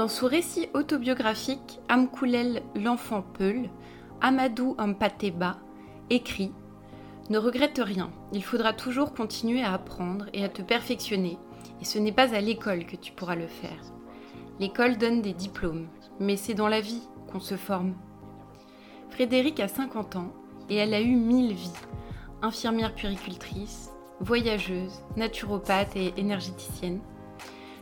Dans 0.00 0.08
son 0.08 0.28
récit 0.28 0.66
autobiographique 0.72 1.78
Amkoulel 1.90 2.62
l'enfant 2.74 3.20
Peul, 3.20 3.68
Amadou 4.22 4.74
Ampateba 4.78 5.58
écrit 6.08 6.52
Ne 7.28 7.36
regrette 7.36 7.82
rien, 7.84 8.10
il 8.32 8.42
faudra 8.42 8.72
toujours 8.72 9.12
continuer 9.12 9.62
à 9.62 9.74
apprendre 9.74 10.24
et 10.32 10.42
à 10.42 10.48
te 10.48 10.62
perfectionner, 10.62 11.36
et 11.82 11.84
ce 11.84 11.98
n'est 11.98 12.12
pas 12.12 12.34
à 12.34 12.40
l'école 12.40 12.86
que 12.86 12.96
tu 12.96 13.12
pourras 13.12 13.34
le 13.34 13.46
faire. 13.46 13.92
L'école 14.58 14.96
donne 14.96 15.20
des 15.20 15.34
diplômes, 15.34 15.86
mais 16.18 16.38
c'est 16.38 16.54
dans 16.54 16.68
la 16.68 16.80
vie 16.80 17.02
qu'on 17.30 17.40
se 17.40 17.58
forme. 17.58 17.92
Frédéric 19.10 19.60
a 19.60 19.68
50 19.68 20.16
ans 20.16 20.32
et 20.70 20.76
elle 20.76 20.94
a 20.94 21.02
eu 21.02 21.14
mille 21.14 21.52
vies. 21.52 21.74
Infirmière 22.40 22.94
puéricultrice, 22.94 23.90
voyageuse, 24.20 25.02
naturopathe 25.18 25.94
et 25.94 26.14
énergéticienne. 26.16 27.00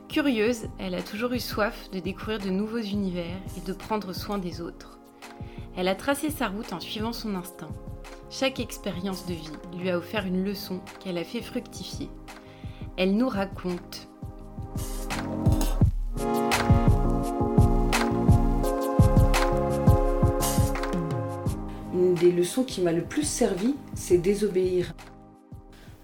Curieuse, 0.08 0.68
elle 0.78 0.94
a 0.94 1.02
toujours 1.02 1.34
eu 1.34 1.38
soif 1.38 1.90
de 1.92 1.98
découvrir 1.98 2.38
de 2.38 2.48
nouveaux 2.48 2.78
univers 2.78 3.36
et 3.58 3.60
de 3.60 3.74
prendre 3.74 4.14
soin 4.14 4.38
des 4.38 4.62
autres. 4.62 4.98
Elle 5.76 5.86
a 5.86 5.94
tracé 5.94 6.30
sa 6.30 6.48
route 6.48 6.72
en 6.72 6.80
suivant 6.80 7.12
son 7.12 7.34
instinct. 7.34 7.68
Chaque 8.30 8.58
expérience 8.58 9.26
de 9.26 9.34
vie 9.34 9.50
lui 9.78 9.90
a 9.90 9.98
offert 9.98 10.24
une 10.24 10.42
leçon 10.42 10.80
qu'elle 10.98 11.18
a 11.18 11.24
fait 11.24 11.42
fructifier. 11.42 12.08
Elle 12.96 13.16
nous 13.16 13.28
raconte. 13.28 14.08
Une 21.92 22.14
des 22.14 22.32
leçons 22.32 22.64
qui 22.64 22.80
m'a 22.80 22.92
le 22.92 23.04
plus 23.04 23.28
servi, 23.28 23.74
c'est 23.94 24.18
désobéir. 24.18 24.94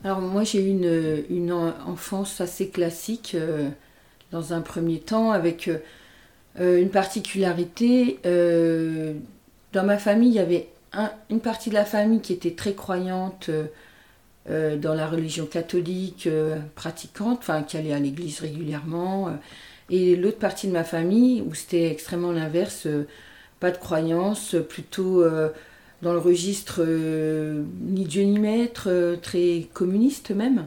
Alors 0.04 0.20
moi 0.20 0.44
j'ai 0.44 0.62
eu 0.62 0.68
une, 0.68 1.24
une 1.30 1.52
enfance 1.52 2.42
assez 2.42 2.68
classique. 2.68 3.34
Euh, 3.34 3.70
dans 4.34 4.52
un 4.52 4.62
premier 4.62 4.98
temps, 4.98 5.30
avec 5.30 5.68
euh, 5.68 5.78
euh, 6.58 6.80
une 6.80 6.90
particularité. 6.90 8.18
Euh, 8.26 9.14
dans 9.72 9.84
ma 9.84 9.96
famille, 9.96 10.30
il 10.30 10.34
y 10.34 10.40
avait 10.40 10.68
une 11.30 11.40
partie 11.40 11.70
de 11.70 11.74
la 11.74 11.84
famille 11.84 12.20
qui 12.20 12.32
était 12.32 12.52
très 12.52 12.74
croyante 12.74 13.50
dans 14.46 14.94
la 14.94 15.08
religion 15.08 15.46
catholique, 15.46 16.28
pratiquante, 16.76 17.38
enfin 17.40 17.64
qui 17.64 17.76
allait 17.76 17.92
à 17.92 17.98
l'église 17.98 18.38
régulièrement. 18.38 19.36
et 19.90 20.14
l'autre 20.14 20.38
partie 20.38 20.68
de 20.68 20.72
ma 20.72 20.84
famille, 20.84 21.42
où 21.42 21.52
c'était 21.54 21.90
extrêmement 21.90 22.30
l'inverse, 22.30 22.86
pas 23.58 23.72
de 23.72 23.78
croyance, 23.78 24.54
plutôt 24.68 25.24
dans 26.02 26.12
le 26.12 26.20
registre 26.20 26.84
ni 26.84 28.04
Dieu 28.04 28.22
ni 28.22 28.38
maître, 28.38 29.16
très 29.20 29.66
communiste 29.72 30.30
même, 30.30 30.66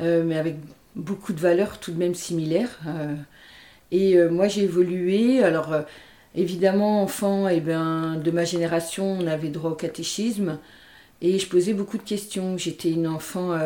mais 0.00 0.36
avec 0.36 0.56
beaucoup 0.96 1.32
de 1.32 1.40
valeurs 1.40 1.78
tout 1.78 1.92
de 1.92 1.98
même 1.98 2.14
similaires. 2.14 2.78
Euh, 2.86 3.14
et 3.90 4.16
euh, 4.16 4.30
moi 4.30 4.48
j'ai 4.48 4.62
évolué, 4.62 5.42
alors 5.42 5.72
euh, 5.72 5.82
évidemment 6.34 7.02
enfant 7.02 7.48
eh 7.48 7.60
ben, 7.60 8.16
de 8.16 8.30
ma 8.30 8.44
génération 8.44 9.18
on 9.20 9.26
avait 9.26 9.48
droit 9.48 9.70
au 9.70 9.74
catéchisme 9.74 10.58
et 11.22 11.38
je 11.38 11.48
posais 11.48 11.74
beaucoup 11.74 11.98
de 11.98 12.02
questions. 12.02 12.56
J'étais 12.56 12.90
une 12.90 13.06
enfant 13.06 13.58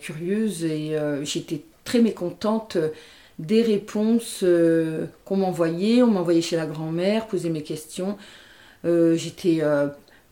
curieuse 0.00 0.64
et 0.64 0.96
j'étais 1.24 1.60
très 1.84 2.00
mécontente 2.00 2.78
des 3.38 3.60
réponses 3.60 4.42
qu'on 5.26 5.36
m'envoyait. 5.36 6.02
On 6.02 6.06
m'envoyait 6.06 6.40
chez 6.40 6.56
la 6.56 6.64
grand-mère, 6.64 7.26
poser 7.26 7.50
mes 7.50 7.62
questions. 7.62 8.16
J'étais 8.84 9.60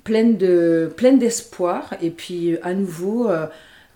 pleine 0.05 0.39
de 0.39 0.91
pleine 0.97 1.19
d'espoir 1.19 1.92
et 2.01 2.09
puis 2.09 2.57
à 2.62 2.73
nouveau 2.73 3.29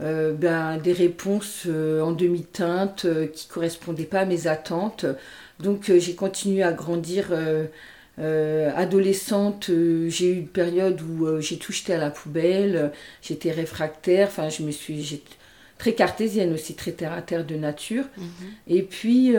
euh, 0.00 0.32
ben, 0.32 0.78
des 0.78 0.92
réponses 0.92 1.62
euh, 1.66 2.00
en 2.00 2.10
demi-teinte 2.10 3.04
euh, 3.04 3.28
qui 3.28 3.46
ne 3.46 3.52
correspondaient 3.52 4.04
pas 4.04 4.20
à 4.20 4.24
mes 4.24 4.48
attentes. 4.48 5.06
Donc 5.60 5.92
j'ai 5.96 6.14
continué 6.16 6.64
à 6.64 6.72
grandir. 6.72 7.32
adolescente, 8.18 9.70
j'ai 10.08 10.32
eu 10.32 10.38
une 10.38 10.48
période 10.48 11.00
où 11.00 11.40
j'ai 11.40 11.58
tout 11.58 11.72
jeté 11.72 11.94
à 11.94 11.98
la 11.98 12.10
poubelle, 12.10 12.90
j'étais 13.22 13.52
réfractaire, 13.52 14.26
enfin 14.26 14.48
je 14.48 14.64
me 14.64 14.72
suis 14.72 15.22
très 15.78 15.94
cartésienne 15.94 16.52
aussi, 16.52 16.74
très 16.74 16.90
terre 16.90 17.12
à 17.12 17.22
terre 17.22 17.44
de 17.46 17.54
nature. 17.54 18.04
Mhm. 18.16 18.26
Et 18.66 18.82
puis 18.82 19.36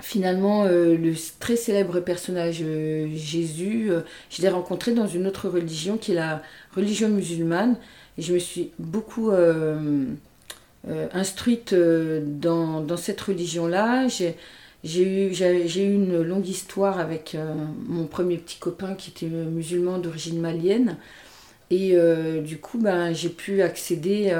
finalement, 0.00 0.66
le 0.66 1.14
très 1.40 1.56
célèbre 1.56 1.98
personnage 1.98 2.62
Jésus, 3.16 3.90
je 4.30 4.42
l'ai 4.42 4.48
rencontré 4.48 4.92
dans 4.92 5.08
une 5.08 5.26
autre 5.26 5.48
religion 5.48 5.96
qui 5.96 6.12
est 6.12 6.14
la 6.16 6.42
religion 6.76 7.08
musulmane. 7.08 7.76
Et 8.18 8.22
je 8.22 8.32
me 8.32 8.38
suis 8.38 8.70
beaucoup 8.78 9.30
euh, 9.30 10.06
euh, 10.88 11.08
instruite 11.12 11.72
euh, 11.72 12.22
dans, 12.24 12.96
cette 12.96 13.20
religion-là. 13.20 14.08
J'ai 14.08 14.34
eu, 15.02 15.32
eu, 15.32 15.94
une 15.94 16.22
longue 16.22 16.48
histoire 16.48 16.98
avec 16.98 17.36
mon 17.86 18.06
premier 18.06 18.38
petit 18.38 18.58
copain 18.58 18.94
qui 18.94 19.10
était 19.10 19.26
musulman 19.26 19.98
d'origine 19.98 20.40
malienne. 20.40 20.96
Et 21.70 21.96
du 22.44 22.58
coup, 22.58 22.78
ben, 22.78 23.12
j'ai 23.12 23.28
pu 23.28 23.62
accéder 23.62 24.32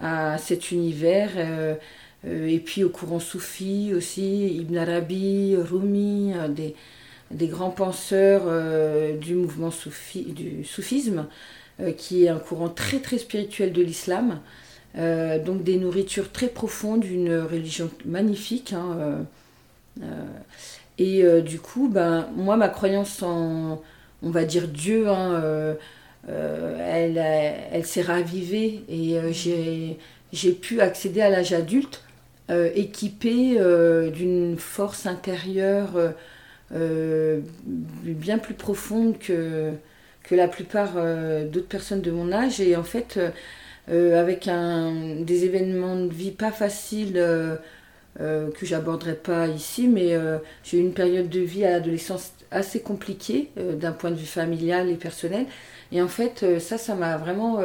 à 0.00 0.36
cet 0.38 0.72
univers. 0.72 1.30
et 2.24 2.58
puis 2.58 2.82
au 2.82 2.88
courant 2.88 3.20
soufi 3.20 3.92
aussi, 3.94 4.56
Ibn 4.56 4.76
Arabi, 4.78 5.54
Rumi, 5.56 6.32
des, 6.48 6.74
des 7.30 7.46
grands 7.46 7.70
penseurs 7.70 8.50
du 9.18 9.36
mouvement 9.36 9.70
soufi, 9.70 10.24
du 10.24 10.64
soufisme. 10.64 11.26
Euh, 11.78 11.92
qui 11.92 12.24
est 12.24 12.28
un 12.30 12.38
courant 12.38 12.70
très 12.70 13.00
très 13.00 13.18
spirituel 13.18 13.70
de 13.72 13.82
l'islam. 13.82 14.40
Euh, 14.96 15.38
donc 15.38 15.62
des 15.62 15.76
nourritures 15.76 16.32
très 16.32 16.48
profondes, 16.48 17.04
une 17.04 17.36
religion 17.40 17.90
magnifique. 18.06 18.72
Hein, 18.72 19.26
euh, 20.02 20.06
et 20.98 21.22
du 21.42 21.60
coup, 21.60 21.88
ben, 21.88 22.28
moi, 22.34 22.56
ma 22.56 22.70
croyance 22.70 23.22
en, 23.22 23.82
on 24.22 24.30
va 24.30 24.44
dire, 24.44 24.68
Dieu, 24.68 25.08
hein, 25.08 25.76
elle, 26.26 27.18
elle 27.18 27.84
s'est 27.84 28.00
ravivée 28.00 28.82
et 28.88 29.18
j'ai 30.32 30.52
pu 30.52 30.80
accéder 30.80 31.20
à 31.20 31.28
l'âge 31.28 31.52
adulte 31.52 32.02
équipée 32.48 33.58
d'une 34.14 34.56
force 34.56 35.04
intérieure 35.04 36.14
bien 36.72 38.38
plus 38.38 38.54
profonde 38.54 39.18
que, 39.18 39.74
que 40.26 40.34
la 40.34 40.48
plupart 40.48 40.94
euh, 40.96 41.48
d'autres 41.48 41.68
personnes 41.68 42.02
de 42.02 42.10
mon 42.10 42.32
âge. 42.32 42.60
Et 42.60 42.76
en 42.76 42.82
fait, 42.82 43.16
euh, 43.16 43.30
euh, 43.90 44.20
avec 44.20 44.48
un, 44.48 45.20
des 45.20 45.44
événements 45.44 45.96
de 45.96 46.12
vie 46.12 46.32
pas 46.32 46.52
faciles 46.52 47.24
que 48.18 48.64
j'aborderai 48.64 49.14
pas 49.14 49.46
ici, 49.46 49.88
mais 49.88 50.16
j'ai 50.64 50.78
eu 50.78 50.80
une 50.80 50.94
période 50.94 51.28
de 51.28 51.40
vie 51.40 51.66
à 51.66 51.72
l'adolescence 51.72 52.32
assez 52.50 52.80
compliquée 52.80 53.50
d'un 53.56 53.92
point 53.92 54.10
de 54.10 54.16
vue 54.16 54.24
familial 54.24 54.88
et 54.88 54.94
personnel. 54.94 55.44
Et 55.92 56.00
en 56.00 56.08
fait, 56.08 56.58
ça, 56.58 56.78
ça 56.78 56.94
m'a 56.94 57.18
vraiment 57.18 57.60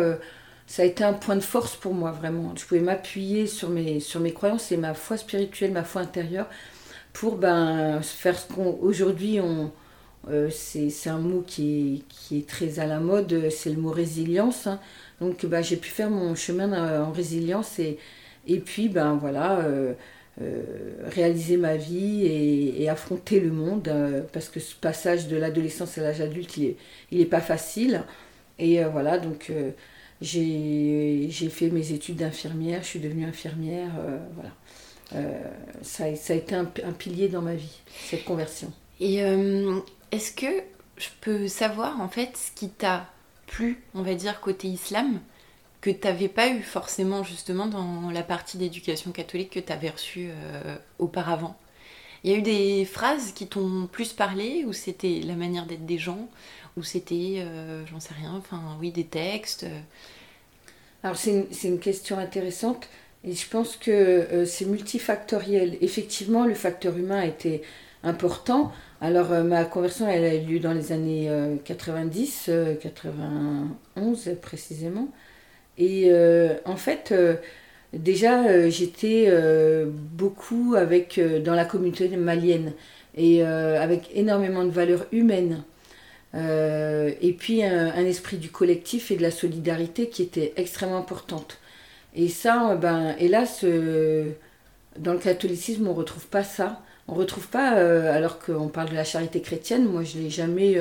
ça 0.68 0.82
a 0.82 0.86
été 0.86 1.06
un 1.06 1.14
point 1.14 1.38
de 1.38 1.42
force 1.42 1.78
pour 1.78 1.94
moi, 1.94 2.12
vraiment. 2.12 2.54
Je 2.58 2.66
pouvais 2.66 2.82
m'appuyer 2.82 3.48
sur 3.48 3.70
mes, 3.70 4.02
sur 4.02 4.20
mes 4.20 4.34
croyances 4.34 4.74
et 4.74 4.78
ma 4.78 4.94
foi 4.94 5.16
spirituelle, 5.16 5.72
ma 5.72 5.86
foi 5.86 6.02
intérieure, 6.02 6.48
pour 7.14 7.38
ben, 7.38 8.02
faire 8.02 8.38
ce 8.38 8.52
qu'aujourd'hui 8.54 9.40
on, 9.40 9.72
euh, 10.30 10.50
c'est 10.52 11.10
un 11.10 11.18
mot 11.18 11.44
qui 11.46 12.04
est, 12.32 12.48
très 12.48 12.80
à 12.80 12.86
la 12.86 13.00
mode, 13.00 13.50
c'est 13.50 13.72
le 13.72 13.82
mot 13.82 13.92
résilience. 13.92 14.68
Hein. 14.68 14.80
Donc 15.20 15.46
bah, 15.46 15.62
j'ai 15.62 15.78
pu 15.78 15.90
faire 15.90 16.10
mon 16.10 16.36
chemin 16.36 17.04
en 17.04 17.12
résilience 17.12 17.80
et, 17.80 17.98
et 18.48 18.60
puis 18.60 18.90
ben 18.90 19.16
voilà, 19.16 19.60
euh, 19.60 19.94
euh, 20.42 20.64
réaliser 21.08 21.58
ma 21.58 21.76
vie 21.76 22.26
et, 22.26 22.90
affronter 22.90 23.40
le 23.40 23.52
monde 23.52 23.92
parce 24.34 24.50
que 24.50 24.60
ce 24.60 24.76
passage 24.76 25.28
de 25.28 25.38
l'adolescence 25.38 25.98
à 25.98 26.02
l'âge 26.02 26.22
adulte, 26.22 26.58
il 26.58 26.76
n'est 27.12 27.22
est 27.22 27.26
pas 27.26 27.42
facile. 27.42 28.04
Et 28.60 28.84
voilà, 28.84 29.18
donc 29.18 29.52
j'ai 30.22 31.30
fait 31.50 31.70
mes 31.70 31.94
études 31.94 32.18
d'infirmière, 32.18 32.84
je 32.84 32.88
suis 32.88 33.00
devenue 33.00 33.26
infirmière, 33.26 33.92
voilà. 34.36 34.52
Ça, 35.82 36.16
ça, 36.16 36.34
a 36.34 36.36
été 36.36 36.56
un, 36.56 36.66
pilier 36.66 37.28
dans 37.28 37.42
ma 37.42 37.56
vie, 37.56 37.82
cette 38.10 38.24
conversion. 38.24 38.72
Est-ce 40.12 40.32
que 40.32 40.64
je 40.98 41.08
peux 41.22 41.48
savoir 41.48 42.00
en 42.02 42.10
fait 42.10 42.38
ce 42.38 42.52
qui 42.52 42.70
t'a 42.70 43.08
plu, 43.48 43.84
on 43.96 44.02
va 44.02 44.14
dire, 44.14 44.40
côté 44.40 44.68
islam, 44.68 45.20
que 45.82 45.90
tu 45.90 46.08
n'avais 46.08 46.28
pas 46.28 46.50
eu 46.50 46.62
forcément 46.62 47.24
justement 47.24 47.66
dans 47.66 48.12
la 48.12 48.24
partie 48.24 48.58
d'éducation 48.58 49.12
catholique 49.12 49.52
que 49.52 49.60
tu 49.60 49.72
avais 49.72 49.90
reçue 49.90 50.30
euh, 50.30 50.76
auparavant? 51.00 51.58
Il 52.24 52.32
y 52.32 52.36
a 52.36 52.38
eu 52.38 52.44
des 52.44 52.86
phrases 52.86 53.32
qui 53.32 53.48
t'ont 53.48 53.88
plus 53.92 54.14
parlé, 54.14 54.64
ou 54.66 54.74
c'était 54.74 55.22
la 55.24 55.34
manière 55.34 55.66
d'être 55.66 55.86
des 55.88 55.98
gens, 55.98 56.30
ou 56.78 56.84
c'était, 56.84 57.38
euh, 57.40 57.84
j'en 57.88 58.00
sais 58.00 58.14
rien, 58.14 58.36
enfin 58.38 58.62
oui, 58.80 58.92
des 58.92 59.06
textes 59.06 59.64
euh? 59.64 59.80
Alors 61.04 61.18
c'est 61.18 61.32
une, 61.32 61.48
une, 61.64 61.80
question 61.80 62.20
intéressante. 62.20 62.88
Et 63.24 63.34
je 63.34 63.48
pense 63.50 63.76
que 63.76 64.46
c'est 64.46 64.66
multifactoriel. 64.66 65.78
Effectivement, 65.82 66.46
le 66.46 66.54
facteur 66.54 66.96
humain 66.96 67.20
a 67.22 67.26
été 67.26 67.64
important. 68.04 68.72
Alors 69.00 69.32
euh, 69.32 69.44
ma 69.44 69.66
conversion, 69.66 70.08
elle 70.08 70.24
a 70.24 70.36
eu 70.36 70.46
lieu 70.46 70.60
dans 70.60 70.74
les 70.74 70.92
années 70.92 71.30
90, 71.66 72.46
euh, 72.50 72.76
91 72.76 74.28
euh, 74.28 74.36
précisément. 74.36 75.08
Et 75.78 76.12
en 76.66 76.76
fait, 76.76 77.12
déjà, 77.94 78.70
j'étais 78.70 79.32
beaucoup 80.14 80.76
avec, 80.78 81.20
dans 81.44 81.56
la 81.56 81.66
communauté 81.66 82.08
malienne 82.10 82.74
et 83.16 83.42
avec 83.44 84.12
énormément 84.14 84.64
de 84.64 84.70
valeurs 84.70 85.08
humaines. 85.12 85.64
et 86.36 87.36
puis 87.40 87.64
un, 87.64 88.06
esprit 88.06 88.38
du 88.38 88.52
collectif 88.52 89.10
et 89.10 89.16
de 89.16 89.24
la 89.24 89.32
solidarité 89.32 90.10
qui 90.10 90.22
était 90.22 90.54
extrêmement 90.56 91.00
importante. 91.00 91.58
Et 92.14 92.28
ça, 92.28 92.76
ben, 92.76 93.16
hélas, 93.18 93.66
dans 95.00 95.14
le 95.14 95.20
catholicisme, 95.20 95.88
on 95.88 95.94
ne 95.94 95.98
retrouve 95.98 96.28
pas 96.28 96.44
ça. 96.44 96.84
On 97.08 97.16
ne 97.16 97.20
retrouve 97.20 97.48
pas, 97.48 97.70
alors 97.70 98.40
qu'on 98.40 98.68
parle 98.68 98.90
de 98.90 98.96
la 98.96 99.04
charité 99.04 99.42
chrétienne, 99.42 99.86
moi 99.86 100.04
je 100.04 100.18
ne 100.18 100.24
l'ai 100.24 100.30
jamais 100.30 100.78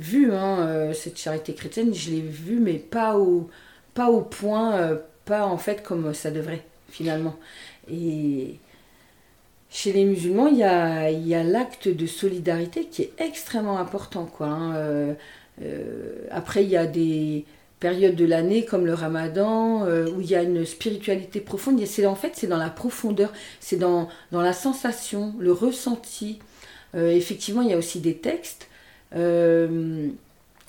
vu, 0.00 0.32
hein, 0.32 0.60
euh, 0.60 0.92
cette 0.94 1.18
charité 1.18 1.54
chrétienne, 1.54 1.94
je 1.94 2.10
l'ai 2.10 2.20
vu, 2.20 2.58
mais 2.58 2.74
pas 2.74 3.18
au, 3.18 3.48
pas 3.94 4.10
au 4.10 4.22
point, 4.22 4.74
euh, 4.76 4.96
pas 5.26 5.44
en 5.46 5.58
fait 5.58 5.82
comme 5.82 6.14
ça 6.14 6.30
devrait, 6.30 6.64
finalement. 6.88 7.36
Et 7.90 8.56
chez 9.70 9.92
les 9.92 10.04
musulmans, 10.04 10.48
il 10.48 10.56
y 10.58 10.64
a, 10.64 11.44
l'acte 11.44 11.88
de 11.88 12.06
solidarité 12.06 12.86
qui 12.86 13.02
est 13.02 13.12
extrêmement 13.18 13.78
important. 13.78 14.26
Quoi, 14.26 14.48
hein. 14.48 14.74
euh, 14.74 15.14
après, 16.30 16.64
il 16.64 16.70
y 16.70 16.76
a 16.76 16.86
des 16.86 17.44
périodes 17.80 18.14
de 18.14 18.26
l'année 18.26 18.64
comme 18.64 18.86
le 18.86 18.94
ramadan, 18.94 19.86
où 19.86 20.20
il 20.20 20.30
y 20.30 20.34
a 20.36 20.42
une 20.42 20.64
spiritualité 20.64 21.40
profonde. 21.40 21.82
C'est, 21.86 22.06
en 22.06 22.14
fait, 22.14 22.32
c'est 22.34 22.46
dans 22.46 22.58
la 22.58 22.70
profondeur, 22.70 23.32
c'est 23.58 23.76
dans, 23.76 24.08
dans 24.32 24.42
la 24.42 24.52
sensation, 24.52 25.34
le 25.38 25.52
ressenti. 25.52 26.38
effectivement, 26.94 27.62
il 27.62 27.70
y 27.70 27.72
a 27.72 27.78
aussi 27.78 28.00
des 28.00 28.16
textes 28.16 28.70
euh, 29.16 30.08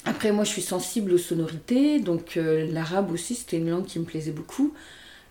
après, 0.05 0.31
moi, 0.31 0.43
je 0.43 0.49
suis 0.49 0.61
sensible 0.61 1.13
aux 1.13 1.17
sonorités, 1.17 1.99
donc 1.99 2.37
euh, 2.37 2.67
l'arabe 2.71 3.11
aussi, 3.11 3.35
c'était 3.35 3.57
une 3.57 3.69
langue 3.69 3.85
qui 3.85 3.99
me 3.99 4.05
plaisait 4.05 4.31
beaucoup. 4.31 4.73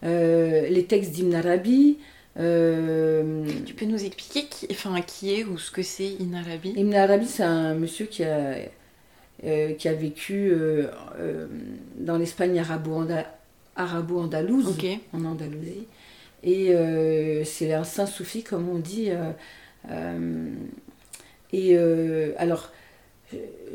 Euh, 0.05 0.69
les 0.69 0.85
textes 0.85 1.13
d'Ibn 1.13 1.35
Arabi. 1.35 1.99
Tu 2.37 3.75
peux 3.75 3.87
nous 3.87 4.03
expliquer 4.05 4.47
qui, 4.47 4.69
enfin, 4.71 5.01
qui 5.03 5.35
est 5.35 5.45
ou 5.45 5.59
ce 5.59 5.71
que 5.71 5.83
c'est 5.83 6.09
Ibn 6.09 6.37
Arabi? 6.37 6.73
Ibn 6.77 6.95
Arabi, 6.95 7.27
c'est 7.27 7.43
un 7.43 7.75
monsieur 7.75 8.07
qui 8.07 8.25
a, 8.25 8.55
qui 9.43 9.89
a 9.89 9.95
vécu 9.95 10.53
dans 11.97 12.19
l'Espagne 12.19 12.63
arabo-andalouse, 13.77 14.77
en 15.13 15.25
Andalousie. 15.25 15.87
Et 16.43 16.75
c'est 17.45 17.73
un 17.73 17.85
saint 17.85 18.07
soufi, 18.07 18.43
comme 18.43 18.69
on 18.69 18.79
dit. 18.79 19.11
et 21.53 21.79
alors, 22.37 22.71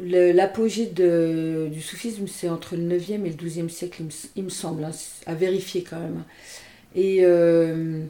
L'apogée 0.04 0.88
du 0.88 1.82
soufisme, 1.82 2.28
c'est 2.28 2.50
entre 2.50 2.76
le 2.76 2.84
9e 2.84 3.26
et 3.26 3.30
le 3.30 3.36
12e 3.36 3.70
siècle, 3.70 4.04
il 4.36 4.44
me, 4.44 4.50
semble, 4.50 4.84
hein, 4.84 4.92
à 5.26 5.34
vérifier 5.34 5.84
quand 5.84 6.00
même. 6.00 6.24
Et 6.96 7.20
euh, 7.22 8.02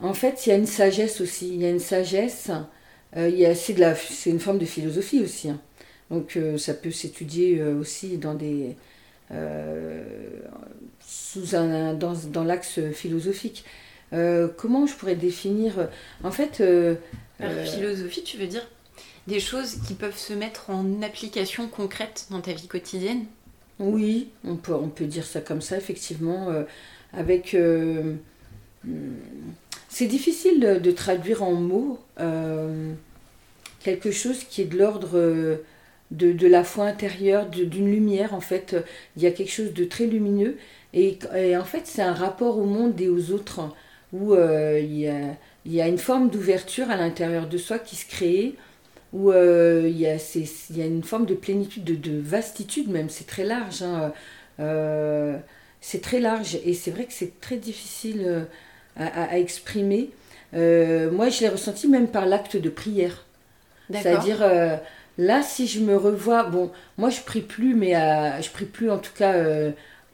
en 0.00 0.14
fait, 0.14 0.46
il 0.46 0.48
y 0.48 0.52
a 0.52 0.56
une 0.56 0.66
sagesse 0.66 1.20
aussi. 1.20 1.48
Il 1.48 1.62
y 1.62 1.66
a 1.66 1.70
une 1.70 1.80
sagesse. 1.80 2.50
Euh, 3.16 3.54
c'est, 3.54 4.30
une 4.30 4.40
forme 4.40 4.58
de 4.58 4.64
philosophie 4.64 5.20
aussi. 5.22 5.50
Hein. 5.50 5.60
Donc, 6.10 6.36
euh, 6.36 6.58
ça 6.58 6.74
peut 6.74 6.90
s'étudier 6.90 7.62
aussi 7.62 8.18
dans 8.18 8.34
des. 8.34 8.76
sous 11.00 11.56
un, 11.56 11.94
dans, 11.94 12.14
dans 12.14 12.44
l'axe 12.44 12.80
philosophique. 12.92 13.64
comment 14.10 14.86
je 14.86 14.94
pourrais 14.94 15.16
définir. 15.16 15.88
En 16.22 16.30
fait. 16.30 16.62
philosophie, 17.38 18.22
tu 18.22 18.36
veux 18.38 18.46
dire 18.46 18.66
des 19.26 19.40
choses 19.40 19.76
qui 19.86 19.94
peuvent 19.94 20.18
se 20.18 20.32
mettre 20.32 20.70
en 20.70 21.02
application 21.02 21.68
concrète 21.68 22.26
dans 22.30 22.40
ta 22.40 22.52
vie 22.52 22.66
quotidienne? 22.66 23.24
Oui, 23.78 24.28
on 24.44 24.56
peut, 24.56 24.74
on 24.74 24.88
peut 24.88 25.06
dire 25.06 25.24
ça 25.24 25.40
comme 25.40 25.60
ça, 25.60 25.76
effectivement. 25.76 26.50
Euh, 26.50 26.64
avec. 27.12 27.54
Euh, 27.54 28.14
hmm, 28.84 29.14
c'est 29.88 30.06
difficile 30.06 30.80
de, 30.82 30.90
traduire 30.90 31.44
en 31.44 31.52
mots 31.52 32.00
euh, 32.18 32.92
quelque 33.78 34.10
chose 34.10 34.42
qui 34.42 34.62
est 34.62 34.64
de 34.64 34.76
l'ordre 34.76 35.60
de, 36.10 36.46
la 36.46 36.64
foi 36.64 36.86
intérieure, 36.86 37.46
d'une 37.46 37.90
lumière, 37.90 38.34
en 38.34 38.40
fait. 38.40 38.76
Il 39.16 39.22
y 39.22 39.26
a 39.26 39.30
quelque 39.30 39.52
chose 39.52 39.72
de 39.72 39.84
très 39.84 40.06
lumineux. 40.06 40.56
Et, 40.92 41.18
en 41.56 41.64
fait, 41.64 41.82
c'est 41.84 42.02
un 42.02 42.14
rapport 42.14 42.58
au 42.58 42.64
monde 42.64 43.00
et 43.00 43.08
aux 43.08 43.32
autres 43.32 43.60
où 44.12 44.34
il 44.34 44.94
y, 44.96 45.08
a, 45.08 45.36
il, 45.64 45.74
y 45.74 45.80
a, 45.80 45.88
une 45.88 45.98
forme 45.98 46.30
d'ouverture 46.30 46.90
à 46.90 46.96
l'intérieur 46.96 47.48
de 47.48 47.58
soi 47.58 47.78
qui 47.78 47.96
se 47.96 48.08
crée 48.08 48.54
où 49.14 49.30
euh, 49.30 49.82
il, 49.86 49.96
y 49.96 50.08
a, 50.08 50.16
y, 50.16 50.82
a, 50.82 50.86
une 50.86 51.04
forme 51.04 51.24
de 51.24 51.34
plénitude, 51.34 51.84
de, 51.84 52.20
vastitude 52.20 52.90
même, 52.90 53.08
c'est 53.08 53.26
très 53.26 53.44
large. 53.44 53.82
Hein. 53.82 54.12
Euh, 54.60 55.38
c'est 55.80 56.02
très 56.02 56.18
large 56.18 56.58
et 56.64 56.74
c'est 56.74 56.90
vrai 56.90 57.04
que 57.04 57.12
c'est 57.12 57.40
très 57.40 57.56
difficile 57.56 58.22
euh, 58.26 58.44
à, 58.96 59.38
exprimer. 59.38 60.10
moi, 60.52 61.28
je 61.28 61.40
l'ai 61.40 61.48
ressenti 61.48 61.88
même 61.88 62.08
par 62.08 62.26
l'acte 62.26 62.56
de 62.56 62.68
prière. 62.68 63.24
C'est-à-dire, 63.90 64.42
là, 65.18 65.42
si 65.42 65.66
je 65.66 65.80
me 65.80 65.96
revois, 65.96 66.44
bon, 66.44 66.70
moi 66.98 67.10
je 67.10 67.20
prie 67.20 67.40
plus, 67.40 67.74
mais 67.74 67.92
je 68.42 68.50
prie 68.50 68.64
plus 68.64 68.90
en 68.90 68.98
tout 68.98 69.12
cas 69.16 69.34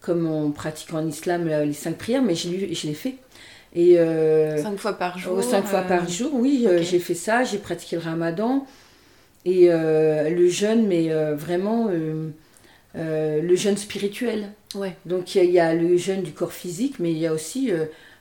comme 0.01 0.27
on 0.27 0.51
pratique 0.51 0.93
en 0.95 1.07
islam 1.07 1.49
les 1.49 1.73
cinq 1.73 1.97
prières, 1.97 2.23
mais 2.23 2.35
je, 2.35 2.49
je 2.49 2.87
l'ai 2.87 2.95
fait. 2.95 3.17
Et, 3.75 3.97
cinq 4.63 4.79
fois 4.79 4.95
par 4.95 5.19
jour 5.19 5.43
Cinq 5.43 5.67
fois 5.67 5.83
par 5.83 6.09
jour, 6.09 6.31
oui, 6.35 6.67
j'ai 6.83 6.99
fait 6.99 7.15
ça, 7.15 7.45
j'ai 7.45 7.59
pratiqué 7.59 7.97
le 7.97 8.03
ramadan. 8.03 8.67
Et 9.45 9.71
euh, 9.71 10.29
le 10.29 10.49
jeûne, 10.49 10.87
mais 10.87 11.11
euh, 11.11 11.35
vraiment 11.35 11.89
euh, 11.91 12.31
le 12.95 13.57
jeûne 13.57 13.77
spirituel. 13.77 14.53
Ouais. 14.75 14.97
Donc 15.07 15.35
il 15.35 15.51
y, 15.51 15.59
a 15.59 15.75
le 15.75 15.97
jeûne 15.97 16.23
du 16.23 16.33
corps 16.33 16.53
physique, 16.53 16.99
mais 16.99 17.11
il 17.11 17.19
y 17.19 17.27
a 17.27 17.33
aussi 17.33 17.73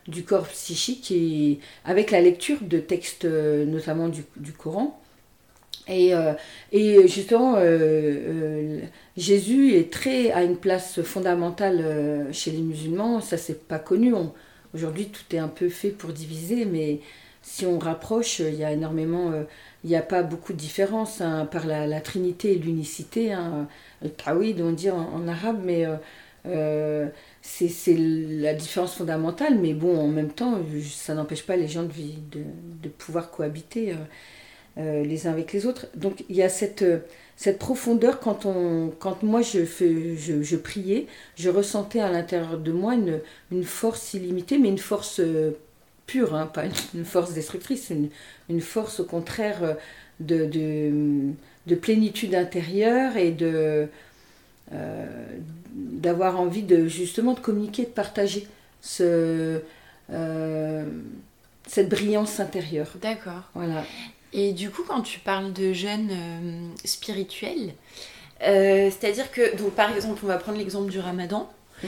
du 0.07 0.23
corps 0.23 0.47
psychique 0.47 1.11
et 1.11 1.59
avec 1.85 2.11
la 2.11 2.21
lecture 2.21 2.57
de 2.61 2.79
textes, 2.79 3.25
notamment 3.25 4.07
du, 4.07 4.23
du 4.37 4.53
Coran. 4.53 4.98
Et, 5.89 6.13
et, 6.71 7.07
justement, 7.07 7.57
Jésus 9.17 9.73
est 9.73 9.91
très, 9.91 10.31
a 10.31 10.43
une 10.43 10.57
place 10.57 11.01
fondamentale 11.01 12.27
chez 12.31 12.51
les 12.51 12.61
musulmans. 12.61 13.21
Ça, 13.21 13.37
c'est 13.37 13.67
pas 13.67 13.79
connu. 13.79 14.13
Aujourd'hui, 14.73 15.07
tout 15.07 15.35
est 15.35 15.39
un 15.39 15.47
peu 15.47 15.67
fait 15.67 15.89
pour 15.89 16.13
diviser, 16.13 16.65
mais 16.65 16.99
si 17.41 17.65
on 17.65 17.79
rapproche, 17.79 18.39
il 18.39 18.55
y 18.55 18.63
a 18.63 18.71
énormément 18.71 19.33
il 19.83 19.89
n'y 19.89 19.95
a 19.95 20.01
pas 20.01 20.23
beaucoup 20.23 20.53
de 20.53 20.57
différence 20.57 21.21
hein, 21.21 21.45
par 21.45 21.65
la, 21.65 22.01
trinité 22.01 22.53
et 22.53 22.59
l'unicité. 22.59 23.31
Hein, 23.31 23.67
le 24.01 24.09
tawhid, 24.09 24.61
on 24.61 24.71
dit 24.71 24.89
en, 24.89 25.27
arabe, 25.27 25.61
mais 25.63 25.85
euh, 25.85 25.95
euh, 26.47 27.07
c'est 27.41 27.95
la 27.97 28.53
différence 28.53 28.95
fondamentale. 28.95 29.57
Mais 29.59 29.73
bon, 29.73 29.97
en 29.97 30.07
même 30.07 30.31
temps, 30.31 30.59
ça 30.83 31.13
n'empêche 31.13 31.45
pas 31.45 31.55
les 31.55 31.67
gens 31.67 31.83
de, 31.83 31.89
de 32.83 32.89
pouvoir 32.89 33.31
cohabiter 33.31 33.95
euh, 34.77 35.03
les 35.03 35.27
uns 35.27 35.31
avec 35.31 35.53
les 35.53 35.65
autres. 35.65 35.87
Donc 35.95 36.23
il 36.29 36.35
y 36.35 36.43
a 36.43 36.49
cette, 36.49 36.85
cette 37.35 37.59
profondeur 37.59 38.19
quand, 38.19 38.45
on, 38.45 38.91
quand 38.99 39.23
moi 39.23 39.41
je, 39.41 39.65
fais, 39.65 40.15
je, 40.15 40.41
je 40.41 40.55
priais, 40.55 41.07
je 41.37 41.49
ressentais 41.49 41.99
à 41.99 42.11
l'intérieur 42.11 42.57
de 42.57 42.71
moi 42.71 42.95
une, 42.95 43.19
une 43.51 43.63
force 43.63 44.13
illimitée, 44.13 44.57
mais 44.57 44.69
une 44.69 44.77
force 44.77 45.21
pure, 46.09 46.33
hein, 46.33 46.47
pas 46.47 46.63
une, 46.95 47.05
force 47.05 47.33
destructrice, 47.33 47.91
une, 47.91 48.09
une, 48.49 48.61
force 48.61 48.99
au 48.99 49.05
contraire 49.05 49.63
euh, 49.63 49.73
de, 50.19 50.45
de, 50.45 51.33
de 51.67 51.75
plénitude 51.75 52.33
intérieure 52.33 53.15
et 53.15 53.31
de 53.31 53.87
euh, 54.73 55.05
d'avoir 55.71 56.39
envie 56.39 56.63
de 56.63 56.87
justement 56.87 57.33
de 57.33 57.39
communiquer, 57.39 57.83
de 57.83 57.89
partager 57.89 58.47
ce, 58.81 59.61
euh, 60.11 60.85
cette 61.67 61.89
brillance 61.89 62.39
intérieure. 62.39 62.91
D'accord. 63.01 63.43
Voilà. 63.53 63.83
Et 64.33 64.53
du 64.53 64.69
coup, 64.69 64.83
quand 64.87 65.01
tu 65.01 65.19
parles 65.19 65.53
de 65.53 65.73
jeûne 65.73 66.11
spirituel, 66.83 67.73
c'est-à-dire 68.41 69.31
que, 69.31 69.55
donc 69.57 69.71
par 69.71 69.93
exemple, 69.95 70.19
on 70.23 70.27
va 70.27 70.37
prendre 70.37 70.57
l'exemple 70.57 70.89
du 70.89 70.99
ramadan. 70.99 71.49
Mm. 71.83 71.87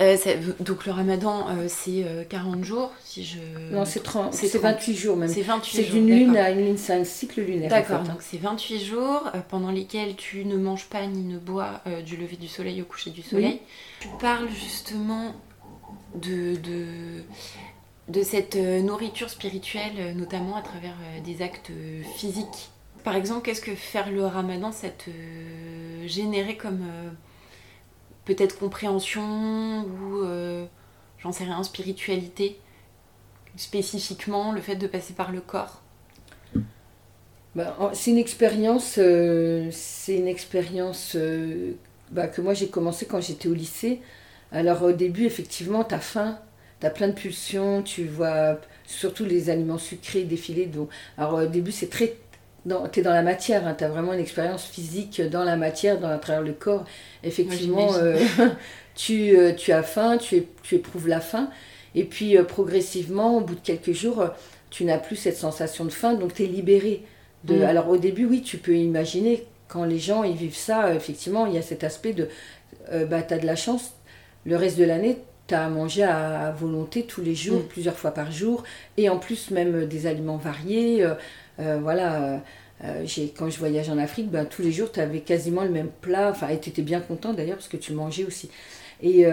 Euh, 0.00 0.16
donc 0.60 0.86
le 0.86 0.92
ramadan, 0.92 1.46
euh, 1.50 1.66
c'est 1.68 2.04
40 2.28 2.56
euh, 2.56 2.62
jours, 2.64 2.92
si 3.04 3.24
je... 3.24 3.38
Non, 3.72 3.84
c'est 3.84 4.02
28 4.58 4.96
jours 4.96 5.16
même. 5.16 5.28
C'est 5.28 5.42
28 5.42 5.76
C'est 5.76 5.90
d'une 5.90 6.08
lune 6.08 6.36
à 6.36 6.50
une 6.50 6.64
lune, 6.64 6.78
c'est 6.78 6.94
un 6.94 7.04
cycle 7.04 7.42
lunaire. 7.42 7.70
D'accord, 7.70 8.00
hein. 8.00 8.04
donc 8.04 8.20
c'est 8.20 8.38
28 8.38 8.84
jours 8.84 9.30
pendant 9.48 9.70
lesquels 9.70 10.16
tu 10.16 10.44
ne 10.44 10.56
manges 10.56 10.86
pas 10.86 11.06
ni 11.06 11.22
ne 11.22 11.38
bois 11.38 11.82
du 12.04 12.16
lever 12.16 12.36
du 12.36 12.48
soleil 12.48 12.80
au 12.82 12.84
coucher 12.84 13.10
du 13.10 13.22
soleil. 13.22 13.60
Tu 14.00 14.08
parles 14.20 14.48
justement 14.48 15.34
de, 16.14 16.56
de, 16.56 16.86
de 18.12 18.22
cette 18.22 18.56
nourriture 18.56 19.30
spirituelle, 19.30 20.14
notamment 20.16 20.56
à 20.56 20.62
travers 20.62 20.96
des 21.24 21.42
actes 21.42 21.72
physiques. 22.16 22.70
Par 23.04 23.16
exemple, 23.16 23.42
qu'est-ce 23.42 23.60
que 23.60 23.74
faire 23.74 24.10
le 24.10 24.24
ramadan, 24.26 24.70
ça 24.70 24.88
te 24.88 25.10
générait 26.06 26.56
comme 26.56 26.84
peut-être 28.24 28.58
compréhension 28.58 29.82
ou 29.82 30.22
euh, 30.24 30.64
j'en 31.18 31.32
sais 31.32 31.44
rien, 31.44 31.62
spiritualité 31.62 32.58
spécifiquement, 33.56 34.52
le 34.52 34.60
fait 34.60 34.76
de 34.76 34.86
passer 34.86 35.12
par 35.12 35.30
le 35.30 35.40
corps? 35.40 35.82
Bah, 37.54 37.76
C'est 37.92 38.10
une 38.10 38.18
expérience, 38.18 38.94
euh, 38.98 39.68
c'est 39.70 40.16
une 40.16 40.28
expérience 40.28 41.12
euh, 41.16 41.72
bah, 42.10 42.28
que 42.28 42.40
moi 42.40 42.54
j'ai 42.54 42.68
commencé 42.68 43.04
quand 43.04 43.20
j'étais 43.20 43.48
au 43.48 43.54
lycée. 43.54 44.00
Alors 44.52 44.82
au 44.82 44.92
début, 44.92 45.24
effectivement, 45.26 45.84
tu 45.84 45.94
as 45.94 46.00
as 46.86 46.90
plein 46.90 47.08
de 47.08 47.12
pulsions, 47.12 47.82
tu 47.82 48.04
vois 48.04 48.58
surtout 48.86 49.24
les 49.24 49.50
aliments 49.50 49.78
sucrés 49.78 50.22
défiler. 50.24 50.66
Donc, 50.66 50.88
alors 51.18 51.34
au 51.34 51.46
début, 51.46 51.72
c'est 51.72 51.90
très. 51.90 52.14
Tu 52.92 53.00
es 53.00 53.02
dans 53.02 53.12
la 53.12 53.22
matière, 53.22 53.66
hein, 53.66 53.74
tu 53.76 53.82
as 53.82 53.88
vraiment 53.88 54.12
une 54.12 54.20
expérience 54.20 54.64
physique 54.64 55.20
dans 55.20 55.42
la 55.42 55.56
matière, 55.56 55.98
dans 55.98 56.16
travers 56.18 56.42
le 56.42 56.52
corps. 56.52 56.84
Effectivement, 57.24 57.92
euh, 57.94 58.16
tu, 58.94 59.36
euh, 59.36 59.52
tu 59.52 59.72
as 59.72 59.82
faim, 59.82 60.16
tu, 60.16 60.44
tu 60.62 60.76
éprouves 60.76 61.08
la 61.08 61.20
faim. 61.20 61.50
Et 61.96 62.04
puis 62.04 62.36
euh, 62.36 62.44
progressivement, 62.44 63.38
au 63.38 63.40
bout 63.40 63.56
de 63.56 63.60
quelques 63.60 63.92
jours, 63.92 64.28
tu 64.70 64.84
n'as 64.84 64.98
plus 64.98 65.16
cette 65.16 65.36
sensation 65.36 65.84
de 65.84 65.90
faim, 65.90 66.14
donc 66.14 66.34
tu 66.34 66.44
es 66.44 66.46
libéré. 66.46 67.02
De... 67.42 67.56
Mm. 67.56 67.62
Alors 67.62 67.88
au 67.88 67.96
début, 67.96 68.26
oui, 68.26 68.42
tu 68.42 68.58
peux 68.58 68.76
imaginer, 68.76 69.44
quand 69.66 69.84
les 69.84 69.98
gens 69.98 70.22
ils 70.22 70.36
vivent 70.36 70.56
ça, 70.56 70.94
effectivement, 70.94 71.46
il 71.46 71.54
y 71.54 71.58
a 71.58 71.62
cet 71.62 71.82
aspect 71.82 72.12
de, 72.12 72.28
bah, 73.06 73.22
tu 73.22 73.34
as 73.34 73.38
de 73.38 73.46
la 73.46 73.56
chance, 73.56 73.90
le 74.44 74.54
reste 74.54 74.78
de 74.78 74.84
l'année, 74.84 75.18
tu 75.52 75.56
as 75.56 75.66
à 75.66 75.68
manger 75.68 76.02
à, 76.02 76.50
volonté 76.52 77.04
tous 77.04 77.20
les 77.20 77.34
jours, 77.34 77.60
mm. 77.60 77.68
plusieurs 77.68 77.98
fois 77.98 78.12
par 78.12 78.32
jour, 78.32 78.64
et 78.96 79.08
en 79.08 79.18
plus 79.18 79.50
même 79.50 79.86
des 79.86 80.06
aliments 80.06 80.38
variés. 80.38 81.04
Euh, 81.04 81.14
euh, 81.60 81.78
voilà, 81.82 82.42
euh, 82.84 83.06
quand 83.36 83.50
je 83.50 83.58
voyage 83.58 83.90
en 83.90 83.98
Afrique, 83.98 84.30
ben, 84.30 84.46
tous 84.46 84.62
les 84.62 84.72
jours 84.72 84.90
tu 84.90 85.00
avais 85.00 85.20
quasiment 85.20 85.62
le 85.62 85.70
même 85.70 85.90
plat, 86.00 86.30
enfin, 86.30 86.48
et 86.48 86.58
tu 86.58 86.70
étais 86.70 86.82
bien 86.82 87.00
content 87.00 87.34
d'ailleurs 87.34 87.56
parce 87.56 87.68
que 87.68 87.76
tu 87.76 87.92
mangeais 87.92 88.24
aussi. 88.24 88.48
Et, 89.02 89.24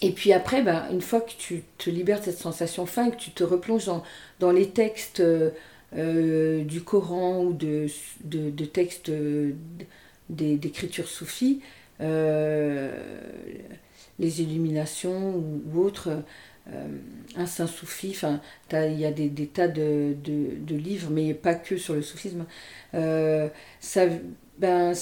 et 0.00 0.10
puis 0.12 0.32
après, 0.32 0.62
ben, 0.62 0.84
une 0.92 1.00
fois 1.00 1.20
que 1.20 1.32
tu 1.36 1.64
te 1.76 1.90
libères 1.90 2.20
de 2.20 2.24
cette 2.24 2.38
sensation 2.38 2.86
faim, 2.86 3.10
que 3.10 3.16
tu 3.16 3.30
te 3.32 3.44
replonges 3.44 3.86
dans, 3.86 4.02
dans 4.40 4.52
les 4.52 4.70
textes 4.70 5.22
du 5.92 6.80
Coran 6.84 7.42
ou 7.42 7.52
de, 7.52 7.86
de, 8.24 8.50
de 8.50 8.64
textes 8.64 9.10
d'écriture 10.30 11.08
soufie, 11.08 11.60
les 14.18 14.42
illuminations 14.42 15.34
ou, 15.36 15.80
autres, 15.80 16.22
euh, 16.72 16.86
un 17.36 17.46
saint 17.46 17.66
soufi, 17.66 18.16
il 18.72 18.98
y 18.98 19.04
a 19.04 19.12
des, 19.12 19.46
tas 19.46 19.68
de, 19.68 20.16
livres, 20.70 21.10
mais 21.10 21.34
pas 21.34 21.54
que 21.54 21.76
sur 21.76 21.94
le 21.94 22.02
soufisme. 22.02 22.46
Euh, 22.94 23.48
ça, 23.80 24.06
ben, 24.58 24.92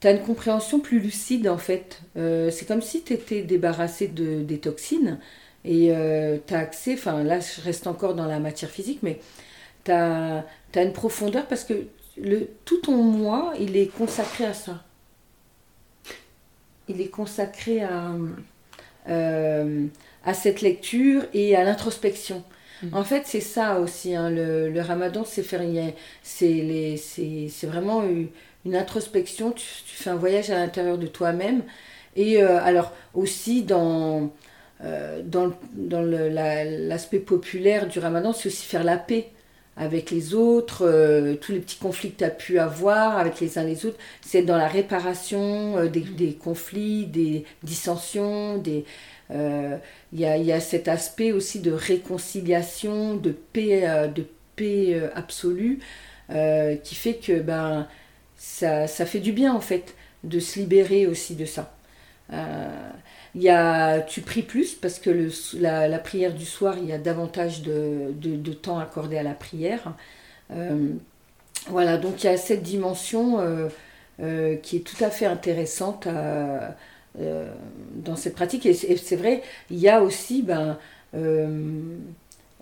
tu 0.00 0.06
as 0.06 0.10
une 0.10 0.22
compréhension 0.22 0.80
plus 0.80 1.00
lucide 1.00 1.48
en 1.48 1.58
fait. 1.58 2.02
Euh, 2.16 2.50
c'est 2.50 2.66
comme 2.66 2.82
si 2.82 3.02
tu 3.02 3.14
étais 3.14 3.42
débarrassé 3.42 4.08
de, 4.08 4.42
des 4.42 4.58
toxines 4.58 5.18
et 5.64 5.92
tu 6.46 6.54
as 6.54 6.58
accès, 6.58 6.94
enfin 6.94 7.22
là 7.22 7.38
je 7.38 7.60
reste 7.60 7.86
encore 7.86 8.14
dans 8.14 8.26
la 8.26 8.40
matière 8.40 8.70
physique, 8.70 8.98
mais 9.02 9.20
tu 9.84 9.92
as, 9.92 10.44
as, 10.74 10.82
une 10.82 10.92
profondeur 10.92 11.46
parce 11.46 11.64
que 11.64 11.86
le, 12.16 12.48
tout 12.64 12.78
ton 12.78 12.96
moi, 12.96 13.54
il 13.60 13.76
est 13.76 13.86
consacré 13.86 14.44
à 14.44 14.54
ça 14.54 14.84
il 16.88 17.00
est 17.00 17.08
consacré 17.08 17.82
à, 17.82 18.12
euh, 19.08 19.86
à 20.24 20.34
cette 20.34 20.60
lecture 20.60 21.22
et 21.34 21.56
à 21.56 21.64
l'introspection. 21.64 22.44
Mm. 22.82 22.94
En 22.94 23.04
fait, 23.04 23.22
c'est 23.26 23.40
ça 23.40 23.80
aussi, 23.80 24.14
hein, 24.14 24.30
le, 24.30 24.80
ramadan, 24.80 25.24
c'est 25.24 25.44
c'est 26.22 27.66
vraiment 27.66 28.02
une 28.64 28.76
introspection, 28.76 29.52
tu, 29.52 29.64
fais 29.86 30.10
un 30.10 30.16
voyage 30.16 30.50
à 30.50 30.56
l'intérieur 30.56 30.98
de 30.98 31.06
toi-même. 31.06 31.62
Et 32.14 32.42
euh, 32.42 32.62
alors 32.62 32.92
aussi 33.14 33.62
dans, 33.62 34.30
euh, 34.84 35.22
dans, 35.24 35.52
dans 35.72 36.02
l'aspect 36.02 37.18
populaire 37.18 37.86
du 37.86 37.98
ramadan, 37.98 38.32
c'est 38.32 38.48
aussi 38.48 38.66
faire 38.66 38.84
la 38.84 38.98
paix 38.98 39.30
avec 39.76 40.10
les 40.10 40.34
autres, 40.34 40.86
euh, 40.86 41.34
tous 41.36 41.52
les 41.52 41.60
petits 41.60 41.78
conflits 41.78 42.12
que 42.12 42.18
tu 42.18 42.24
as 42.24 42.30
pu 42.30 42.58
avoir 42.58 43.18
avec 43.18 43.40
les 43.40 43.58
uns 43.58 43.64
les 43.64 43.86
autres, 43.86 43.98
c'est 44.20 44.42
dans 44.42 44.56
la 44.56 44.68
réparation 44.68 45.78
euh, 45.78 45.88
des, 45.88 46.34
conflits, 46.34 47.06
des 47.06 47.44
dissensions, 47.62 48.58
des... 48.58 48.84
Euh, 49.30 49.78
il 50.12 50.20
y, 50.20 50.26
a, 50.26 50.36
y, 50.36 50.52
a, 50.52 50.60
cet 50.60 50.88
aspect 50.88 51.32
aussi 51.32 51.60
de 51.60 51.72
réconciliation, 51.72 53.16
de 53.16 53.30
paix, 53.30 54.10
de 54.14 54.26
paix 54.56 55.10
absolue, 55.14 55.78
qui 56.28 56.94
fait 56.94 57.14
que 57.14 57.40
ben, 57.40 57.88
ça, 58.36 58.86
ça, 58.86 59.06
fait 59.06 59.20
du 59.20 59.32
bien 59.32 59.54
en 59.54 59.62
fait 59.62 59.94
de 60.22 60.38
se 60.38 60.58
libérer 60.58 61.06
aussi 61.06 61.34
de 61.34 61.46
ça. 61.46 61.74
Il 63.34 63.42
y 63.42 63.48
a, 63.48 64.00
tu 64.00 64.20
pries 64.20 64.42
plus 64.42 64.74
parce 64.74 64.98
que 64.98 65.08
le, 65.08 65.30
la, 65.58 65.98
prière 65.98 66.34
du 66.34 66.44
soir, 66.44 66.76
il 66.78 66.86
y 66.86 66.92
a 66.92 66.98
davantage 66.98 67.62
de, 67.62 68.52
temps 68.52 68.78
accordé 68.78 69.16
à 69.16 69.22
la 69.22 69.32
prière. 69.32 69.94
Euh, 70.50 70.88
voilà, 71.68 71.96
donc 71.96 72.22
il 72.22 72.26
y 72.26 72.30
a 72.30 72.36
cette 72.36 72.62
dimension 72.62 73.40
euh, 73.40 73.68
euh, 74.20 74.56
qui 74.56 74.76
est 74.76 74.80
tout 74.80 75.02
à 75.02 75.10
fait 75.10 75.26
intéressante 75.26 76.06
dans 77.14 78.16
cette 78.16 78.34
pratique. 78.34 78.66
Et 78.66 78.74
c'est 78.74 79.16
vrai, 79.16 79.42
il 79.70 79.78
y 79.78 79.88
a 79.88 80.02
aussi 80.02 80.42
ben, 80.42 80.76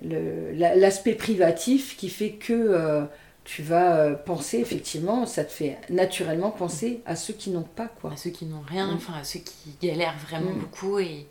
l'aspect 0.02 1.14
privatif 1.14 1.96
qui 1.96 2.08
fait 2.08 2.32
que 2.32 3.08
tu 3.50 3.64
vas 3.64 3.96
euh, 3.96 4.14
penser 4.14 4.58
effectivement, 4.58 5.26
ça 5.26 5.44
te 5.44 5.50
fait 5.50 5.76
naturellement 5.90 6.52
penser 6.52 7.00
à 7.04 7.16
ceux 7.16 7.34
qui 7.34 7.50
n'ont 7.50 7.64
pas 7.64 7.88
quoi. 7.88 8.12
À 8.12 8.16
ceux 8.16 8.30
qui 8.30 8.44
n'ont 8.44 8.62
rien, 8.64 8.86
mm. 8.86 8.94
enfin 8.94 9.14
à 9.14 9.24
ceux 9.24 9.40
qui 9.40 9.74
galèrent 9.82 10.16
vraiment 10.18 10.52
mm. 10.52 10.58
beaucoup 10.60 11.00
et, 11.00 11.26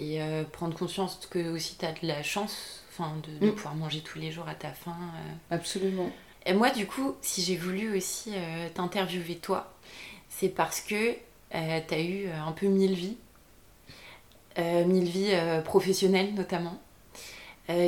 et 0.00 0.20
euh, 0.20 0.42
prendre 0.42 0.76
conscience 0.76 1.28
que 1.30 1.54
aussi 1.54 1.76
tu 1.78 1.86
as 1.86 1.92
de 1.92 2.08
la 2.08 2.24
chance 2.24 2.82
enfin, 2.90 3.12
de, 3.40 3.46
mm. 3.46 3.52
pouvoir 3.52 3.76
manger 3.76 4.00
tous 4.00 4.18
les 4.18 4.32
jours 4.32 4.48
à 4.48 4.56
ta 4.56 4.70
faim. 4.70 4.96
Euh. 4.98 5.54
Absolument. 5.54 6.10
Et 6.44 6.54
moi 6.54 6.70
du 6.70 6.88
coup, 6.88 7.14
si 7.22 7.40
j'ai 7.40 7.56
voulu 7.56 7.96
aussi 7.96 8.32
t'interviewer 8.74 9.36
toi, 9.36 9.72
c'est 10.28 10.48
parce 10.48 10.80
que 10.80 11.12
tu 11.12 11.94
as 11.94 12.00
eu 12.00 12.28
un 12.30 12.50
peu 12.50 12.66
mille 12.66 12.94
vies, 12.94 13.16
mille 14.58 15.08
vies 15.08 15.34
professionnelles 15.64 16.34
notamment, 16.34 16.78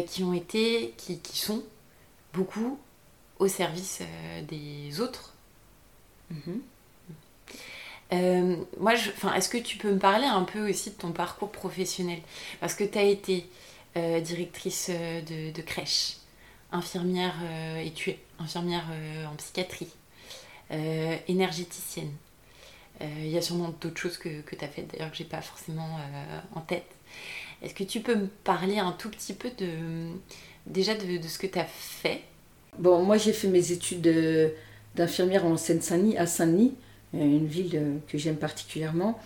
qui 0.07 0.25
ont 0.25 0.33
été, 0.33 0.95
qui, 0.97 1.19
qui 1.19 1.37
sont 1.37 1.63
beaucoup 2.33 2.79
au 3.39 3.49
service 3.49 4.01
euh, 4.01 4.43
des 4.43 5.01
autres. 5.01 5.35
Mhm. 6.31 6.61
Euh, 8.13 8.57
moi, 8.79 8.95
est-ce 8.95 9.49
que 9.49 9.59
tu 9.59 9.79
peux 9.79 9.93
me 9.93 9.99
parler 9.99 10.27
un 10.27 10.45
peu 10.45 10.71
aussi 10.71 10.91
de 10.91 10.95
ton 10.95 11.11
parcours 11.11 11.51
professionnel? 11.51 12.21
Parce 12.61 12.75
que 12.75 12.85
tu 12.85 12.99
as 12.99 13.03
été 13.03 13.49
euh, 13.97 14.21
directrice 14.21 14.91
de, 14.91 15.63
crèche, 15.63 16.19
infirmière, 16.71 17.35
et 17.83 17.91
tu 17.93 18.11
es 18.11 18.19
infirmière 18.39 18.85
en 19.29 19.35
psychiatrie, 19.35 19.89
énergéticienne. 21.27 22.13
Il 23.01 23.29
y 23.29 23.37
a 23.37 23.43
sûrement 23.43 23.75
d'autres 23.81 24.01
choses 24.01 24.19
que, 24.19 24.41
que 24.43 24.55
tu 24.55 24.65
as 24.65 24.69
faites, 24.69 24.87
d'ailleurs, 24.93 25.11
que 25.11 25.17
j'ai 25.17 25.25
pas 25.25 25.43
forcément 25.43 25.99
en 26.55 26.61
tête. 26.61 26.87
Est-ce 27.61 27.75
que 27.75 27.85
tu 27.85 28.01
peux 28.01 28.15
me 28.15 28.27
parler 28.27 28.79
un 28.79 28.93
tout 28.93 29.11
petit 29.11 29.35
peu 29.35 29.51
de, 29.51 30.11
déjà 30.67 30.95
de, 30.95 31.17
de 31.17 31.29
ce 31.29 31.39
que 31.39 31.49
tu 31.49 31.59
as 31.59 31.65
fait 31.65 32.23
Bon, 32.79 33.03
moi 33.03 33.17
j'ai 33.17 33.33
fait 33.33 33.49
mes 33.49 33.73
études 33.73 34.07
d'infirmière 34.95 35.47
en 35.47 35.57
Seine-Saint-Denis, 35.57 36.19
à 36.19 36.27
Saint-Denis, 36.27 36.75
euh, 37.15 37.19
une 37.21 37.47
ville 37.47 37.77
euh, 37.77 37.97
que 38.07 38.19
j'aime 38.19 38.37
particulièrement. 38.37 39.19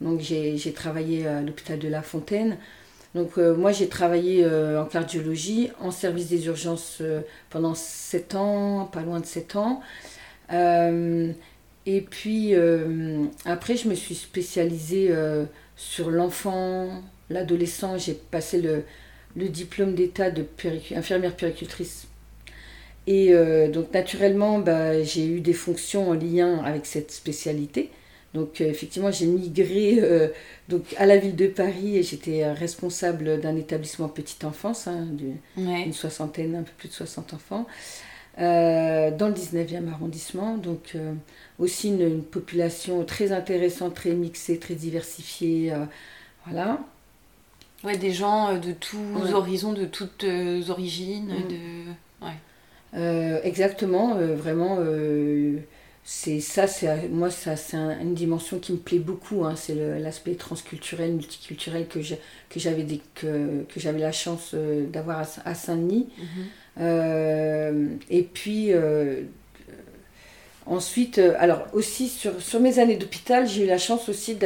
Donc 0.00 0.20
j'ai 0.20 0.72
travaillé 0.72 1.26
à 1.26 1.42
l'hôpital 1.42 1.78
de 1.80 1.88
La 1.88 2.02
Fontaine. 2.02 2.58
Donc 3.16 3.38
euh, 3.38 3.56
moi 3.56 3.72
j'ai 3.72 3.88
travaillé 3.88 4.46
en 4.46 4.84
cardiologie, 4.84 5.70
en 5.80 5.90
service 5.90 6.28
des 6.28 6.46
urgences 6.46 7.02
pendant 7.50 7.74
7 7.74 8.34
ans, 8.36 8.86
pas 8.86 9.02
loin 9.02 9.20
de 9.20 9.26
7 9.26 9.56
ans. 9.56 9.80
et 10.50 12.00
puis 12.10 12.54
après 13.44 13.76
je 13.76 13.88
me 13.88 13.94
suis 13.94 14.14
spécialisée 14.14 15.14
sur 15.76 16.10
l'enfant, 16.10 17.02
l'adolescent. 17.30 17.96
J'ai 17.98 18.14
passé 18.14 18.60
le, 18.60 18.84
le 19.36 19.48
diplôme 19.48 19.94
d'état 19.94 20.30
de 20.30 20.44
infirmière 20.94 21.36
péricultrice 21.36 22.06
et 23.06 23.34
euh, 23.34 23.68
donc 23.68 23.92
naturellement, 23.92 24.58
bah, 24.58 25.02
j'ai 25.02 25.26
eu 25.26 25.40
des 25.40 25.52
fonctions 25.52 26.10
en 26.10 26.14
lien 26.14 26.62
avec 26.64 26.86
cette 26.86 27.10
spécialité. 27.10 27.90
Donc 28.34 28.60
euh, 28.60 28.68
effectivement, 28.68 29.10
j'ai 29.10 29.26
migré 29.26 29.98
euh, 30.00 30.28
donc, 30.68 30.94
à 30.98 31.06
la 31.06 31.16
ville 31.18 31.36
de 31.36 31.48
Paris 31.48 31.98
et 31.98 32.02
j'étais 32.02 32.50
responsable 32.52 33.40
d'un 33.40 33.56
établissement 33.56 34.08
petite 34.08 34.44
enfance, 34.44 34.86
hein, 34.86 35.06
d'une 35.56 35.92
soixantaine, 35.92 36.54
un 36.54 36.62
peu 36.62 36.72
plus 36.78 36.88
de 36.88 36.94
60 36.94 37.34
enfants, 37.34 37.66
dans 38.38 39.28
le 39.28 39.34
19e 39.34 39.88
arrondissement. 39.88 40.56
Donc 40.56 40.96
aussi 41.58 41.88
une, 41.88 42.22
population 42.22 43.04
très 43.04 43.32
intéressante, 43.32 43.94
très 43.94 44.12
mixée, 44.12 44.58
très 44.58 44.74
diversifiée. 44.74 45.72
voilà. 46.46 46.80
Ouais, 47.84 47.98
des 47.98 48.12
gens 48.12 48.56
de 48.58 48.70
tous 48.72 49.32
horizons, 49.34 49.72
de 49.72 49.86
toutes 49.86 50.24
origines. 50.68 51.34
Mm. 51.34 51.48
De... 51.48 52.26
Ouais. 52.26 52.36
Euh, 52.94 53.40
exactement, 53.42 54.16
euh, 54.16 54.34
vraiment, 54.34 54.76
euh, 54.80 55.58
c'est 56.04 56.40
ça, 56.40 56.66
c'est 56.66 57.08
moi 57.08 57.30
ça, 57.30 57.56
c'est 57.56 57.76
une 57.76 58.14
dimension 58.14 58.58
qui 58.58 58.72
me 58.72 58.78
plaît 58.78 58.98
beaucoup. 58.98 59.44
Hein, 59.44 59.54
c'est 59.56 59.74
l'aspect 59.98 60.34
transculturel, 60.34 61.12
multiculturel 61.12 61.86
que 61.86 62.00
que 62.00 62.60
j'avais 62.60 62.84
que, 63.14 63.62
que 63.62 63.80
j'avais 63.80 64.00
la 64.00 64.12
chance 64.12 64.54
d'avoir 64.54 65.24
à, 65.44 65.54
Saint-Denis. 65.54 66.08
Mhm. 66.78 67.98
et 68.10 68.22
puis 68.22 68.72
ensuite, 70.66 71.18
alors 71.38 71.66
aussi 71.72 72.08
sur, 72.08 72.40
sur 72.42 72.60
mes 72.60 72.78
années 72.78 72.96
d'hôpital, 72.96 73.46
j'ai 73.48 73.64
eu 73.64 73.66
la 73.66 73.78
chance 73.78 74.08
aussi 74.08 74.36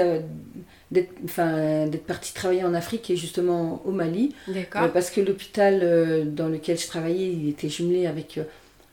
d'être 0.91 1.13
enfin, 1.25 1.89
partie 2.07 2.33
travailler 2.33 2.65
en 2.65 2.75
Afrique 2.75 3.11
et 3.11 3.17
justement 3.17 3.83
au 3.85 3.91
Mali. 3.91 4.35
D'accord. 4.49 4.91
parce 4.93 5.11
que 5.11 5.21
l'hôpital 5.21 6.33
dans 6.33 6.49
lequel 6.49 6.79
je 6.79 6.87
travaillais, 6.87 7.33
il 7.33 7.49
était 7.49 7.69
jumelé 7.69 8.07
avec 8.07 8.41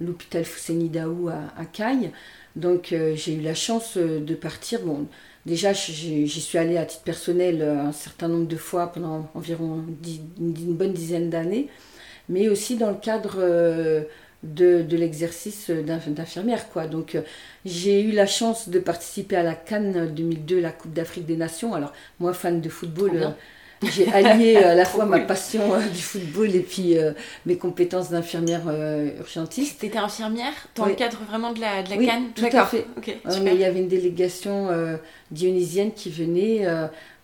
l'hôpital 0.01 0.43
Fousseni 0.43 0.89
Daou 0.89 1.29
à, 1.29 1.59
à 1.59 1.65
Caille. 1.65 2.11
Donc 2.55 2.93
j'ai 3.15 3.33
eu 3.33 3.41
la 3.41 3.55
chance 3.55 3.97
de 3.97 4.35
partir. 4.35 4.81
Bon, 4.81 5.07
déjà 5.45 5.73
j'y 5.73 6.27
suis 6.27 6.57
allée 6.57 6.77
à 6.77 6.85
titre 6.85 7.03
personnel 7.03 7.61
un 7.61 7.91
certain 7.91 8.27
nombre 8.27 8.47
de 8.47 8.57
fois 8.57 8.87
pendant 8.87 9.29
environ 9.33 9.83
une 10.39 10.75
bonne 10.75 10.93
dizaine 10.93 11.29
d'années, 11.29 11.69
mais 12.29 12.49
aussi 12.49 12.75
dans 12.77 12.89
le 12.89 12.97
cadre 12.97 14.05
de, 14.43 14.81
de 14.81 14.97
l'exercice 14.97 15.69
d'infirmière. 15.69 16.69
quoi. 16.69 16.87
Donc 16.87 17.15
euh, 17.15 17.21
j'ai 17.65 18.01
eu 18.01 18.11
la 18.11 18.27
chance 18.27 18.69
de 18.69 18.79
participer 18.79 19.37
à 19.37 19.43
la 19.43 19.55
Cannes 19.55 20.11
2002, 20.13 20.59
la 20.59 20.71
Coupe 20.71 20.93
d'Afrique 20.93 21.25
des 21.25 21.37
Nations. 21.37 21.73
Alors 21.73 21.93
moi, 22.19 22.33
fan 22.33 22.59
de 22.59 22.69
football, 22.69 23.11
euh, 23.15 23.29
j'ai 23.83 24.11
allié 24.11 24.57
à 24.57 24.75
la 24.75 24.85
fois 24.93 25.05
ma 25.05 25.19
passion 25.19 25.73
euh, 25.73 25.79
du 25.79 26.01
football 26.01 26.53
et 26.55 26.59
puis 26.59 26.95
mes 27.45 27.57
compétences 27.57 28.09
d'infirmière 28.09 28.63
urgentiste. 29.17 29.79
Tu 29.79 29.87
étais 29.87 29.97
infirmière 29.97 30.53
dans 30.75 30.85
le 30.85 30.93
cadre 30.93 31.19
vraiment 31.27 31.53
de 31.53 31.61
la, 31.61 31.81
de 31.83 31.89
la 31.89 31.95
oui, 31.95 32.05
Cannes 32.05 32.31
Tout 32.35 32.45
à 32.51 32.65
fait. 32.65 32.85
mais 33.41 33.53
il 33.55 33.61
y 33.61 33.65
avait 33.65 33.79
une 33.79 33.87
délégation 33.87 34.69
dionysienne 35.31 35.93
qui 35.93 36.09
venait. 36.09 36.67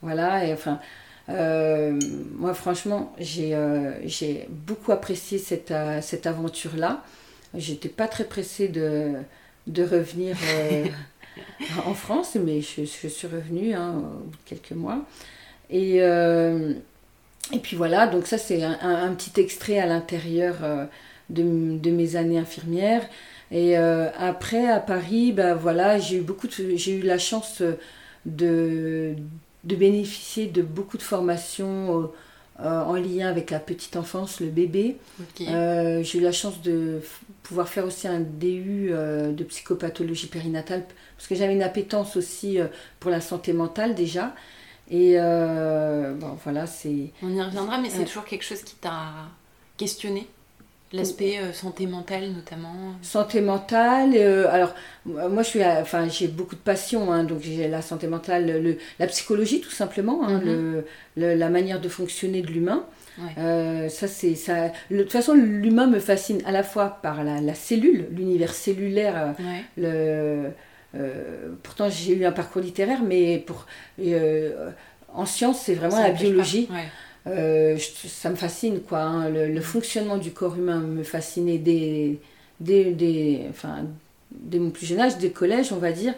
voilà, 0.02 0.46
et 0.46 0.54
enfin 0.54 0.80
euh, 1.30 2.00
moi, 2.36 2.54
franchement, 2.54 3.14
j'ai 3.20 3.54
euh, 3.54 3.92
beaucoup 4.50 4.92
apprécié 4.92 5.38
cette, 5.38 5.72
euh, 5.72 6.02
cette 6.02 6.26
aventure-là. 6.26 7.04
J'étais 7.56 7.90
pas 7.90 8.08
très 8.08 8.24
pressée 8.24 8.68
de, 8.68 9.14
de 9.68 9.84
revenir 9.84 10.36
en 11.86 11.94
France, 11.94 12.36
mais 12.44 12.62
je, 12.62 12.86
je 12.86 13.08
suis 13.08 13.28
revenue 13.28 13.74
hein, 13.74 13.96
au 13.98 14.24
bout 14.26 14.32
de 14.32 14.50
quelques 14.50 14.72
mois. 14.72 15.06
Et, 15.70 15.98
et 15.98 17.60
puis 17.62 17.76
voilà, 17.76 18.08
donc 18.08 18.28
ça, 18.28 18.38
c'est 18.38 18.64
un, 18.64 18.78
un, 18.82 19.14
petit 19.14 19.40
extrait 19.40 19.80
à 19.80 19.86
l'intérieur 19.86 20.58
de, 21.30 21.78
de, 21.78 21.92
mes 21.92 22.16
années 22.16 22.38
infirmières. 22.38 23.04
Et 23.52 23.76
après, 23.76 24.68
à 24.70 24.80
Paris, 24.80 25.32
ben 25.32 25.56
voilà, 25.56 25.98
j'ai 25.98 26.18
eu 26.18 26.22
beaucoup, 26.22 26.48
j'ai 26.50 26.96
eu 26.96 27.02
la 27.02 27.18
chance 27.18 27.64
de 28.26 29.16
de 29.64 29.76
bénéficier 29.76 30.48
de 30.48 30.62
beaucoup 30.62 30.98
de 30.98 31.04
formations 31.04 32.02
euh, 32.02 32.08
euh, 32.62 32.82
en 32.84 32.96
lien 32.96 33.28
avec 33.28 33.52
la 33.52 33.60
petite 33.60 33.96
enfance, 33.96 34.40
le 34.40 34.48
bébé. 34.48 34.98
Euh, 35.42 36.04
j'ai 36.04 36.20
eu 36.20 36.22
la 36.22 36.32
chance 36.32 36.62
de 36.62 37.02
pouvoir 37.44 37.70
faire 37.70 37.86
aussi 37.86 38.08
un 38.08 38.20
DU 38.20 38.92
de 38.92 39.44
psychopathologie 39.46 40.28
périnatale 40.28 40.86
parce 41.16 41.28
que 41.28 41.36
j'avais 41.36 41.54
une 41.54 41.64
appétence 41.64 42.18
aussi 42.18 42.60
pour 43.00 43.12
la 43.12 43.22
santé 43.22 43.54
mentale 43.54 43.96
déjà. 43.96 44.36
Et 44.92 45.18
bon, 45.18 46.38
voilà, 46.44 46.68
c'est. 46.68 47.12
On 47.24 47.30
y 47.30 47.42
reviendra, 47.42 47.78
mais 47.80 47.90
c'est 47.90 48.06
toujours 48.06 48.26
quelque 48.26 48.44
chose 48.44 48.64
qui 48.64 48.76
t'a 48.76 49.30
questionné? 49.78 50.28
L'aspect 50.92 51.38
euh, 51.38 51.54
santé 51.54 51.86
mentale 51.86 52.32
notamment 52.32 52.74
Santé 53.04 53.42
mentale, 53.42 54.14
euh, 54.16 54.52
alors 54.52 54.74
moi 55.06 55.44
je 55.44 55.50
suis, 55.50 55.64
enfin 55.64 56.08
j'ai 56.08 56.28
beaucoup 56.28 56.56
de 56.56 56.62
passion, 56.62 57.12
hein, 57.12 57.24
donc 57.24 57.42
j'ai 57.42 57.68
la 57.68 57.84
santé 57.84 58.08
mentale, 58.08 58.62
le, 58.64 58.78
la 58.98 59.06
psychologie 59.06 59.62
tout 59.62 59.70
simplement, 59.70 60.28
hein, 60.28 60.42
mhm. 60.44 60.84
le, 61.18 61.36
la 61.36 61.50
manière 61.50 61.80
de 61.80 61.90
fonctionner 61.90 62.42
de 62.42 62.48
l'humain. 62.48 62.86
Euh, 63.38 63.90
ça 63.90 64.08
c'est 64.08 64.34
ça. 64.34 64.72
de 64.90 65.02
toute 65.02 65.12
façon 65.12 65.34
l'humain 65.34 65.88
me 65.88 66.00
fascine 66.00 66.42
à 66.46 66.52
la 66.52 66.64
fois 66.64 67.00
par 67.02 67.24
la, 67.24 67.42
la 67.42 67.54
cellule, 67.54 68.08
l'univers 68.12 68.54
cellulaire. 68.54 69.36
Le, 69.78 70.52
pourtant 71.62 71.90
j'ai 71.90 72.16
eu 72.16 72.26
un 72.26 72.32
parcours 72.32 72.62
littéraire, 72.62 73.02
mais 73.04 73.38
pour 73.46 73.68
en 75.14 75.26
sciences 75.28 75.62
c'est 75.62 75.76
vraiment 75.76 76.02
la 76.02 76.12
biologie. 76.12 76.68
Euh, 77.30 77.78
ça 77.78 78.30
me 78.30 78.36
fascine, 78.36 78.82
quoi. 78.82 79.00
Hein. 79.00 79.30
Le, 79.30 79.62
fonctionnement 79.62 80.18
du 80.18 80.32
corps 80.32 80.56
humain 80.56 80.80
me 80.80 81.04
fascinait 81.04 81.58
dès, 81.58 82.18
dès, 82.60 83.46
enfin, 83.50 83.86
dès 84.32 84.60
mon 84.60 84.70
plus 84.70 84.86
jeune 84.86 85.00
âge, 85.00 85.18
dès 85.18 85.30
collège, 85.30 85.72
on 85.72 85.78
va 85.78 85.92
dire. 85.92 86.14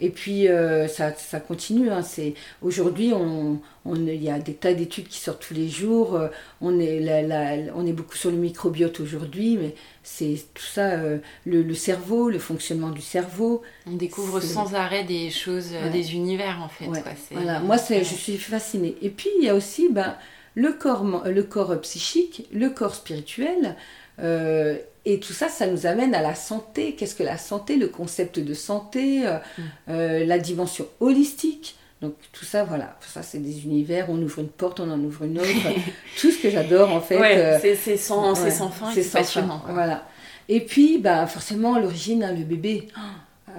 Et 0.00 0.10
puis 0.10 0.48
euh, 0.48 0.88
ça, 0.88 1.14
ça, 1.14 1.38
continue. 1.38 1.88
Hein. 1.88 2.02
C'est 2.02 2.34
aujourd'hui, 2.62 3.12
on, 3.14 3.60
on, 3.84 3.94
il 3.94 4.22
y 4.22 4.28
a 4.28 4.40
des 4.40 4.54
tas 4.54 4.74
d'études 4.74 5.06
qui 5.06 5.20
sortent 5.20 5.46
tous 5.46 5.54
les 5.54 5.68
jours. 5.68 6.16
Euh, 6.16 6.28
on 6.60 6.80
est, 6.80 6.98
la, 6.98 7.72
on 7.76 7.86
est 7.86 7.92
beaucoup 7.92 8.16
sur 8.16 8.32
le 8.32 8.36
microbiote 8.36 8.98
aujourd'hui, 8.98 9.56
mais 9.56 9.76
c'est 10.02 10.36
tout 10.52 10.64
ça, 10.64 10.96
le, 10.96 11.20
le, 11.44 11.74
cerveau, 11.74 12.28
le 12.28 12.40
fonctionnement 12.40 12.90
du 12.90 13.02
cerveau. 13.02 13.62
On 13.86 13.94
découvre 13.94 14.40
sans 14.40 14.74
arrêt 14.74 15.04
des 15.04 15.30
choses, 15.30 15.68
des 15.92 16.14
univers 16.14 16.60
en 16.60 16.68
fait. 16.68 16.86
Voilà. 17.30 17.60
Moi, 17.60 17.76
je 17.76 18.02
suis 18.02 18.36
fascinée. 18.36 18.96
Et 19.00 19.10
puis 19.10 19.30
il 19.38 19.44
y 19.44 19.48
a 19.48 19.54
aussi, 19.54 19.90
ben, 19.92 20.16
le 20.54 20.72
corps, 20.72 21.24
le 21.26 21.42
corps 21.42 21.80
psychique, 21.80 22.48
le 22.52 22.70
corps 22.70 22.94
spirituel. 22.94 23.76
Euh, 24.20 24.76
et 25.04 25.20
tout 25.20 25.32
ça, 25.32 25.48
ça 25.48 25.66
nous 25.66 25.86
amène 25.86 26.14
à 26.14 26.22
la 26.22 26.34
santé. 26.34 26.94
Qu'est-ce 26.94 27.14
que 27.14 27.22
la 27.22 27.36
santé 27.36 27.76
Le 27.76 27.88
concept 27.88 28.38
de 28.38 28.54
santé, 28.54 29.26
euh, 29.26 29.36
mm. 29.36 29.62
euh, 29.90 30.24
la 30.24 30.38
dimension 30.38 30.86
holistique. 31.00 31.76
Donc 32.00 32.14
tout 32.32 32.44
ça, 32.44 32.64
voilà, 32.64 32.98
ça 33.00 33.22
c'est 33.22 33.38
des 33.38 33.64
univers, 33.64 34.10
on 34.10 34.20
ouvre 34.20 34.40
une 34.40 34.48
porte, 34.48 34.78
on 34.80 34.90
en 34.90 35.00
ouvre 35.00 35.24
une 35.24 35.38
autre. 35.38 35.48
tout 36.20 36.30
ce 36.30 36.38
que 36.38 36.50
j'adore 36.50 36.92
en 36.92 37.00
fait. 37.00 37.18
Ouais, 37.18 37.76
c'est 37.82 37.96
sans, 37.96 38.34
sans, 38.34 38.68
fin, 38.68 38.92
c'est 38.92 39.10
passionnant. 39.10 39.62
Voilà. 39.70 40.06
Et 40.48 40.60
puis, 40.60 40.98
bah, 40.98 41.26
forcément, 41.26 41.78
l'origine, 41.78 42.22
hein, 42.22 42.32
le 42.32 42.44
bébé, 42.44 42.88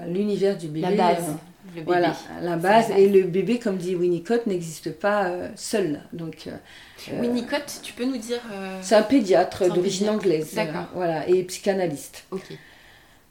l'univers 0.08 0.56
du 0.58 0.68
bébé. 0.68 0.96
La 0.96 1.14
base. 1.14 1.36
Voilà, 1.86 2.16
la 2.42 2.58
base. 2.58 2.92
Et 2.92 3.10
le 3.10 3.24
bébé, 3.24 3.60
comme 3.60 3.78
dit 3.78 3.96
Winnicott, 3.96 4.48
n'existe 4.48 4.92
pas 4.92 5.28
euh, 5.28 5.50
seul. 5.56 6.02
Donc, 6.14 6.48
euh, 6.48 7.20
Winnicott, 7.20 7.82
tu 7.84 7.94
peux 7.94 8.06
nous 8.06 8.18
dire 8.18 8.42
euh, 8.52 8.80
C'est 8.82 8.96
un 8.96 9.04
pédiatre 9.04 9.68
d'origine 9.68 10.10
anglaise. 10.10 10.54
D'accord. 10.54 10.88
voilà, 10.94 11.28
et 11.28 11.44
psychanalyste. 11.44 12.26
Ok. 12.32 12.44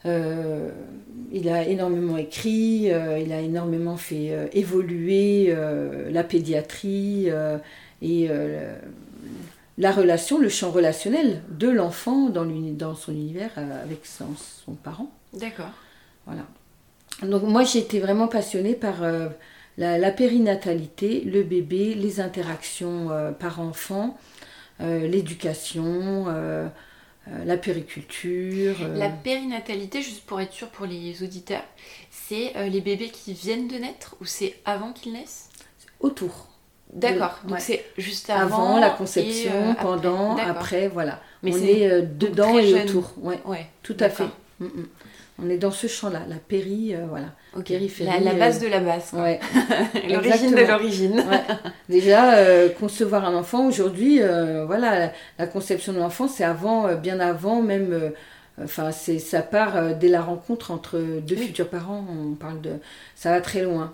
il 0.04 1.48
a 1.48 1.64
énormément 1.64 2.16
écrit, 2.16 2.90
il 2.90 3.32
a 3.32 3.40
énormément 3.40 3.96
fait 3.96 4.50
évoluer 4.52 5.54
la 6.10 6.24
pédiatrie 6.24 7.28
et 8.02 8.28
la 9.76 9.90
relation, 9.90 10.38
le 10.38 10.48
champ 10.48 10.70
relationnel 10.70 11.42
de 11.48 11.68
l'enfant 11.68 12.28
dans, 12.28 12.44
dans 12.44 12.94
son 12.94 13.12
univers 13.12 13.50
avec 13.56 14.06
son, 14.06 14.28
son 14.36 14.74
parent. 14.74 15.10
D'accord. 15.32 15.72
Voilà. 16.26 16.42
Donc 17.24 17.42
moi 17.42 17.64
j'ai 17.64 17.80
été 17.80 18.00
vraiment 18.00 18.28
passionnée 18.28 18.74
par 18.74 19.02
euh, 19.02 19.28
la, 19.78 20.10
périnatalité, 20.10 21.20
le 21.20 21.42
bébé, 21.42 21.94
les 21.94 22.20
interactions 22.20 23.10
euh, 23.10 23.32
par-enfant, 23.32 24.16
euh, 24.80 25.06
l'éducation, 25.06 26.26
la 27.46 27.56
périculture. 27.56 28.76
La 28.94 29.08
périnatalité, 29.08 30.02
juste 30.02 30.24
pour 30.24 30.40
être 30.40 30.52
sûr 30.52 30.68
pour 30.68 30.86
les 30.86 31.22
auditeurs, 31.22 31.64
c'est 32.10 32.52
les 32.68 32.80
bébés 32.80 33.08
qui 33.08 33.32
viennent 33.32 33.66
de 33.68 33.76
naître 33.76 34.16
ou 34.20 34.26
c'est 34.26 34.56
avant 34.64 34.92
qu'ils 34.92 35.14
naissent? 35.14 35.48
Autour. 36.00 36.48
D'accord, 36.92 37.40
donc 37.48 37.58
c'est 37.58 37.84
juste 37.98 38.30
avant, 38.30 38.78
la 38.78 38.90
conception, 38.90 39.74
pendant, 39.80 40.36
après, 40.36 40.86
voilà. 40.86 41.20
Mais 41.42 41.52
On 41.52 41.56
est, 41.56 42.02
dedans 42.02 42.58
et 42.58 42.84
autour. 42.84 43.12
Ouais, 43.16 43.40
ouais 43.46 43.66
tout 43.82 43.96
à 43.98 44.08
fait. 44.10 44.28
Mm, 44.60 44.66
mm. 44.66 44.86
On 45.42 45.50
est 45.50 45.58
dans 45.58 45.72
ce 45.72 45.88
champ-là, 45.88 46.22
la 46.28 46.36
péri, 46.36 46.94
euh, 46.94 47.06
voilà. 47.08 47.26
Périphérie. 47.64 48.22
La, 48.22 48.34
base 48.34 48.62
euh, 48.62 48.66
de 48.66 48.70
la 48.70 48.80
base. 48.80 49.12
Ouais. 49.14 49.40
l'origine 50.08 50.54
de 50.54 50.64
l'origine. 50.64 51.24
Déjà, 51.88 52.36
euh, 52.36 52.68
concevoir 52.68 53.24
un 53.24 53.34
enfant 53.34 53.66
aujourd'hui, 53.66 54.20
voilà, 54.66 55.12
la, 55.38 55.46
conception 55.46 55.92
de 55.92 55.98
l'enfant, 55.98 56.28
c'est 56.28 56.44
avant, 56.44 56.94
bien 56.94 57.18
avant 57.20 57.62
même. 57.62 58.12
Enfin, 58.62 58.92
c'est 58.92 59.18
ça 59.18 59.42
part 59.42 59.96
dès 59.96 60.06
la 60.06 60.22
rencontre 60.22 60.70
entre 60.70 60.98
deux 60.98 61.36
futurs 61.36 61.68
parents. 61.68 62.04
On 62.08 62.34
parle 62.34 62.60
de, 62.60 62.74
ça 63.16 63.30
va 63.30 63.40
très 63.40 63.62
loin. 63.62 63.92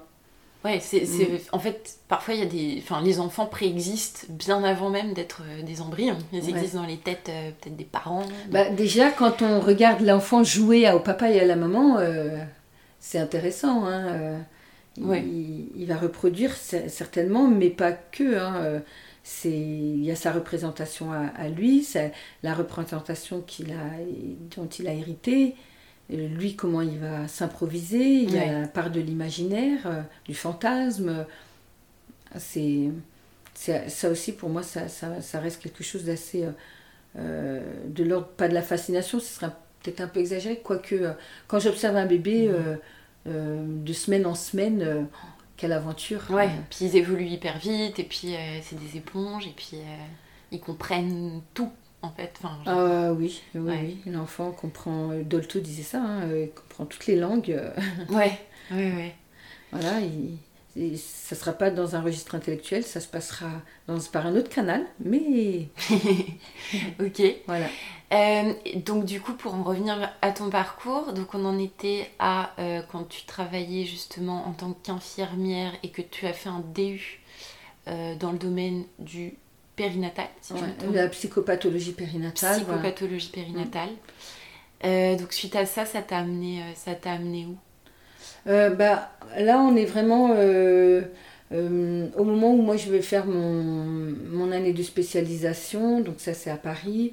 Ouais, 0.64 0.79
c'est, 0.81 1.03
mm. 1.03 1.38
en 1.53 1.59
fait, 1.59 1.96
parfois 2.09 2.35
il 2.35 2.40
y 2.40 2.42
a 2.42 2.46
des, 2.46 2.83
enfin, 2.83 3.01
les 3.01 3.18
enfants 3.18 3.46
préexistent 3.46 4.27
bien 4.29 4.62
avant 4.62 4.90
même 4.90 5.14
d'être 5.14 5.42
euh, 5.42 5.62
des 5.62 5.81
embryons. 5.81 6.18
Ils 6.33 6.49
existent 6.51 6.81
dans 6.83 6.87
les 6.87 6.99
têtes 6.99 7.31
euh, 7.31 7.51
peut-être 7.61 7.77
des 7.77 7.85
parents. 7.85 8.27
Bah, 8.51 8.68
déjà, 8.68 9.11
quand 9.11 9.40
on 9.40 9.61
regarde 9.61 10.03
l'enfant 10.03 10.44
jouer 10.44 10.90
au 10.92 11.01
papa 11.01 11.31
et 11.31 11.40
à 11.40 11.46
la 11.46 11.57
maman, 11.57 11.99
euh, 11.99 12.37
c'est 12.99 13.18
intéressant. 13.18 13.87
Hein, 13.87 14.42
il, 14.99 15.87
va 15.87 15.96
reproduire 15.96 16.55
certainement, 16.55 17.49
mais 17.49 17.70
pas 17.70 17.92
que. 17.92 18.37
Hein, 18.38 18.83
c'est, 19.23 19.51
il 19.51 20.05
y 20.05 20.11
a 20.11 20.16
sa 20.16 20.33
représentation 20.33 21.12
à, 21.12 21.27
à 21.37 21.49
lui, 21.49 21.87
la 22.42 22.55
représentation 22.55 23.42
qu'il 23.42 23.70
a, 23.70 24.57
dont 24.57 24.66
il 24.66 24.88
a 24.88 24.92
hérité 24.92 25.55
lui, 26.16 26.57
comment 26.57 26.81
il 26.83 26.99
va 26.99 27.29
s'improviser? 27.29 28.23
Il 28.23 28.35
y 28.35 28.38
a 28.38 28.61
la 28.62 28.68
part 28.68 28.90
de 28.90 29.01
l'imaginaire, 29.01 29.87
euh, 29.87 30.03
du 30.27 30.35
fantasme. 30.35 31.27
C'est, 32.37 32.90
ça 33.55 34.09
aussi, 34.09 34.33
pour 34.33 34.49
moi, 34.49 34.62
ça, 34.62 34.88
ça, 34.88 35.40
reste 35.40 35.62
quelque 35.62 35.85
chose 35.85 36.05
d'assez. 36.05 36.44
Euh, 36.44 36.51
euh, 37.18 37.61
de 37.88 38.05
l'ordre, 38.05 38.29
pas 38.29 38.49
de 38.49 38.55
la 38.55 38.62
fascination, 38.62 39.18
ce 39.18 39.27
serait 39.27 39.51
peut-être 39.83 40.01
un 40.01 40.07
peu 40.07 40.20
exagéré, 40.20 40.61
quoique 40.62 41.12
quand 41.49 41.59
j'observe 41.59 41.96
un 41.96 42.07
bébé 42.07 42.49
de 43.27 43.92
semaine 43.92 44.27
en 44.27 44.37
semaine, 44.37 45.09
quelle 45.57 45.73
aventure. 45.73 46.23
Ouais, 46.31 46.51
puis 46.70 46.85
ils 46.85 46.96
évoluent 46.96 47.27
hyper 47.27 47.59
vite, 47.59 47.99
et 47.99 48.05
puis 48.05 48.37
c'est 48.62 48.79
des 48.79 48.96
éponges, 48.96 49.44
et 49.49 49.55
puis 49.57 49.79
ils 50.53 50.61
comprennent 50.61 51.40
tout 51.53 51.73
en 52.03 52.11
fait. 52.11 52.33
Enfin, 52.43 52.59
ah 52.67 53.13
oui, 53.13 53.43
oui, 53.55 53.99
l'enfant 54.07 54.53
comprend, 54.53 55.11
Dolto 55.25 55.61
disait 55.61 55.83
ça, 55.83 56.03
hein, 56.03 56.29
il 56.33 56.51
comprend 56.51 56.87
toutes 56.87 57.07
les 57.07 57.17
langues. 57.17 57.61
ouais, 58.11 58.39
ouais, 58.71 58.93
ouais. 58.93 59.15
Voilà, 59.73 60.01
il, 60.01 60.39
ça 60.97 61.35
ne 61.35 61.41
sera 61.41 61.53
pas 61.53 61.71
dans 61.71 61.97
un 61.97 62.01
registre 62.01 62.35
intellectuel, 62.35 62.85
ça 62.85 63.01
se 63.01 63.09
passera 63.09 63.51
dans, 63.89 63.99
par 64.13 64.27
un 64.27 64.37
autre 64.37 64.49
canal, 64.49 64.87
mais... 65.01 65.69
ok. 67.01 67.23
Voilà. 67.47 67.67
Euh, 68.13 68.53
donc 68.77 69.05
du 69.05 69.21
coup, 69.21 69.35
pour 69.35 69.55
en 69.55 69.63
revenir 69.63 70.11
à 70.23 70.33
ton 70.33 70.49
parcours, 70.49 71.13
donc 71.13 71.35
on 71.35 71.45
en 71.45 71.59
était 71.59 72.11
à 72.19 72.53
euh, 72.59 72.83
quand 72.91 73.09
tu 73.09 73.25
travaillais 73.25 73.85
justement 73.85 74.47
en 74.47 74.53
tant 74.53 74.73
qu'infirmière 74.73 75.73
et 75.83 75.91
que 75.91 76.03
tu 76.03 76.27
as 76.27 76.33
fait 76.33 76.49
un 76.49 76.63
DU 76.75 77.21
euh, 77.89 78.15
dans 78.17 78.33
le 78.33 78.39
domaine 78.39 78.85
du 78.99 79.35
périnatal, 79.83 80.29
si 80.40 80.55
La 80.93 81.09
psychopathologie 81.09 81.93
périnatale. 81.93 82.57
Psychopathologie 82.57 83.31
périnatale. 83.31 83.90
Mm. 84.85 85.16
donc 85.16 85.33
suite 85.33 85.57
à 85.57 85.66
ça, 85.66 85.85
ça 85.85 86.03
t'a 86.03 86.19
amené, 86.19 86.62
ça 86.75 86.95
t'a 86.95 87.12
amené 87.12 87.47
où? 87.47 87.57
Bah, 88.47 89.12
Là, 89.38 89.59
on 89.59 89.77
est 89.77 89.85
vraiment 89.85 90.31
au 91.51 92.25
moment 92.25 92.55
où 92.55 92.62
moi 92.62 92.77
je 92.77 92.90
vais 92.90 93.03
faire 93.03 93.27
mon, 93.27 93.62
mon 94.31 94.53
année 94.53 94.73
de 94.73 94.83
spécialisation, 94.83 96.01
donc 96.01 96.16
ça 96.19 96.35
c'est 96.35 96.51
à 96.51 96.57
Paris. 96.57 97.12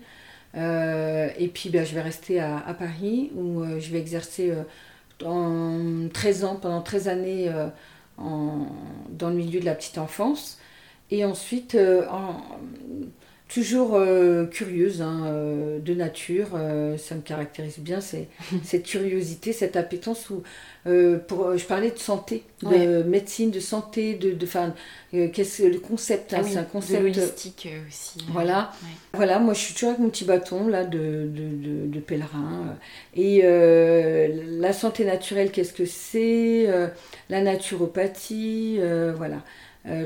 Euh, 0.55 1.29
et 1.37 1.47
puis 1.47 1.69
ben, 1.69 1.85
je 1.85 1.93
vais 1.93 2.01
rester 2.01 2.39
à, 2.39 2.75
Paris 2.77 3.31
où 3.35 3.61
euh, 3.61 3.79
je 3.79 3.91
vais 3.91 3.99
exercer 3.99 4.51
euh, 5.21 6.07
13 6.09 6.43
ans, 6.45 6.55
pendant 6.55 6.81
13 6.81 7.07
années 7.07 7.51
dans 8.17 9.29
le 9.29 9.35
milieu 9.35 9.59
de 9.59 9.65
la 9.65 9.75
petite 9.75 9.97
enfance. 9.97 10.59
Et 11.09 11.23
ensuite, 11.23 11.77
en, 12.09 12.41
toujours 13.47 13.95
euh, 13.95 14.45
curieuse 14.45 15.01
hein, 15.01 15.23
euh, 15.25 15.79
de 15.79 15.93
nature, 15.93 16.49
euh, 16.55 16.97
ça 16.97 17.15
me 17.15 17.21
caractérise 17.21 17.79
bien, 17.79 18.01
c'est 18.01 18.27
cette 18.63 18.83
curiosité, 18.83 19.53
cette 19.53 19.75
appétence 19.75 20.29
où 20.29 20.43
pour, 21.27 21.57
je 21.57 21.65
parlais 21.65 21.91
de 21.91 21.99
santé, 21.99 22.43
de 22.61 23.03
médecine, 23.03 23.51
de 23.51 23.59
santé, 23.59 24.13
de, 24.13 24.31
de 24.31 25.27
qu'est-ce 25.27 25.63
le 25.63 25.79
concept, 25.79 26.33
hein, 26.33 26.37
ah 26.39 26.47
c'est 26.47 26.57
un 26.57 26.63
concept 26.63 27.03
holistique 27.03 27.67
aussi. 27.89 28.19
Voilà, 28.29 28.71
voilà, 29.13 29.39
moi 29.39 29.53
je 29.53 29.59
suis 29.59 29.73
toujours 29.73 29.89
avec 29.89 29.99
mon 29.99 30.09
petit 30.09 30.23
bâton 30.23 30.69
là 30.69 30.85
de, 30.85 31.29
de, 31.29 31.87
de 31.87 31.99
pèlerin 31.99 32.77
et 33.17 33.41
la 33.41 34.71
santé 34.71 35.03
naturelle, 35.03 35.51
qu'est-ce 35.51 35.73
que 35.73 35.85
c'est, 35.85 36.67
la 37.29 37.41
naturopathie, 37.41 38.79
voilà, 39.17 39.43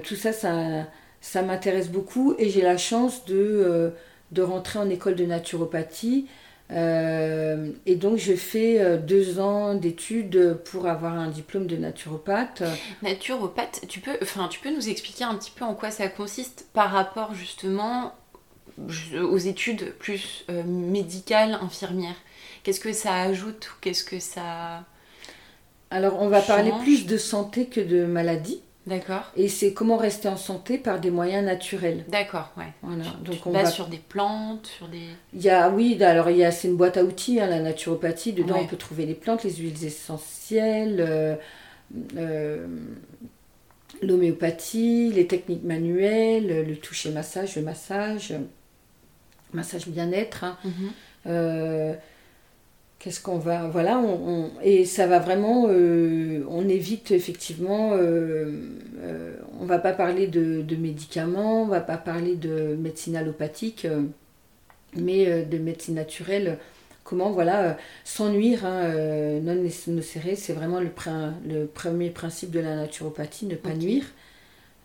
tout 0.03 0.15
ça, 0.15 0.33
ça 0.33 0.85
ça 1.21 1.43
m'intéresse 1.43 1.89
beaucoup 1.89 2.35
et 2.39 2.49
j'ai 2.49 2.61
la 2.61 2.77
chance 2.77 3.25
de, 3.25 3.35
euh, 3.37 3.89
de 4.31 4.41
rentrer 4.41 4.79
en 4.79 4.89
école 4.89 5.15
de 5.15 5.25
naturopathie. 5.25 6.27
Euh, 6.71 7.69
et 7.85 7.95
donc, 7.95 8.17
je 8.17 8.33
fais 8.33 8.79
euh, 8.79 8.97
deux 8.97 9.39
ans 9.39 9.75
d'études 9.75 10.57
pour 10.65 10.87
avoir 10.87 11.13
un 11.13 11.27
diplôme 11.27 11.67
de 11.67 11.75
naturopathe. 11.75 12.63
Naturopathe, 13.03 13.81
tu 13.87 13.99
peux, 13.99 14.17
enfin, 14.21 14.47
tu 14.47 14.59
peux 14.59 14.73
nous 14.73 14.89
expliquer 14.89 15.25
un 15.25 15.35
petit 15.35 15.51
peu 15.51 15.63
en 15.63 15.75
quoi 15.75 15.91
ça 15.91 16.07
consiste 16.07 16.65
par 16.73 16.91
rapport 16.91 17.35
justement 17.35 18.15
aux 19.21 19.37
études 19.37 19.93
plus 19.99 20.45
médicales, 20.65 21.59
infirmières? 21.61 22.15
Qu'est-ce 22.63 22.79
que 22.79 22.93
ça 22.93 23.13
ajoute 23.15 23.67
ou 23.67 23.73
qu'est-ce 23.81 24.03
que 24.03 24.19
ça. 24.19 24.85
Alors, 25.91 26.19
on 26.21 26.29
va 26.29 26.41
parler 26.41 26.71
plus 26.81 27.05
de 27.05 27.17
santé 27.17 27.65
que 27.65 27.81
de 27.81 28.05
maladie. 28.05 28.61
D'accord. 28.87 29.31
Et 29.35 29.47
c'est 29.47 29.73
comment 29.73 29.97
rester 29.97 30.27
en 30.27 30.37
santé 30.37 30.79
par 30.79 30.99
des 30.99 31.11
moyens 31.11 31.45
naturels. 31.45 32.03
D'accord, 32.07 32.51
ouais. 32.57 32.73
Voilà. 32.81 33.03
Donc 33.23 33.45
on 33.45 33.51
va 33.51 33.65
sur 33.65 33.87
des 33.87 33.99
plantes, 33.99 34.65
sur 34.65 34.87
des. 34.87 35.03
Il 35.33 35.41
y 35.41 35.49
a, 35.49 35.69
oui, 35.69 36.01
alors 36.03 36.31
il 36.31 36.37
y 36.37 36.43
a, 36.43 36.51
c'est 36.51 36.67
une 36.67 36.77
boîte 36.77 36.97
à 36.97 37.03
outils, 37.03 37.39
hein, 37.39 37.47
la 37.47 37.59
naturopathie. 37.59 38.33
Dedans, 38.33 38.57
on 38.59 38.65
peut 38.65 38.77
trouver 38.77 39.05
les 39.05 39.13
plantes, 39.13 39.43
les 39.43 39.53
huiles 39.53 39.85
essentielles, 39.85 40.97
euh, 40.99 41.35
euh, 42.17 42.65
l'homéopathie, 44.01 45.11
les 45.13 45.27
techniques 45.27 45.63
manuelles, 45.63 46.65
le 46.67 46.75
toucher 46.75 47.11
massage, 47.11 47.55
le 47.55 47.61
massage, 47.61 48.33
massage 49.53 49.87
bien-être. 49.87 50.43
Hein. 50.43 50.57
Mhm. 50.63 50.91
Euh, 51.27 51.93
Qu'est-ce 53.01 53.19
qu'on 53.19 53.39
va. 53.39 53.67
Voilà, 53.67 53.97
on, 53.97 54.51
et 54.61 54.85
ça 54.85 55.07
va 55.07 55.17
vraiment. 55.17 55.65
Euh, 55.69 56.45
on 56.47 56.69
évite 56.69 57.09
effectivement. 57.09 57.93
Euh, 57.93 58.51
euh, 59.01 59.37
on 59.59 59.65
va 59.65 59.79
pas 59.79 59.91
parler 59.91 60.27
de, 60.27 60.75
médicaments, 60.75 61.63
on 61.63 61.65
va 61.65 61.81
pas 61.81 61.97
parler 61.97 62.35
de 62.35 62.75
médecine 62.79 63.15
allopathique, 63.15 63.87
mais 64.95 65.43
de 65.45 65.57
médecine 65.57 65.95
naturelle. 65.95 66.59
Comment, 67.03 67.31
voilà, 67.31 67.75
sans 68.03 68.29
nuire, 68.29 68.65
hein, 68.65 68.87
non 69.41 69.55
nocere, 69.87 70.35
c'est 70.35 70.53
vraiment 70.53 70.79
le, 70.79 70.91
le, 71.47 71.65
premier 71.65 72.11
principe 72.11 72.51
de 72.51 72.59
la 72.59 72.75
naturopathie, 72.75 73.47
ne 73.47 73.55
pas 73.55 73.73
nuire. 73.73 74.05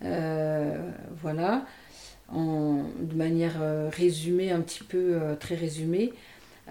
voilà, 0.01 1.67
en, 2.33 2.85
de 2.99 3.15
manière 3.15 3.61
résumée, 3.93 4.53
un 4.53 4.63
petit 4.63 4.85
peu 4.85 5.19
très 5.39 5.55
résumée. 5.55 6.13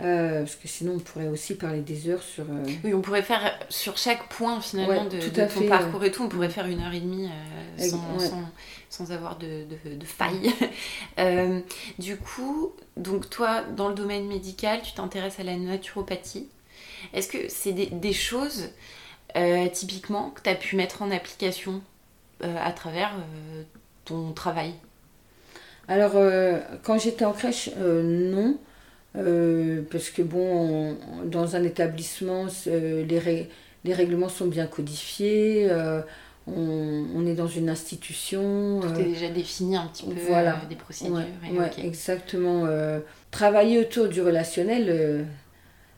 Euh, 0.02 0.40
parce 0.40 0.56
que 0.56 0.68
sinon, 0.68 0.96
on 0.96 1.00
pourrait 1.00 1.28
aussi 1.28 1.56
parler 1.56 1.80
des 1.80 2.10
heures 2.10 2.22
sur. 2.22 2.44
Euh, 2.44 2.66
oui, 2.84 2.94
on 2.94 3.02
pourrait 3.02 3.22
faire 3.22 3.58
sur 3.70 3.98
chaque 3.98 4.28
point 4.28 4.60
finalement 4.60 5.06
de, 5.06 5.20
ton 5.48 5.68
parcours 5.70 6.04
et 6.04 6.12
tout, 6.12 6.24
on 6.24 6.28
pourrait 6.28 6.50
faire 6.50 6.66
une 6.66 6.82
heure 6.82 6.94
et 6.94 7.00
demie 7.00 7.30
euh, 7.80 7.88
sans, 8.90 9.12
avoir 9.12 9.38
de, 9.38 9.64
de, 9.66 10.06
faille. 10.06 10.54
du 12.00 12.18
coup, 12.18 12.74
donc 12.98 13.30
toi, 13.30 13.62
dans 13.62 13.88
le 13.88 13.96
domaine 13.96 14.28
médical, 14.28 14.82
tu 14.82 14.94
t'intéresses 14.94 15.40
à 15.40 15.44
la 15.44 15.56
naturopathie. 15.56 16.50
Est-ce 17.14 17.30
que 17.30 17.48
c'est 17.48 17.72
des, 17.72 17.86
des, 17.86 18.14
choses 18.14 18.70
typiquement 19.72 20.32
que 20.32 20.42
tu 20.42 20.50
as 20.50 20.56
pu 20.56 20.76
mettre 20.76 21.04
en 21.04 21.12
application 21.12 21.82
à 22.42 22.72
travers 22.74 23.14
ton 24.04 24.34
travail? 24.34 24.74
Alors, 25.88 26.14
quand 26.84 26.98
j'étais 26.98 27.24
en 27.24 27.32
crèche, 27.32 27.70
non. 27.78 28.58
Euh, 29.17 29.82
parce 29.91 30.10
que 30.10 30.21
bon, 30.21 30.97
dans 31.25 31.56
un 31.56 31.63
établissement, 31.63 32.47
les, 32.65 33.47
les, 33.84 33.93
règlements 33.93 34.30
sont 34.30 34.47
bien 34.47 34.67
codifiés, 34.67 35.67
euh, 35.69 36.01
on, 36.47 37.25
est 37.25 37.34
dans 37.34 37.47
une 37.47 37.69
institution. 37.69 38.82
Tout 38.82 38.99
est 38.99 39.04
euh, 39.04 39.13
déjà 39.13 39.30
défini 39.30 39.78
un 39.78 39.88
petit 39.88 40.06
peu, 40.06 40.13
voilà. 40.28 40.62
des 40.69 40.75
procédures. 40.75 41.15
Ouais, 41.15 41.71
exactement. 41.84 42.67
travailler 43.32 43.80
autour 43.80 44.08
du 44.08 44.21
relationnel, 44.21 45.25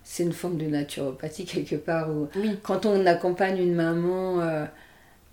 c'est 0.03 0.23
une 0.23 0.33
forme 0.33 0.57
de 0.57 0.65
naturopathie 0.65 1.45
quelque 1.45 1.75
part. 1.75 2.09
Où, 2.09 2.27
Quand 2.63 2.85
on 2.85 3.05
accompagne 3.05 3.57
une 3.57 3.75
maman 3.75 4.67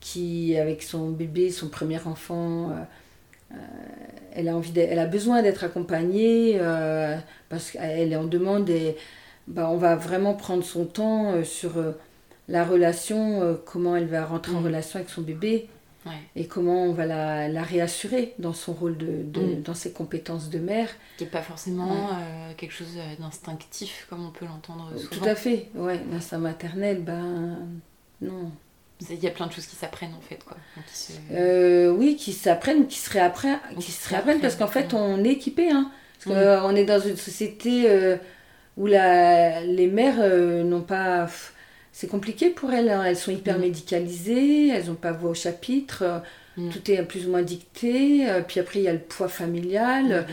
qui, 0.00 0.56
avec 0.56 0.82
son 0.82 1.10
bébé, 1.10 1.50
son 1.50 1.68
premier 1.68 2.00
enfant, 2.06 2.72
elle 4.34 4.48
a, 4.48 4.56
envie 4.56 4.78
elle 4.78 4.98
a 4.98 5.06
besoin 5.06 5.42
d'être 5.42 5.64
accompagnée 5.64 6.58
euh, 6.60 7.16
parce 7.48 7.70
qu'elle 7.70 8.12
est 8.12 8.16
en 8.16 8.24
demande 8.24 8.68
et 8.68 8.96
bah, 9.46 9.68
on 9.70 9.76
va 9.76 9.96
vraiment 9.96 10.34
prendre 10.34 10.64
son 10.64 10.84
temps 10.84 11.32
euh, 11.32 11.44
sur 11.44 11.78
euh, 11.78 11.92
la 12.48 12.64
relation, 12.64 13.58
comment 13.64 13.96
elle 13.96 14.06
va 14.06 14.26
rentrer 14.26 14.54
en 14.54 14.60
mm. 14.60 14.64
relation 14.66 14.98
avec 14.98 15.08
son 15.08 15.22
bébé 15.22 15.68
et 16.36 16.46
comment 16.46 16.82
on 16.84 16.92
va 16.92 17.06
la, 17.06 17.48
la, 17.48 17.62
réassurer 17.62 18.34
dans 18.38 18.52
son 18.52 18.74
rôle, 18.74 18.98
de, 18.98 19.06
mm. 19.06 19.62
dans 19.62 19.72
ses 19.72 19.92
compétences 19.92 20.50
de 20.50 20.58
mère. 20.58 20.90
Qui 21.16 21.24
n'est 21.24 21.30
pas 21.30 21.40
forcément 21.40 22.10
quelque 22.58 22.74
chose 22.74 22.98
d'instinctif 23.18 24.06
comme 24.10 24.26
on 24.26 24.30
peut 24.30 24.44
l'entendre 24.44 24.90
souvent. 24.98 25.16
Tout 25.16 25.24
à 25.26 25.34
fait, 25.34 25.70
ouais, 25.74 26.00
l'instinct 26.12 26.36
maternel, 26.36 27.02
ben 27.02 27.56
non. 28.20 28.50
Il 29.00 29.22
y 29.22 29.26
a 29.26 29.30
plein 29.30 29.46
de 29.46 29.52
choses 29.52 29.66
qui 29.66 29.76
s'apprennent 29.76 30.14
en 30.16 30.20
fait. 30.20 30.42
Quoi. 30.44 30.56
Euh, 31.32 31.90
oui, 31.90 32.16
qui 32.16 32.32
s'apprennent, 32.32 32.86
qui 32.86 32.98
se 32.98 33.10
réapprennent, 33.10 33.58
qui 33.80 33.90
se 33.90 34.08
réapprennent 34.08 34.40
parce 34.40 34.54
qu'en 34.54 34.68
fait 34.68 34.94
on 34.94 35.22
est 35.24 35.30
équipé. 35.30 35.70
Hein, 35.70 35.90
parce 36.24 36.36
qu'on 36.36 36.72
mm. 36.72 36.76
est 36.76 36.84
dans 36.84 37.00
une 37.00 37.16
société 37.16 37.84
euh, 37.86 38.16
où 38.76 38.86
la, 38.86 39.62
les 39.62 39.88
mères 39.88 40.18
euh, 40.20 40.62
n'ont 40.62 40.82
pas. 40.82 41.26
C'est 41.92 42.08
compliqué 42.08 42.50
pour 42.50 42.72
elles, 42.72 42.88
hein. 42.88 43.04
elles 43.04 43.16
sont 43.16 43.30
hyper 43.30 43.58
mm. 43.58 43.62
médicalisées, 43.62 44.68
elles 44.68 44.86
n'ont 44.86 44.94
pas 44.94 45.12
voix 45.12 45.30
au 45.30 45.34
chapitre, 45.34 46.22
mm. 46.56 46.70
tout 46.70 46.90
est 46.90 47.02
plus 47.02 47.26
ou 47.26 47.30
moins 47.30 47.42
dicté. 47.42 48.26
puis 48.46 48.60
après 48.60 48.78
il 48.78 48.84
y 48.84 48.88
a 48.88 48.92
le 48.92 49.00
poids 49.00 49.28
familial, 49.28 50.24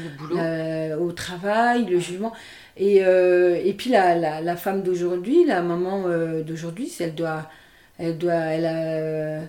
au 1.00 1.12
travail, 1.12 1.86
le 1.86 2.00
jugement. 2.00 2.32
Et, 2.78 2.98
et 2.98 3.74
puis 3.76 3.90
la, 3.90 4.16
la, 4.16 4.40
la 4.40 4.56
femme 4.56 4.84
d'aujourd'hui, 4.84 5.46
la 5.46 5.64
maman 5.64 6.06
d'aujourd'hui, 6.46 6.92
elle 7.00 7.16
doit 7.16 7.50
elle, 8.02 8.18
doit, 8.18 8.34
elle 8.34 8.66
a 8.66 9.42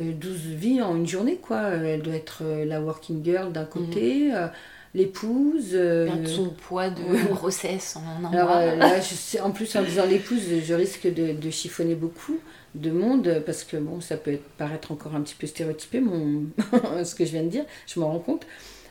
12 0.00 0.30
euh, 0.30 0.54
vies 0.56 0.82
en 0.82 0.96
une 0.96 1.06
journée, 1.06 1.36
quoi. 1.36 1.62
Elle 1.70 2.02
doit 2.02 2.14
être 2.14 2.40
euh, 2.42 2.64
la 2.64 2.80
working 2.80 3.24
girl 3.24 3.52
d'un 3.52 3.64
côté, 3.64 4.34
euh, 4.34 4.46
l'épouse. 4.94 5.70
euh, 5.74 6.08
son 6.26 6.50
poids 6.50 6.90
de 6.90 7.02
ouais. 7.02 7.22
grossesse 7.30 7.96
en 7.96 8.24
un 8.26 8.32
Alors 8.32 8.50
euh, 8.56 8.76
là, 8.76 9.00
je 9.00 9.14
sais- 9.14 9.40
en 9.40 9.50
plus 9.50 9.74
en 9.76 9.82
disant 9.82 10.06
l'épouse, 10.06 10.42
je 10.64 10.74
risque 10.74 11.06
de, 11.12 11.32
de 11.32 11.50
chiffonner 11.50 11.94
beaucoup 11.94 12.38
de 12.74 12.90
monde 12.90 13.42
parce 13.46 13.64
que 13.64 13.76
bon, 13.78 14.00
ça 14.02 14.16
peut 14.18 14.38
paraître 14.58 14.92
encore 14.92 15.14
un 15.14 15.22
petit 15.22 15.34
peu 15.34 15.46
stéréotypé, 15.46 16.00
mon, 16.00 16.44
ce 17.04 17.14
que 17.14 17.24
je 17.24 17.30
viens 17.32 17.42
de 17.44 17.48
dire, 17.48 17.64
je 17.86 17.98
m'en 18.00 18.08
rends 18.08 18.18
compte, 18.18 18.46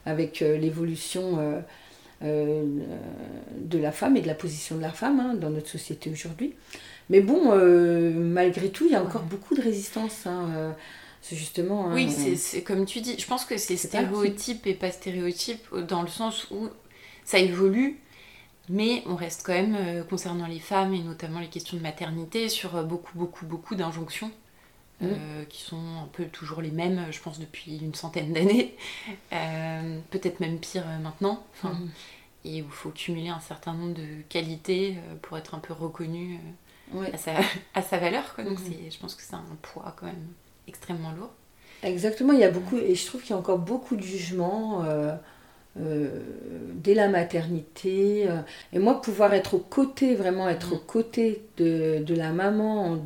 avec 0.07 0.41
euh, 0.41 0.57
l'évolution 0.57 1.39
de 2.21 3.77
la 3.77 3.91
femme 3.91 4.17
et 4.17 4.21
de 4.21 4.27
la 4.27 4.33
position 4.35 4.77
de 4.77 4.81
la 4.81 4.89
femme 4.91 5.19
hein, 5.19 5.33
dans 5.35 5.49
notre 5.49 5.69
société 5.69 6.09
aujourd'hui. 6.09 6.53
Mais 7.09 7.21
bon, 7.21 7.51
euh, 7.51 8.11
malgré 8.11 8.69
tout, 8.69 8.85
il 8.85 8.91
y 8.91 8.95
a 8.95 9.03
encore 9.03 9.21
Ouais. 9.21 9.27
beaucoup 9.29 9.55
de 9.55 9.61
résistance. 9.61 10.25
hein, 10.25 10.49
euh, 10.55 10.71
c'est 11.21 11.35
justement. 11.35 11.87
hein, 11.89 11.93
Oui, 11.95 12.11
c'est- 12.11 12.61
comme 12.63 12.85
tu 12.85 13.01
dis. 13.01 13.15
Je 13.19 13.25
pense 13.27 13.45
que 13.45 13.57
c'est 13.57 13.73
pas 13.75 13.79
stéréotype 13.79 14.65
et 14.67 14.73
pas 14.73 14.91
stéréotype 14.91 15.73
dans 15.87 16.01
le 16.01 16.07
sens 16.07 16.47
où 16.51 16.69
ça 17.23 17.39
évolue, 17.39 17.99
mais 18.69 19.03
on 19.07 19.15
reste 19.15 19.43
quand 19.45 19.53
même, 19.53 19.75
euh, 19.75 20.03
concernant 20.03 20.47
les 20.47 20.59
femmes 20.59 20.93
et 20.93 20.99
notamment 21.01 21.39
les 21.39 21.47
questions 21.49 21.77
de 21.77 21.81
maternité, 21.83 22.49
sur 22.49 22.83
beaucoup, 22.83 23.17
beaucoup, 23.17 23.45
beaucoup 23.45 23.75
d'injonctions. 23.75 24.31
Mm. 25.01 25.07
qui 25.49 25.61
sont 25.61 25.75
un 25.75 26.07
peu 26.13 26.23
toujours 26.23 26.61
les 26.61 26.71
mêmes, 26.71 27.07
je 27.11 27.19
pense, 27.19 27.37
depuis 27.37 27.79
une 27.79 27.93
centaine 27.93 28.31
d'années. 28.31 28.77
Peut-être 30.09 30.39
même 30.39 30.57
pire 30.57 30.85
maintenant. 31.03 31.43
Enfin, 31.53 31.73
Mhm. 31.73 31.89
Et 32.45 32.61
où 32.61 32.65
il 32.67 32.71
faut 32.71 32.91
cumuler 32.91 33.27
un 33.29 33.39
certain 33.41 33.73
nombre 33.73 33.93
de 33.95 34.05
qualités 34.29 34.95
pour 35.21 35.37
être 35.37 35.53
un 35.55 35.59
peu 35.59 35.73
reconnu 35.73 36.39
ouais. 36.93 37.13
à, 37.13 37.17
sa, 37.17 37.33
à 37.73 37.81
sa 37.81 37.97
valeur. 37.97 38.33
Quoi. 38.35 38.43
Donc 38.43 38.59
Mhm. 38.59 38.73
je 38.91 38.97
pense 38.99 39.15
que 39.15 39.23
c'est 39.23 39.35
un 39.35 39.43
poids 39.61 39.95
quand 39.97 40.05
même 40.07 40.27
extrêmement 40.67 41.11
lourd. 41.11 41.31
Exactement, 41.83 42.33
il 42.33 42.39
y 42.39 42.43
a 42.43 42.49
beaucoup, 42.49 42.77
et 42.77 42.95
je 42.95 43.05
trouve 43.05 43.21
qu'il 43.21 43.31
y 43.31 43.33
a 43.33 43.37
encore 43.37 43.59
beaucoup 43.59 43.95
de 43.95 44.01
jugements 44.01 44.83
euh, 44.85 45.15
euh, 45.79 46.21
dès 46.75 46.93
la 46.95 47.09
maternité. 47.09 48.29
euh, 48.29 48.41
et 48.73 48.79
moi, 48.79 49.01
pouvoir 49.01 49.33
être 49.33 49.55
aux 49.55 49.59
côtés, 49.59 50.15
vraiment 50.15 50.49
être 50.49 50.73
aux 50.73 50.79
côtés 50.79 51.45
de, 51.57 52.03
de 52.03 52.15
la 52.15 52.31
maman 52.33 52.99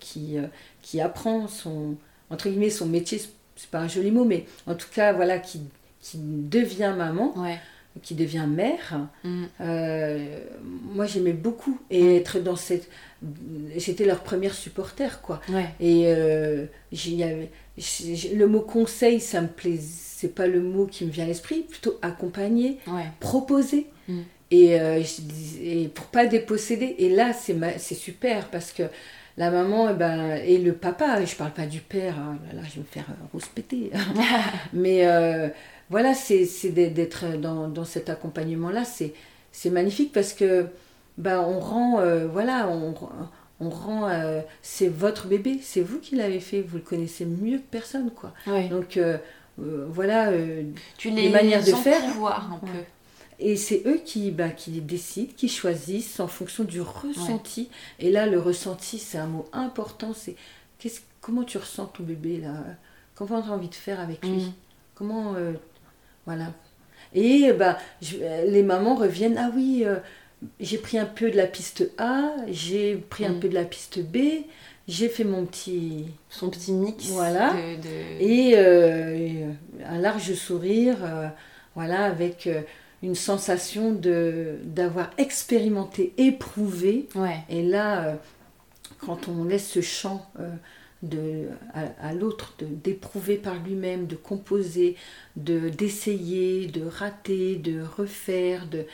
qui, 0.00 0.36
qui 0.82 1.00
apprend 1.00 1.48
son, 1.48 1.96
entre 2.30 2.48
guillemets, 2.48 2.70
son 2.70 2.86
métier, 2.86 3.20
c'est 3.56 3.70
pas 3.70 3.80
un 3.80 3.88
joli 3.88 4.10
mot, 4.10 4.24
mais 4.24 4.46
en 4.66 4.74
tout 4.74 4.88
cas, 4.92 5.12
voilà, 5.12 5.38
qui, 5.38 5.62
qui 6.00 6.18
devient 6.20 6.94
maman, 6.96 7.34
Ouais. 7.34 7.60
Qui 8.02 8.14
devient 8.14 8.46
mère, 8.48 9.08
Mm. 9.24 9.44
euh, 9.60 10.38
moi 10.94 11.06
j'aimais 11.06 11.32
beaucoup. 11.32 11.78
Et 11.90 12.16
être 12.16 12.40
dans 12.40 12.56
cette. 12.56 12.88
J'étais 13.76 14.04
leur 14.04 14.20
première 14.20 14.54
supporter, 14.54 15.20
quoi. 15.22 15.40
Ouais. 15.48 15.66
Et 15.80 16.04
euh, 16.06 16.66
avais- 17.22 17.50
le 18.34 18.46
mot 18.46 18.60
conseil, 18.60 19.20
ça 19.20 19.40
me 19.40 19.48
c'est 19.80 20.34
pas 20.34 20.46
le 20.46 20.60
mot 20.60 20.86
qui 20.86 21.04
me 21.06 21.10
vient 21.10 21.24
à 21.24 21.28
l'esprit, 21.28 21.62
plutôt 21.62 21.98
accompagner, 22.02 22.78
Ouais. 22.86 23.04
proposer. 23.20 23.86
Mm. 24.08 24.20
Et, 24.50 24.78
euh, 24.80 25.02
et 25.62 25.88
pour 25.88 26.06
pas 26.06 26.26
déposséder. 26.26 26.94
Et 26.98 27.08
là, 27.08 27.32
c'est 27.32 27.54
ma- 27.54 27.78
c'est 27.78 27.94
super 27.94 28.48
parce 28.50 28.72
que 28.72 28.84
la 29.36 29.50
maman 29.50 29.88
eh 29.90 29.94
ben, 29.94 30.36
et 30.36 30.58
le 30.58 30.74
papa, 30.74 31.24
je 31.24 31.34
parle 31.34 31.50
pas 31.52 31.66
du 31.66 31.80
père, 31.80 32.16
hein, 32.18 32.38
là, 32.52 32.60
là, 32.60 32.68
je 32.68 32.74
vais 32.74 32.80
me 32.80 32.84
faire 32.86 33.06
euh, 33.10 33.14
rouspéter. 33.32 33.90
Mais 34.72 35.04
voilà, 35.90 36.14
c'est 36.14 36.44
d'être- 36.70 37.36
dans, 37.38 37.68
dans 37.68 37.84
cet 37.84 38.08
accompagnement-là, 38.10 38.84
c'est 38.84 39.14
c'est 39.52 39.70
magnifique 39.70 40.12
parce 40.12 40.32
que 40.32 40.66
ben, 41.18 41.40
on 41.40 41.60
rend, 41.60 42.00
euh, 42.00 42.26
voilà, 42.26 42.68
on, 42.68 42.94
on 43.60 43.70
rend, 43.70 44.08
euh, 44.08 44.40
c'est 44.62 44.88
votre 44.88 45.28
bébé, 45.28 45.60
c'est 45.62 45.80
vous 45.82 45.98
qui 46.00 46.16
l'avez 46.16 46.40
fait, 46.40 46.60
vous 46.62 46.78
le 46.78 46.82
connaissez 46.82 47.24
mieux 47.24 47.58
que 47.58 47.62
personne, 47.70 48.10
quoi. 48.10 48.32
Donc 48.68 48.96
euh, 48.96 49.16
voilà, 49.58 50.32
Tu 50.96 51.10
les 51.10 51.22
les, 51.22 51.28
manières 51.28 51.60
de 51.64 51.70
faire. 51.72 52.02
voir 52.14 52.52
un 52.52 52.66
Ouais. 52.66 52.72
peu. 52.72 52.78
et 53.38 53.56
c'est 53.56 53.82
eux 53.86 54.00
qui, 54.04 54.30
bah, 54.32 54.48
qui 54.50 54.80
décident, 54.80 55.32
qui 55.36 55.48
choisissent 55.48 56.18
en 56.20 56.26
fonction 56.28 56.64
du 56.64 56.80
ressenti. 56.80 57.68
Et 58.00 58.10
là, 58.10 58.26
le 58.26 58.40
ressenti, 58.40 58.98
c'est 58.98 59.18
un 59.18 59.26
mot 59.26 59.46
important. 59.52 60.12
C'est 60.14 60.34
qu'est-ce, 60.78 61.00
comment 61.20 61.44
tu 61.44 61.58
ressens 61.58 61.86
ton 61.86 62.02
bébé 62.02 62.38
là? 62.38 62.54
Comment 63.14 63.40
tu 63.42 63.48
as 63.48 63.52
envie 63.52 63.68
de 63.68 63.74
faire 63.76 64.00
avec 64.00 64.24
lui? 64.26 64.46
Mm. 64.46 64.52
Comment, 64.96 65.34
voilà. 66.26 66.52
Et 67.14 67.52
bah, 67.52 67.78
je- 68.02 68.16
euh, 68.20 68.44
les 68.50 68.62
mamans 68.62 68.94
reviennent. 68.96 69.38
Ah 69.38 69.50
oui, 69.54 69.82
euh, 69.86 69.96
j'ai 70.60 70.78
pris 70.78 70.98
un 70.98 71.06
peu 71.06 71.30
de 71.30 71.36
la 71.36 71.46
piste 71.46 71.90
A, 71.98 72.32
j'ai 72.48 72.96
pris 72.96 73.24
un 73.24 73.34
Mm. 73.34 73.40
peu 73.40 73.48
de 73.48 73.54
la 73.54 73.64
piste 73.64 74.00
B, 74.02 74.18
j'ai 74.88 75.08
fait 75.08 75.24
mon 75.24 75.44
petit 75.46 76.06
Son 76.28 76.50
petit 76.50 76.72
mix 76.72 77.06
Voilà. 77.06 77.52
de, 77.52 77.76
de- 77.80 78.20
et 78.22 78.52
euh, 78.56 79.50
un 79.88 79.98
large 79.98 80.34
sourire, 80.34 80.96
euh, 81.04 81.28
voilà, 81.74 82.04
avec 82.04 82.48
une 83.02 83.14
sensation 83.14 83.92
de 83.92 84.56
d'avoir 84.64 85.10
expérimenté, 85.18 86.12
éprouvé. 86.18 87.08
Ouais. 87.14 87.38
Et 87.48 87.62
là, 87.62 88.16
quand 88.98 89.28
on 89.28 89.44
laisse 89.44 89.68
ce 89.68 89.80
champ 89.82 90.26
de, 91.08 91.48
à, 91.74 92.08
à 92.08 92.14
l'autre, 92.14 92.54
de- 92.58 92.66
d'éprouver 92.66 93.36
par 93.36 93.54
lui-même, 93.62 94.06
de 94.06 94.16
composer, 94.16 94.96
de 95.36 95.68
d'essayer, 95.68 96.66
de 96.66 96.84
rater, 96.86 97.56
de 97.56 97.82
refaire, 97.82 98.66
de 98.68 98.86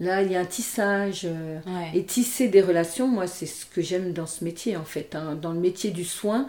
là 0.00 0.22
il 0.22 0.32
y 0.32 0.36
a 0.36 0.40
un 0.40 0.44
tissage. 0.46 1.22
euh, 1.26 1.60
Ouais. 1.66 1.90
et 1.94 2.04
tisser 2.04 2.48
des 2.48 2.62
relations, 2.62 3.08
moi, 3.08 3.26
c'est 3.26 3.46
ce 3.46 3.66
que 3.66 3.82
j'aime 3.82 4.12
dans 4.12 4.26
ce 4.26 4.44
métier, 4.44 4.76
en 4.76 4.84
fait. 4.84 5.14
hein. 5.14 5.36
Dans 5.40 5.52
le 5.52 5.60
métier 5.60 5.90
du 5.92 6.04
soin, 6.04 6.46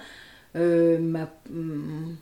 euh, 0.56 1.00
ma- 1.00 1.34
hum, 1.52 2.16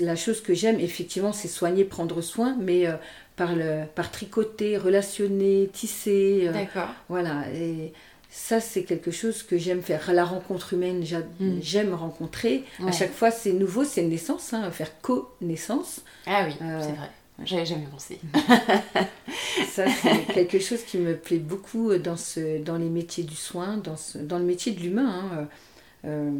la 0.00 0.16
chose 0.16 0.40
que 0.42 0.54
j'aime, 0.54 0.78
effectivement, 0.80 1.32
c'est 1.32 1.48
soigner, 1.48 1.84
prendre 1.84 2.20
soin, 2.22 2.56
mais 2.60 2.86
euh, 2.86 2.94
par, 3.36 3.56
le, 3.56 3.84
par 3.94 4.10
tricoter, 4.10 4.76
relationner, 4.78 5.68
tisser. 5.72 6.50
D'accord. 6.52 6.90
voilà. 7.08 7.44
Et 7.54 7.92
ça, 8.36 8.58
c'est 8.60 8.82
quelque 8.82 9.12
chose 9.12 9.44
que 9.44 9.56
j'aime 9.56 9.80
faire. 9.80 10.12
La 10.12 10.24
rencontre 10.24 10.72
humaine, 10.74 11.04
j'a- 11.04 11.20
Mm. 11.38 11.60
j'aime 11.62 11.94
rencontrer. 11.94 12.64
Ouais. 12.80 12.88
À 12.88 12.92
chaque 12.92 13.12
fois, 13.12 13.30
c'est 13.30 13.52
nouveau, 13.52 13.84
c'est 13.84 14.02
une 14.02 14.08
naissance, 14.10 14.52
hein, 14.52 14.70
faire 14.72 14.90
connaissance. 15.00 16.00
Ah 16.26 16.44
oui, 16.48 16.54
Euh, 16.60 16.80
c'est 16.82 16.92
vrai. 16.96 17.10
J'avais 17.44 17.64
jamais 17.66 17.86
pensé. 17.86 18.18
Ça, 19.72 19.84
c'est 19.88 20.26
quelque 20.34 20.58
chose 20.58 20.82
qui 20.84 20.98
me 20.98 21.16
plaît 21.16 21.38
beaucoup 21.38 21.96
dans, 21.96 22.16
ce, 22.16 22.58
dans 22.62 22.76
les 22.76 22.88
métiers 22.88 23.24
du 23.24 23.36
soin, 23.36 23.76
dans, 23.76 23.96
ce, 23.96 24.18
dans 24.18 24.38
le 24.38 24.44
métier 24.44 24.72
de 24.72 24.80
l'humain. 24.80 25.30
hein. 25.32 25.48
Euh, 26.04 26.30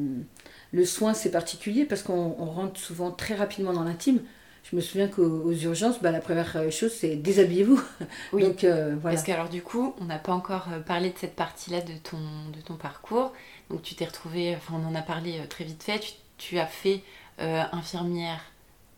le 0.73 0.85
soin, 0.85 1.15
c'est 1.15 1.31
particulier 1.31 1.85
parce 1.85 2.03
qu'on 2.03 2.35
on 2.39 2.45
rentre 2.47 2.79
souvent 2.81 3.11
très 3.13 3.35
rapidement 3.35 3.73
dans 3.73 3.85
l'intime. 3.85 4.21
Je 4.71 4.77
me 4.77 4.81
souviens 4.81 5.09
qu'aux 5.09 5.43
aux 5.45 5.53
urgences, 5.53 6.01
bah, 6.01 6.11
la 6.11 6.21
première 6.21 6.71
chose, 6.73 6.93
c'est 6.93 7.17
déshabillez-vous. 7.17 7.81
Oui. 8.33 8.43
Donc, 8.43 8.65
euh, 8.65 8.97
voilà. 9.01 9.17
Parce 9.17 9.27
qu'alors 9.27 9.49
du 9.51 9.63
coup, 9.63 9.95
on 10.01 10.07
n'a 10.07 10.19
pas 10.19 10.33
encore 10.33 10.67
euh, 10.73 10.81
parlé 10.81 11.11
de 11.11 11.19
cette 11.19 11.37
partie-là 11.37 11.81
de 11.83 11.93
ton, 12.03 12.19
de 12.57 12.61
ton 12.65 12.75
parcours. 12.75 13.33
Donc 13.71 13.83
tu 13.83 13.95
t'es 13.95 14.05
retrouvée, 14.07 14.57
enfin 14.57 14.75
on 14.83 14.87
en 14.87 14.95
a 14.95 15.03
parlé 15.03 15.39
euh, 15.39 15.47
très 15.47 15.65
vite 15.65 15.83
fait, 15.83 15.99
tu, 16.01 16.13
tu 16.39 16.59
as 16.59 16.67
fait 16.67 17.03
euh, 17.41 17.63
infirmière 17.73 18.41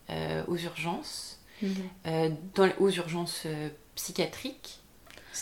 euh, 0.09 0.43
aux 0.47 0.57
urgences, 0.57 1.39
Mhm. 1.61 1.73
euh, 2.07 2.29
dans, 2.55 2.69
aux 2.79 2.89
urgences 2.91 3.43
euh, 3.47 3.69
psychiatriques. 3.95 4.79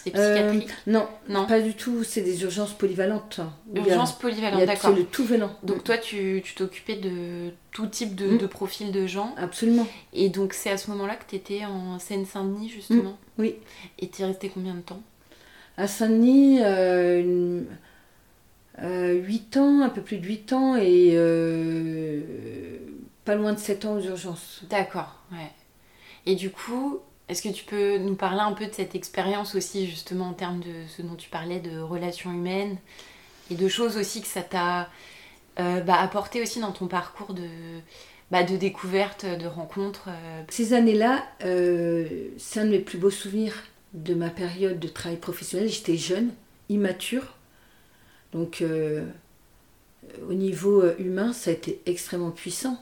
C'était 0.04 0.18
Euh, 0.20 0.34
psychiatrique 0.52 0.70
non, 0.88 1.08
Non, 1.30 1.46
pas 1.46 1.62
du 1.62 1.74
tout. 1.74 2.04
C'est 2.04 2.22
des 2.22 2.44
urgences 2.44 2.74
polyvalentes. 2.74 3.40
où 3.70 3.78
il 3.78 3.82
y 3.86 3.90
a- 3.90 3.94
urgence 3.94 4.12
il 4.18 4.22
polyvalente, 4.22 4.60
y 4.60 4.64
a 4.64 4.66
d'accord. 4.66 4.92
le 4.96 5.04
tout 5.06 5.24
venant. 5.26 5.52
Donc 5.64 5.84
toi, 5.84 5.98
tu 5.98 6.44
t'occupais 6.56 6.96
de 6.96 7.52
tout 7.72 7.88
type 7.88 8.14
de, 8.16 8.32
Mm. 8.32 8.38
de 8.38 8.48
profil 8.48 8.92
de 8.92 9.08
gens. 9.08 9.34
Absolument. 9.38 9.88
Et 10.14 10.30
donc 10.30 10.54
c'est 10.54 10.70
à 10.70 10.78
ce 10.78 10.90
moment-là 10.92 11.16
que 11.16 11.24
tu 11.30 11.36
étais 11.36 11.66
en 11.66 11.98
Seine-Saint-Denis, 12.00 12.70
justement. 12.70 13.18
Oui. 13.38 13.56
Et 14.00 14.08
tu 14.10 14.22
es 14.22 14.26
resté 14.26 14.50
combien 14.50 14.74
de 14.76 14.82
temps? 14.82 15.02
À 15.78 15.88
Saint-Denis, 15.88 16.60
euh, 16.62 17.22
une- 17.22 17.66
euh, 18.84 19.14
8 19.14 19.58
ans, 19.58 19.82
un 19.82 19.90
peu 19.90 20.02
plus 20.02 20.18
de 20.18 20.26
8 20.26 20.52
ans 20.54 20.76
et 20.76 21.12
euh, 21.14 22.22
pas 23.26 23.36
loin 23.36 23.54
de 23.54 23.60
7 23.60 23.86
ans 23.86 23.96
aux 23.98 24.02
urgences. 24.02 24.62
D'accord, 24.70 25.22
ouais. 25.32 25.52
Et 26.26 26.36
du 26.36 26.50
coup, 26.50 27.00
est-ce 27.28 27.42
que 27.42 27.50
tu 27.50 27.66
peux 27.66 27.98
nous 27.98 28.16
parler 28.16 28.42
un 28.42 28.54
peu 28.54 28.68
de 28.68 28.74
cette 28.74 28.94
expérience 28.94 29.56
aussi, 29.56 29.88
justement, 29.88 30.30
en 30.30 30.34
termes 30.34 30.60
de 30.60 30.74
ce 30.96 31.02
dont 31.02 31.16
tu 31.16 31.30
parlais, 31.30 31.60
de 31.60 31.80
relations 31.80 32.32
humaines 32.32 32.78
et 33.50 33.56
de 33.56 33.68
choses 33.68 33.98
aussi 33.98 34.22
que 34.22 34.28
ça 34.28 34.42
t'a 34.42 34.90
euh, 35.60 35.82
bah, 35.82 35.96
apporté 35.96 36.42
aussi 36.42 36.60
dans 36.60 36.72
ton 36.72 36.88
parcours 36.88 37.34
de, 37.34 37.48
bah, 38.30 38.44
de 38.44 38.56
découverte, 38.58 39.26
de 39.26 39.48
rencontres 39.48 40.10
euh, 40.10 40.44
Ces 40.50 40.74
années-là, 40.74 41.26
euh, 41.44 42.28
c'est 42.38 42.60
un 42.60 42.66
de 42.66 42.72
mes 42.72 42.80
plus 42.80 43.00
beaux 43.00 43.10
souvenirs 43.10 43.56
de 43.94 44.14
ma 44.14 44.30
période 44.30 44.80
de 44.80 44.88
travail 44.88 45.18
professionnel. 45.18 45.70
J'étais 45.70 45.98
jeune, 45.98 46.32
immature. 46.70 47.34
Donc, 48.34 48.62
au 50.28 50.34
niveau 50.34 50.84
humain, 51.00 51.32
ça 51.32 51.50
a 51.52 51.54
été 51.54 51.82
extrêmement 51.86 52.32
puissant. 52.32 52.78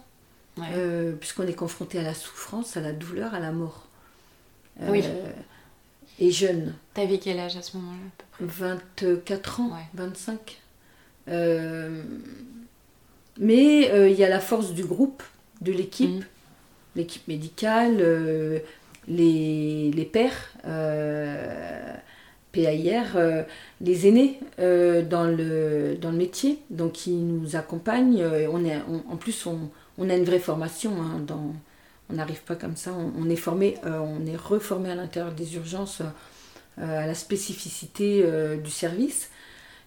ouais. 0.57 1.13
Puisqu'on 1.19 1.45
est 1.45 1.53
confronté 1.53 1.99
à 1.99 2.01
la 2.01 2.15
souffrance, 2.15 2.75
à 2.75 2.81
la 2.81 2.91
douleur, 2.91 3.35
à 3.35 3.39
la 3.39 3.51
mort. 3.51 3.85
Euh, 4.81 4.87
Oui. 4.89 5.03
Et 6.19 6.31
jeune, 6.31 6.73
T'avais 6.93 7.17
quel 7.17 7.39
âge 7.39 7.57
à 7.57 7.61
ce 7.61 7.75
moment-là 7.77 7.97
à 7.97 8.37
peu 8.39 8.45
près? 8.45 8.75
24 9.05 9.59
ans, 9.61 9.69
Ouais. 9.69 9.85
25. 9.95 10.61
Euh, 11.29 12.03
mais 13.39 13.89
euh, 13.91 14.09
il 14.09 14.15
y 14.17 14.23
a 14.23 14.29
la 14.29 14.39
force 14.39 14.73
du 14.73 14.83
groupe, 14.85 15.23
de 15.61 15.71
l'équipe, 15.71 16.09
Mhm. 16.09 16.23
l'équipe 16.95 17.27
médicale, 17.27 17.97
les, 19.07 19.91
les 19.91 20.05
pères, 20.05 20.53
PAIR, 22.51 23.45
les 23.81 24.07
aînés 24.07 24.39
dans, 24.57 25.25
le, 25.25 25.95
dans 25.99 26.11
le 26.11 26.17
métier, 26.17 26.59
donc 26.69 26.93
qui 26.93 27.11
nous 27.11 27.55
accompagnent. 27.55 28.23
On 28.51 28.63
est, 28.65 28.77
en 29.09 29.15
plus, 29.17 29.45
on, 29.47 29.69
on, 29.97 30.09
a 30.09 30.15
une 30.15 30.25
vraie 30.25 30.39
formation. 30.39 30.91
Hein, 31.01 31.21
dans, 31.25 31.53
on 32.13 32.15
n'arrive 32.15 32.41
pas 32.41 32.55
comme 32.55 32.75
ça. 32.75 32.91
On, 32.93 33.29
est 33.29 33.35
formé, 33.35 33.77
on 33.83 34.25
est 34.25 34.35
reformé 34.37 34.91
à 34.91 34.95
l'intérieur 34.95 35.33
des 35.33 35.55
urgences 35.55 36.01
à 36.77 37.07
la 37.07 37.13
spécificité 37.15 38.23
du 38.63 38.69
service. 38.69 39.29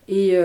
Et 0.08 0.36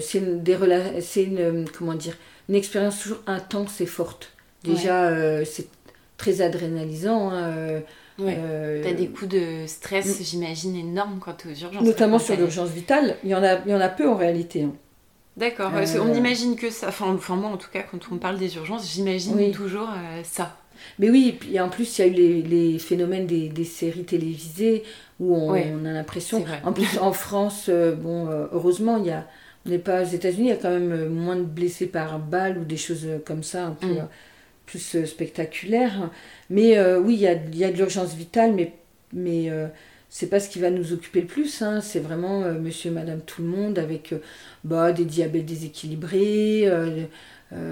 c'est 0.00 0.18
une, 0.18 1.38
une, 1.38 1.68
comment 1.70 1.94
dire, 1.94 2.16
une 2.48 2.54
expérience 2.54 3.00
toujours 3.00 3.22
intense 3.26 3.80
et 3.80 3.86
forte. 3.86 4.32
Déjà, 4.64 5.04
euh, 5.08 5.44
c'est 5.44 5.66
très 6.16 6.40
adrénalisant. 6.40 7.30
Hein, 7.30 7.44
euh, 7.44 7.80
ouais. 8.18 8.36
Euh, 8.38 8.82
T'as 8.82 8.92
des 8.92 9.08
coups 9.08 9.30
de 9.30 9.66
stress, 9.66 10.20
mm. 10.20 10.24
j'imagine, 10.24 10.76
énormes 10.76 11.18
quand 11.20 11.46
aux 11.46 11.54
urgences. 11.54 11.82
Notamment 11.82 12.18
sur 12.18 12.36
l'urgence 12.36 12.70
vitale. 12.70 13.16
Il 13.24 13.30
y, 13.30 13.34
en 13.34 13.42
a, 13.42 13.60
il 13.64 13.70
y 13.70 13.74
en 13.74 13.80
a 13.80 13.88
peu 13.88 14.08
en 14.08 14.16
réalité. 14.16 14.62
Hein. 14.62 14.72
D'accord. 15.36 15.72
On 16.00 16.14
imagine 16.14 16.56
que 16.56 16.70
ça. 16.70 16.88
Enfin, 16.88 17.06
enfin, 17.14 17.36
moi, 17.36 17.50
en 17.50 17.56
tout 17.56 17.70
cas, 17.72 17.82
quand 17.82 17.98
on 18.12 18.18
parle 18.18 18.38
des 18.38 18.54
urgences, 18.56 18.92
j'imagine 18.92 19.50
toujours 19.50 19.88
ça. 20.24 20.56
Mais 20.98 21.10
oui, 21.10 21.38
et 21.52 21.60
en 21.60 21.68
plus, 21.68 21.98
il 21.98 22.02
y 22.02 22.04
a 22.04 22.06
eu 22.08 22.14
les, 22.14 22.42
les 22.42 22.78
phénomènes 22.78 23.26
des, 23.26 23.48
des, 23.48 23.64
séries 23.64 24.04
télévisées 24.04 24.82
où 25.20 25.34
on, 25.34 25.50
on 25.50 25.84
a 25.84 25.92
l'impression. 25.92 26.44
En 26.64 26.72
plus, 26.72 26.98
en 26.98 27.12
France, 27.12 27.68
bon, 27.70 28.28
heureusement, 28.52 28.96
il 28.98 29.06
y 29.06 29.10
a 29.10 29.26
on 29.66 29.70
n'est 29.70 29.78
pas 29.78 30.02
aux 30.02 30.06
États-Unis, 30.06 30.48
il 30.48 30.50
y 30.50 30.52
a 30.52 30.56
quand 30.56 30.70
même 30.70 30.92
euh, 30.92 31.08
moins 31.08 31.36
de 31.36 31.42
blessés 31.42 31.86
par 31.86 32.18
balle 32.18 32.58
ou 32.58 32.64
des 32.64 32.76
choses 32.76 33.06
euh, 33.06 33.18
comme 33.24 33.42
ça, 33.42 33.66
un 33.66 33.72
peu 33.72 33.86
mm. 33.86 33.98
euh, 33.98 34.04
plus 34.66 35.04
spectaculaires. 35.04 36.10
Mais 36.50 36.80
oui, 36.96 37.14
il 37.14 37.20
y 37.20 37.26
a, 37.26 37.34
y 37.34 37.64
a, 37.64 37.70
de 37.70 37.76
l'urgence 37.76 38.14
vitale, 38.14 38.52
mais, 38.54 38.72
mais 39.12 39.50
c'est 40.08 40.28
pas 40.28 40.40
ce 40.40 40.48
qui 40.48 40.60
va 40.60 40.70
nous 40.70 40.92
occuper 40.94 41.20
le 41.20 41.26
plus. 41.26 41.60
Hein. 41.60 41.80
C'est 41.82 41.98
vraiment 41.98 42.40
monsieur 42.52 42.90
et 42.90 42.94
madame 42.94 43.20
tout 43.20 43.42
le 43.42 43.48
monde 43.48 43.78
avec 43.78 44.14
bah, 44.64 44.92
des 44.92 45.04
diabètes 45.04 45.44
déséquilibrés. 45.44 46.70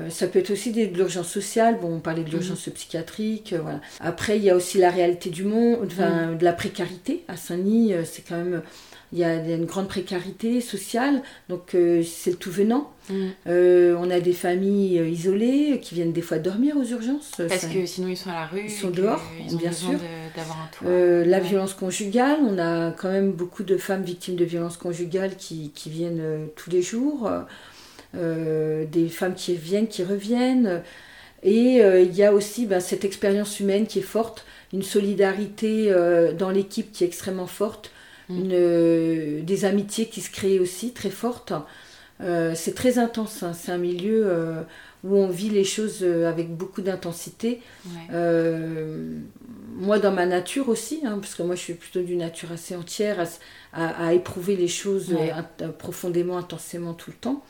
Ça 0.08 0.26
peut 0.26 0.38
être 0.38 0.50
aussi 0.50 0.72
de 0.72 0.94
l'urgence 0.94 1.28
sociale, 1.28 1.78
bon, 1.80 1.94
on 1.96 2.00
parlait 2.00 2.24
de 2.24 2.30
l'urgence 2.30 2.66
mm. 2.66 2.72
psychiatrique, 2.72 3.54
voilà. 3.60 3.80
Après, 4.00 4.36
il 4.36 4.44
y 4.44 4.50
a 4.50 4.56
aussi 4.56 4.78
la 4.78 4.90
réalité 4.90 5.30
du 5.30 5.44
monde, 5.44 5.86
enfin, 5.86 6.32
mm. 6.32 6.38
de 6.38 6.44
la 6.44 6.52
précarité. 6.52 7.24
À 7.28 7.36
Saint-Denis, 7.36 7.94
c'est 8.04 8.22
quand 8.22 8.36
même 8.36 8.62
il 9.12 9.18
y 9.18 9.24
a 9.24 9.34
une 9.34 9.64
grande 9.64 9.88
précarité 9.88 10.60
sociale, 10.60 11.22
donc 11.48 11.74
euh, 11.74 12.02
c'est 12.04 12.30
le 12.30 12.36
tout 12.36 12.50
venant. 12.50 12.92
Euh, 13.48 13.96
on 13.98 14.08
a 14.08 14.20
des 14.20 14.32
familles 14.32 15.00
euh, 15.00 15.08
isolées 15.08 15.80
qui 15.82 15.96
viennent 15.96 16.12
des 16.12 16.22
fois 16.22 16.38
dormir 16.38 16.76
aux 16.76 16.84
urgences. 16.84 17.32
Parce 17.48 17.66
que 17.66 17.84
sinon 17.84 18.06
ils 18.06 18.16
sont 18.16 18.30
à 18.30 18.34
la 18.34 18.46
rue. 18.46 18.66
Ils 18.66 18.70
sont 18.70 18.90
dehors, 18.90 19.20
bien 19.58 19.72
sûr. 19.72 19.98
la 20.84 21.40
violence 21.40 21.74
conjugale, 21.74 22.38
on 22.46 22.58
a 22.58 22.92
quand 22.92 23.10
même 23.10 23.32
beaucoup 23.32 23.64
de 23.64 23.76
femmes 23.78 24.04
victimes 24.04 24.36
de 24.36 24.44
violences 24.44 24.76
conjugales 24.76 25.34
qui, 25.36 25.72
qui 25.74 25.90
viennent 25.90 26.22
tous 26.54 26.70
les 26.70 26.82
jours. 26.82 27.28
Des 28.14 29.08
femmes 29.08 29.34
qui 29.34 29.54
viennent, 29.54 29.88
qui 29.88 30.02
reviennent. 30.02 30.82
Et 31.42 31.76
il 31.76 32.14
y 32.14 32.24
a 32.24 32.32
aussi 32.32 32.66
ben, 32.66 32.80
cette 32.80 33.04
expérience 33.04 33.60
humaine 33.60 33.86
qui 33.86 34.00
est 34.00 34.02
forte, 34.02 34.44
une 34.72 34.82
solidarité 34.82 35.94
dans 36.38 36.50
l'équipe 36.50 36.92
qui 36.92 37.04
est 37.04 37.06
extrêmement 37.06 37.46
forte 37.46 37.92
une, 38.30 38.52
euh, 38.52 39.42
des 39.42 39.64
amitiés 39.64 40.06
qui 40.06 40.20
se 40.20 40.30
créent 40.30 40.58
aussi 40.58 40.92
très 40.92 41.10
fortes. 41.10 41.52
Euh, 42.20 42.52
c'est 42.54 42.74
très 42.74 42.98
intense, 42.98 43.42
hein. 43.42 43.52
c'est 43.54 43.72
un 43.72 43.78
milieu 43.78 44.24
euh, 44.26 44.62
où 45.04 45.16
on 45.16 45.28
vit 45.28 45.48
les 45.48 45.64
choses 45.64 46.04
avec 46.04 46.54
beaucoup 46.54 46.82
d'intensité. 46.82 47.62
moi, 48.10 49.98
dans 49.98 50.12
ma 50.12 50.26
nature 50.26 50.68
aussi, 50.68 51.00
hein, 51.04 51.18
parce 51.20 51.34
que 51.34 51.42
moi 51.42 51.54
je 51.54 51.60
suis 51.60 51.74
plutôt 51.74 52.02
d'une 52.02 52.18
nature 52.18 52.52
assez 52.52 52.76
entière, 52.76 53.26
à, 53.72 54.12
éprouver 54.12 54.56
les 54.56 54.68
choses 54.68 55.14
profondément, 55.78 56.36
intensément 56.36 56.92
tout 56.92 57.10
le 57.10 57.16
temps. 57.16 57.42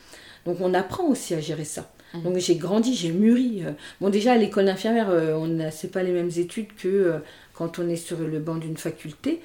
Donc 0.46 0.58
on 0.60 0.74
apprend 0.74 1.04
aussi 1.04 1.34
à 1.34 1.40
gérer 1.40 1.64
ça. 1.64 1.90
Mmh. 2.14 2.22
Donc 2.22 2.36
j'ai 2.38 2.56
grandi, 2.56 2.94
j'ai 2.94 3.12
mûri. 3.12 3.62
Bon 4.00 4.08
déjà 4.10 4.32
à 4.32 4.36
l'école 4.36 4.66
d'infirmière, 4.66 5.08
on 5.10 5.46
n'a 5.46 5.70
c'est 5.70 5.88
pas 5.88 6.02
les 6.02 6.12
mêmes 6.12 6.30
études 6.36 6.74
que 6.74 7.14
quand 7.54 7.78
on 7.78 7.88
est 7.88 7.96
sur 7.96 8.18
le 8.18 8.38
banc 8.38 8.56
d'une 8.56 8.76
faculté. 8.76 9.40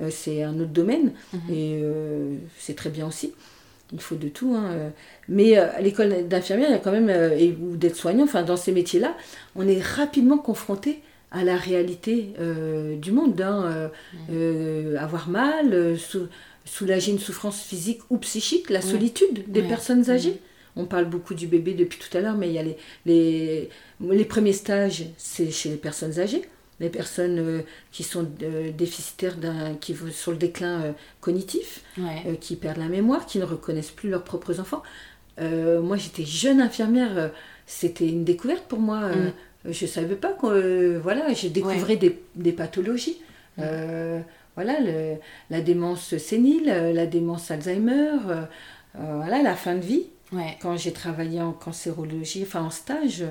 Euh, 0.00 0.08
c'est 0.10 0.42
un 0.42 0.58
autre 0.58 0.72
domaine 0.72 1.12
mhm. 1.32 1.40
et 1.50 1.80
euh, 1.82 2.36
c'est 2.58 2.74
très 2.74 2.90
bien 2.90 3.06
aussi. 3.06 3.32
Il 3.92 4.00
faut 4.00 4.14
de 4.14 4.28
tout. 4.28 4.54
Hein. 4.54 4.92
Mais 5.28 5.58
euh, 5.58 5.66
à 5.74 5.80
l'école 5.80 6.28
d'infirmière, 6.28 6.68
il 6.68 6.72
y 6.72 6.76
a 6.76 6.78
quand 6.78 6.92
même, 6.92 7.10
et, 7.10 7.56
ou 7.60 7.76
d'aide-soignant, 7.76 8.24
enfin 8.24 8.42
dans 8.42 8.56
ces 8.56 8.72
métiers-là, 8.72 9.16
on 9.56 9.66
est 9.66 9.82
rapidement 9.82 10.38
confronté 10.38 11.00
à 11.32 11.44
la 11.44 11.56
réalité 11.56 12.34
du 12.96 13.12
monde. 13.12 13.40
Hein. 13.40 13.90
Mhm. 14.28 14.96
avoir 14.96 15.28
mal, 15.28 15.96
soulager 16.70 17.12
une 17.12 17.18
souffrance 17.18 17.60
physique 17.60 18.00
ou 18.10 18.18
psychique, 18.18 18.70
la 18.70 18.80
solitude 18.80 19.50
des 19.50 19.62
personnes 19.62 20.08
âgées. 20.10 20.40
On 20.76 20.84
parle 20.84 21.06
beaucoup 21.06 21.34
du 21.34 21.48
bébé 21.48 21.74
depuis 21.74 21.98
tout 21.98 22.16
à 22.16 22.20
l'heure, 22.20 22.36
mais 22.36 22.48
il 22.48 22.54
y 22.54 22.58
a 22.58 22.62
les, 22.62 22.76
les, 23.06 23.68
les 24.00 24.24
premiers 24.24 24.52
stages, 24.52 25.06
c'est 25.16 25.50
chez 25.50 25.68
les 25.68 25.76
personnes 25.76 26.20
âgées 26.20 26.42
les 26.80 26.88
personnes 26.88 27.38
euh, 27.38 27.60
qui 27.92 28.02
sont 28.02 28.26
euh, 28.42 28.72
déficitaires, 28.72 29.36
qui 29.80 29.92
vont 29.92 30.10
sur 30.10 30.32
le 30.32 30.38
déclin 30.38 30.82
euh, 30.82 30.92
cognitif, 31.20 31.82
qui 32.40 32.56
perdent 32.56 32.78
la 32.78 32.88
mémoire, 32.88 33.26
qui 33.26 33.38
ne 33.38 33.44
reconnaissent 33.44 33.90
plus 33.90 34.08
leurs 34.08 34.24
propres 34.24 34.58
enfants. 34.58 34.82
moi, 35.38 35.96
j'étais 35.96 36.24
jeune 36.24 36.60
infirmière, 36.60 37.30
c'était 37.66 38.08
une 38.08 38.24
découverte 38.24 38.64
pour 38.66 38.80
moi. 38.80 39.08
Mm. 39.08 39.32
Je 39.66 39.84
ne 39.84 39.90
savais 39.90 40.14
pas 40.14 40.32
que, 40.32 40.98
voilà, 40.98 41.32
j'ai 41.34 41.50
découvert 41.50 41.98
des, 42.34 42.52
pathologies. 42.52 43.18
Mm. 43.58 43.62
Voilà, 44.62 44.78
la 45.50 45.60
démence 45.60 46.16
sénile, 46.18 46.66
la 46.66 47.06
démence 47.06 47.50
Alzheimer, 47.50 48.18
voilà, 48.94 49.42
la 49.42 49.54
fin 49.54 49.74
de 49.74 49.80
vie. 49.80 50.06
Quand 50.60 50.76
j'ai 50.76 50.92
travaillé 50.92 51.40
en 51.40 51.52
cancérologie, 51.52 52.42
enfin 52.46 52.62
en 52.62 52.70
stage, 52.70 53.24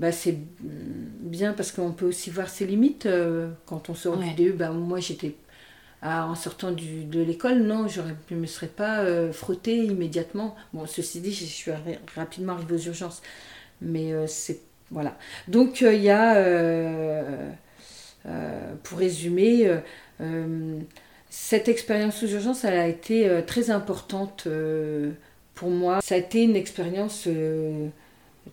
bah, 0.00 0.12
c'est 0.12 0.36
bien 0.60 1.52
parce 1.52 1.72
qu'on 1.72 1.92
peut 1.92 2.06
aussi 2.06 2.30
voir 2.30 2.48
ses 2.48 2.66
limites. 2.66 3.06
Euh, 3.06 3.50
quand 3.66 3.88
on 3.90 3.94
sort 3.94 4.16
du 4.18 4.30
DE, 4.34 4.52
bah, 4.52 4.70
moi 4.70 5.00
j'étais 5.00 5.36
en 6.02 6.34
sortant 6.34 6.70
du, 6.72 7.04
de 7.04 7.22
l'école, 7.22 7.62
non, 7.62 7.88
je 7.88 8.02
ne 8.30 8.36
me 8.36 8.46
serais 8.46 8.66
pas 8.66 9.00
euh, 9.00 9.32
frottée 9.32 9.84
immédiatement. 9.84 10.54
Bon, 10.74 10.86
ceci 10.86 11.20
dit, 11.20 11.32
je 11.32 11.44
suis 11.44 11.70
rapidement 12.14 12.54
arrivée 12.54 12.74
aux 12.74 12.86
urgences. 12.88 13.22
Mais 13.80 14.12
euh, 14.12 14.26
c'est. 14.26 14.60
Voilà. 14.90 15.16
Donc, 15.48 15.80
il 15.80 16.02
y 16.02 16.10
a. 16.10 16.34
pour 18.82 18.98
résumer, 18.98 19.80
cette 21.28 21.68
expérience 21.68 22.22
aux 22.22 22.26
urgences, 22.26 22.64
elle 22.64 22.78
a 22.78 22.86
été 22.86 23.28
très 23.46 23.70
importante 23.70 24.48
pour 25.54 25.70
moi. 25.70 26.00
Ça 26.00 26.14
a 26.14 26.18
été 26.18 26.42
une 26.42 26.56
expérience 26.56 27.28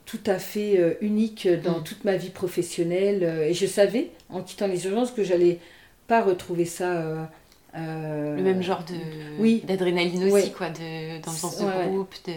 tout 0.05 0.19
à 0.25 0.39
fait 0.39 0.79
euh, 0.79 0.93
unique 1.01 1.47
dans 1.63 1.79
mm. 1.79 1.83
toute 1.83 2.03
ma 2.05 2.15
vie 2.15 2.29
professionnelle. 2.29 3.23
Euh, 3.23 3.49
et 3.49 3.53
je 3.53 3.65
savais, 3.65 4.09
en 4.29 4.41
quittant 4.41 4.67
les 4.67 4.85
urgences, 4.85 5.11
que 5.11 5.23
j'allais 5.23 5.59
pas 6.07 6.21
retrouver 6.21 6.65
ça. 6.65 7.29
Euh, 7.73 8.35
le 8.35 8.43
même 8.43 8.61
genre 8.61 8.83
de 8.83 8.95
oui. 9.39 9.63
d'adrénaline 9.65 10.29
aussi, 10.29 10.51
quoi, 10.51 10.69
de, 10.69 11.21
dans 11.21 11.31
le 11.31 11.37
sens 11.37 11.57
de 11.57 11.87
groupe. 11.87 12.13
De... 12.27 12.33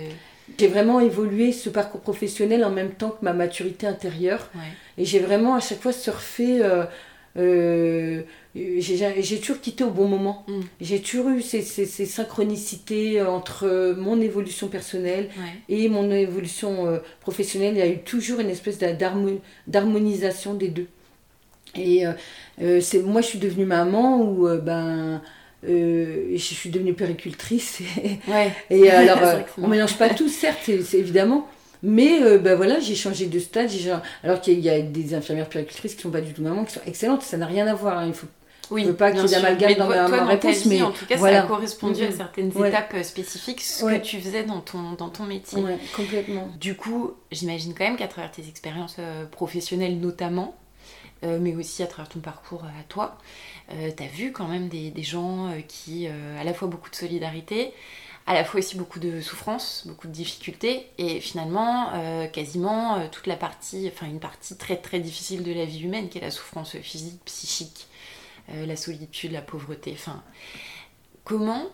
J'ai 0.59 0.69
vraiment 0.69 1.01
évolué 1.01 1.51
ce 1.51 1.71
parcours 1.71 2.01
professionnel 2.01 2.65
en 2.65 2.71
même 2.71 2.93
temps 2.93 3.11
que 3.11 3.25
ma 3.25 3.33
maturité 3.33 3.87
intérieure. 3.87 4.49
Et 4.97 5.05
j'ai 5.05 5.19
vraiment 5.19 5.57
à 5.57 5.61
chaque 5.61 5.81
fois 5.81 5.93
surfé 5.93 6.61
j'ai 7.37 9.39
toujours 9.41 9.61
quitté 9.61 9.85
au 9.85 9.91
bon 9.91 10.07
moment. 10.07 10.45
Mm. 10.47 10.61
J'ai 10.81 11.01
toujours 11.01 11.31
eu 11.31 11.43
ces, 11.43 11.63
ces, 11.63 12.07
synchronicités 12.07 13.23
entre 13.23 13.95
mon 13.99 14.21
évolution 14.21 14.69
personnelle 14.69 15.29
et 15.69 15.89
mon 15.89 16.11
évolution 16.11 16.87
euh, 16.87 16.99
professionnelle. 17.21 17.75
Il 17.75 17.79
y 17.79 17.83
a 17.83 17.89
eu 17.89 17.99
toujours 17.99 18.41
une 18.41 18.51
espèce 18.51 18.79
d'harmonisation 19.67 20.55
des 20.55 20.69
deux. 20.69 20.87
Et 21.77 22.07
euh, 22.07 22.13
euh, 22.63 22.81
c'est 22.81 23.01
moi, 23.01 23.21
je 23.21 23.27
suis 23.27 23.39
devenue 23.39 23.67
maman 23.67 24.21
ou 24.21 24.49
ben. 24.63 25.21
je 25.65 26.37
suis 26.37 26.71
devenue 26.71 26.95
péricultrice 26.95 27.81
et, 28.31 28.51
et 28.71 28.91
alors 28.91 29.41
on 29.59 29.67
mélange 29.67 29.97
pas 29.97 30.11
tout 30.11 30.29
certes 30.29 30.71
c'est 30.83 30.99
évidemment 30.99 31.49
mais 31.83 32.23
euh, 32.23 32.39
ben 32.39 32.55
voilà, 32.55 32.81
j'ai 32.81 32.95
changé 32.95 33.27
de 33.27 33.39
stade. 33.39 33.71
Alors 34.23 34.41
qu'il 34.41 34.61
y 34.61 34.71
a 34.71 34.81
des 34.81 35.15
infirmières 35.15 35.49
péricultrices 35.49 35.95
qui 35.95 36.03
sont 36.03 36.11
pas 36.11 36.21
du 36.21 36.33
tout 36.33 36.43
maman, 36.43 36.65
qui 36.65 36.75
sont 36.75 36.81
excellentes. 36.87 37.23
Ça 37.23 37.37
n'a 37.37 37.47
rien 37.47 37.67
à 37.67 37.75
voir. 37.75 37.99
Hein. 37.99 38.07
Il 38.07 38.15
faut 38.15 38.27
oui, 38.71 38.85
veux 38.85 38.95
pas 38.95 39.11
qu'il 39.11 39.21
y 39.21 39.25
ait 39.25 39.29
d'amalgame 39.29 39.75
dans 39.75 39.89
ma, 39.89 40.09
ma 40.09 40.25
réponse, 40.25 40.65
mais 40.65 40.81
en 40.81 40.91
tout 40.91 41.05
cas, 41.05 41.19
ça 41.19 41.43
a 41.43 41.47
correspondu 41.47 42.03
à 42.03 42.09
mm-hmm. 42.09 42.17
certaines 42.17 42.49
étapes 42.49 42.95
euh, 42.95 43.03
spécifiques, 43.03 43.61
ce 43.61 43.85
que 43.85 43.99
tu 43.99 44.19
faisais 44.19 44.45
dans 44.45 44.61
ton, 44.61 44.93
dans 44.93 45.11
ton 45.11 45.25
métier. 45.25 45.63
complètement. 45.95 46.49
Du 46.59 46.75
coup, 46.75 47.13
j'imagine 47.31 47.75
quand 47.75 47.85
même 47.85 47.97
qu'à 47.97 48.09
travers 48.09 48.31
tes 48.31 48.49
expériences 48.49 48.97
euh, 48.99 49.27
professionnelles 49.27 49.99
notamment, 49.99 50.57
mais 51.23 51.55
aussi 51.55 51.83
à 51.83 51.87
travers 51.87 52.11
ton 52.11 52.21
parcours 52.21 52.65
à 52.65 52.83
toi, 52.87 53.17
tu 53.71 54.03
as 54.03 54.07
vu 54.09 54.31
quand 54.31 54.47
même 54.47 54.69
des, 54.69 54.91
des 54.91 55.03
gens 55.03 55.53
qui, 55.69 56.07
à 56.07 56.45
la 56.45 56.53
fois 56.53 56.69
beaucoup 56.69 56.91
de 56.91 56.97
solidarité, 56.97 57.73
à 58.27 58.35
la 58.35 58.45
fois 58.45 58.61
aussi 58.61 58.77
beaucoup 58.77 59.01
de 59.01 59.21
souffrance, 59.21 59.85
beaucoup 59.87 60.07
de 60.07 60.13
difficultés, 60.13 60.89
et 60.99 61.21
finalement 61.21 61.93
euh, 61.95 62.27
quasiment 62.27 62.97
euh, 62.97 63.09
toute 63.11 63.27
la 63.27 63.37
partie, 63.37 63.91
enfin 63.93 64.07
une 64.07 64.21
partie 64.21 64.57
très 64.57 64.77
très 64.77 65.01
difficile 65.01 65.43
de 65.43 65.53
la 65.53 65.65
vie 65.65 65.83
humaine, 65.85 66.09
qui 66.09 66.19
est 66.19 66.23
la 66.23 66.31
souffrance 66.31 66.77
physique, 66.79 67.21
psychique. 67.25 67.87
la 68.49 68.77
solitude, 68.77 69.33
la 69.33 69.43
pauvreté. 69.43 69.93
Enfin, 69.95 70.23
comment 71.25 71.67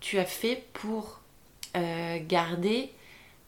tu 0.00 0.18
as 0.18 0.26
fait 0.26 0.64
pour 0.74 1.20
garder 2.28 2.92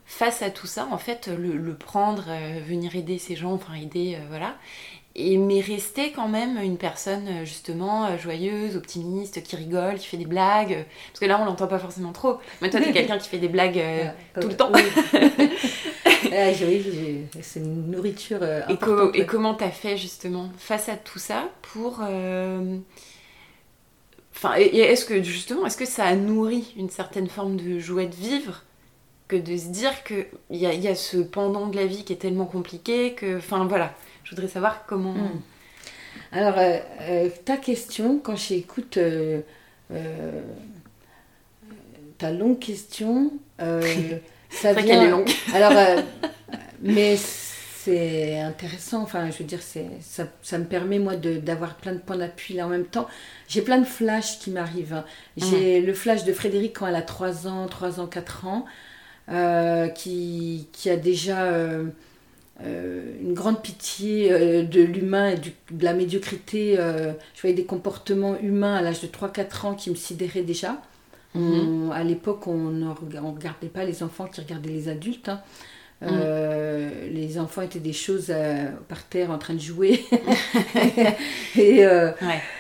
face 0.07 0.43
à 0.43 0.51
tout 0.51 0.67
ça, 0.67 0.89
en 0.91 0.99
fait, 0.99 1.29
le, 1.29 1.77
prendre, 1.77 2.25
venir 2.67 2.97
aider 2.97 3.19
ces 3.19 3.37
gens, 3.37 3.53
enfin 3.53 3.75
aider, 3.75 4.19
voilà, 4.29 4.57
et, 5.17 5.39
mais 5.39 5.61
rester 5.61 6.13
quand 6.13 6.29
même 6.29 6.59
une 6.59 6.77
personne 6.77 7.27
euh, 7.29 7.45
justement 7.45 8.07
euh, 8.07 8.19
joyeuse, 8.19 8.77
optimiste, 8.77 9.43
qui 9.43 9.57
rigole, 9.57 9.97
qui 9.97 10.07
fait 10.07 10.19
des 10.19 10.27
blagues. 10.27 10.85
Parce 11.09 11.21
que 11.21 11.25
là, 11.25 11.41
on 11.41 11.47
l'entend 11.47 11.67
pas 11.67 11.79
forcément 11.79 12.13
trop. 12.13 12.39
Mais 12.61 12.71
toi, 12.71 12.81
t'es 12.81 12.93
quelqu'un 12.93 13.19
qui 13.19 13.29
fait 13.29 13.39
des 13.39 13.49
blagues 13.49 13.79
euh, 13.79 14.05
tout 14.41 14.49
le 14.49 14.57
temps. 14.57 14.71
Ah, 16.33 16.51
oui, 16.63 17.25
c'est 17.41 17.61
une 17.61 17.91
nourriture 17.91 18.43
et, 18.43 18.65
et, 19.15 19.27
comment 19.27 19.55
t'as 19.55 19.71
fait 19.71 19.97
justement 19.97 20.51
face 20.59 20.89
à 20.89 20.97
tout 20.97 21.21
ça 21.21 21.49
pour... 21.63 22.01
Enfin, 24.35 24.55
est-ce 24.57 25.05
que 25.05 25.23
justement, 25.23 25.67
est-ce 25.67 25.77
que 25.77 25.87
ça 25.87 26.05
a 26.05 26.15
nourri 26.17 26.75
une 26.77 26.91
certaine 26.91 27.29
forme 27.29 27.57
de 27.57 27.79
joie 27.79 28.07
de 28.07 28.15
vivre 28.15 28.65
que 29.29 29.37
de 29.37 29.57
se 29.57 29.67
dire 29.67 30.05
qu'il 30.05 30.27
y 30.51 30.67
a, 30.67 30.75
y 30.75 30.89
a 30.89 30.95
ce 30.95 31.19
pendant 31.19 31.69
de 31.69 31.77
la 31.77 31.87
vie 31.87 32.05
qui 32.05 32.13
est 32.13 32.17
tellement 32.17 32.47
compliqué 32.47 33.15
que... 33.15 33.39
Enfin, 33.39 33.65
voilà. 33.67 33.95
Je 34.27 34.33
voudrais 34.33 34.49
savoir 34.49 34.85
comment. 34.87 35.13
Hmm. 35.13 35.41
Alors, 36.33 36.59
euh, 36.59 36.79
euh, 37.03 37.29
ta 37.45 37.57
question, 37.57 38.19
quand 38.19 38.35
j'écoute 38.35 38.97
euh, 38.97 39.41
ta 42.19 42.33
longue 42.33 42.59
question, 42.59 43.33
ça 43.59 44.73
vient. 44.73 44.83
qu'elle 44.83 45.05
est 45.05 45.11
longue. 45.11 45.31
Alors, 45.55 46.03
mais 46.83 47.17
c'est 47.17 48.41
intéressant. 48.41 49.03
Enfin, 49.03 49.31
je 49.31 49.39
veux 49.39 49.45
dire, 49.45 49.63
c'est 49.63 49.87
ça, 50.01 50.25
ça 50.43 50.59
me 50.59 50.65
permet 50.65 50.99
moi 50.99 51.15
d'avoir 51.15 51.77
plein 51.77 51.93
de 51.93 52.01
points 52.01 52.17
d'appui 52.17 52.55
là 52.55 52.67
en 52.67 52.71
même 52.71 52.87
temps. 52.87 53.07
J'ai 53.47 53.63
plein 53.63 53.79
de 53.79 53.87
flashs 53.87 54.41
qui 54.41 54.51
m'arrivent. 54.51 54.95
Hein. 54.95 55.05
J'ai 55.37 55.81
hmm. 55.81 55.87
le 55.87 55.95
flash 55.95 56.25
de 56.25 56.33
Frédéric 56.33 56.81
quand 56.81 56.89
elle 56.89 56.97
a 56.97 57.03
3 57.03 57.47
ans, 57.47 57.69
3 57.69 58.01
ans, 58.01 58.09
4 58.09 58.47
ans, 58.47 58.67
qui, 59.95 60.67
qui, 60.73 60.91
a 60.91 60.97
déjà 60.97 61.49
une 62.65 63.35
grande 63.35 63.61
pitié 63.63 64.33
euh, 64.33 64.63
de 64.63 64.81
l'humain 64.81 65.31
et 65.31 65.37
de 65.37 65.85
la 65.85 65.93
médiocrité. 65.93 66.77
Euh, 66.79 67.13
je 67.35 67.41
voyais 67.43 67.57
des 67.57 67.65
comportements 67.65 68.39
humains 68.41 68.77
à 68.77 68.83
l'âge 68.83 69.01
de 69.01 69.07
3-4 69.07 69.67
ans 69.67 69.75
qui 69.75 69.91
me 69.91 69.95
sidéraient 69.95 70.43
déjà. 70.43 70.81
Mhm. 71.35 71.93
à 71.93 72.03
l'époque, 72.03 72.47
on 72.47 72.71
ne 72.71 72.89
regardait 72.89 73.69
pas 73.69 73.85
les 73.85 74.03
enfants 74.03 74.25
qui 74.25 74.41
regardaient 74.41 74.71
les 74.71 74.89
adultes. 74.89 75.29
Hein. 75.29 75.43
Mhm. 76.03 76.11
les 77.11 77.39
enfants 77.39 77.63
étaient 77.63 77.79
des 77.79 77.95
choses 77.95 78.33
par 78.87 79.03
terre 79.05 79.31
en 79.31 79.39
train 79.39 79.55
de 79.55 79.61
jouer 79.61 80.05
et, 81.57 81.87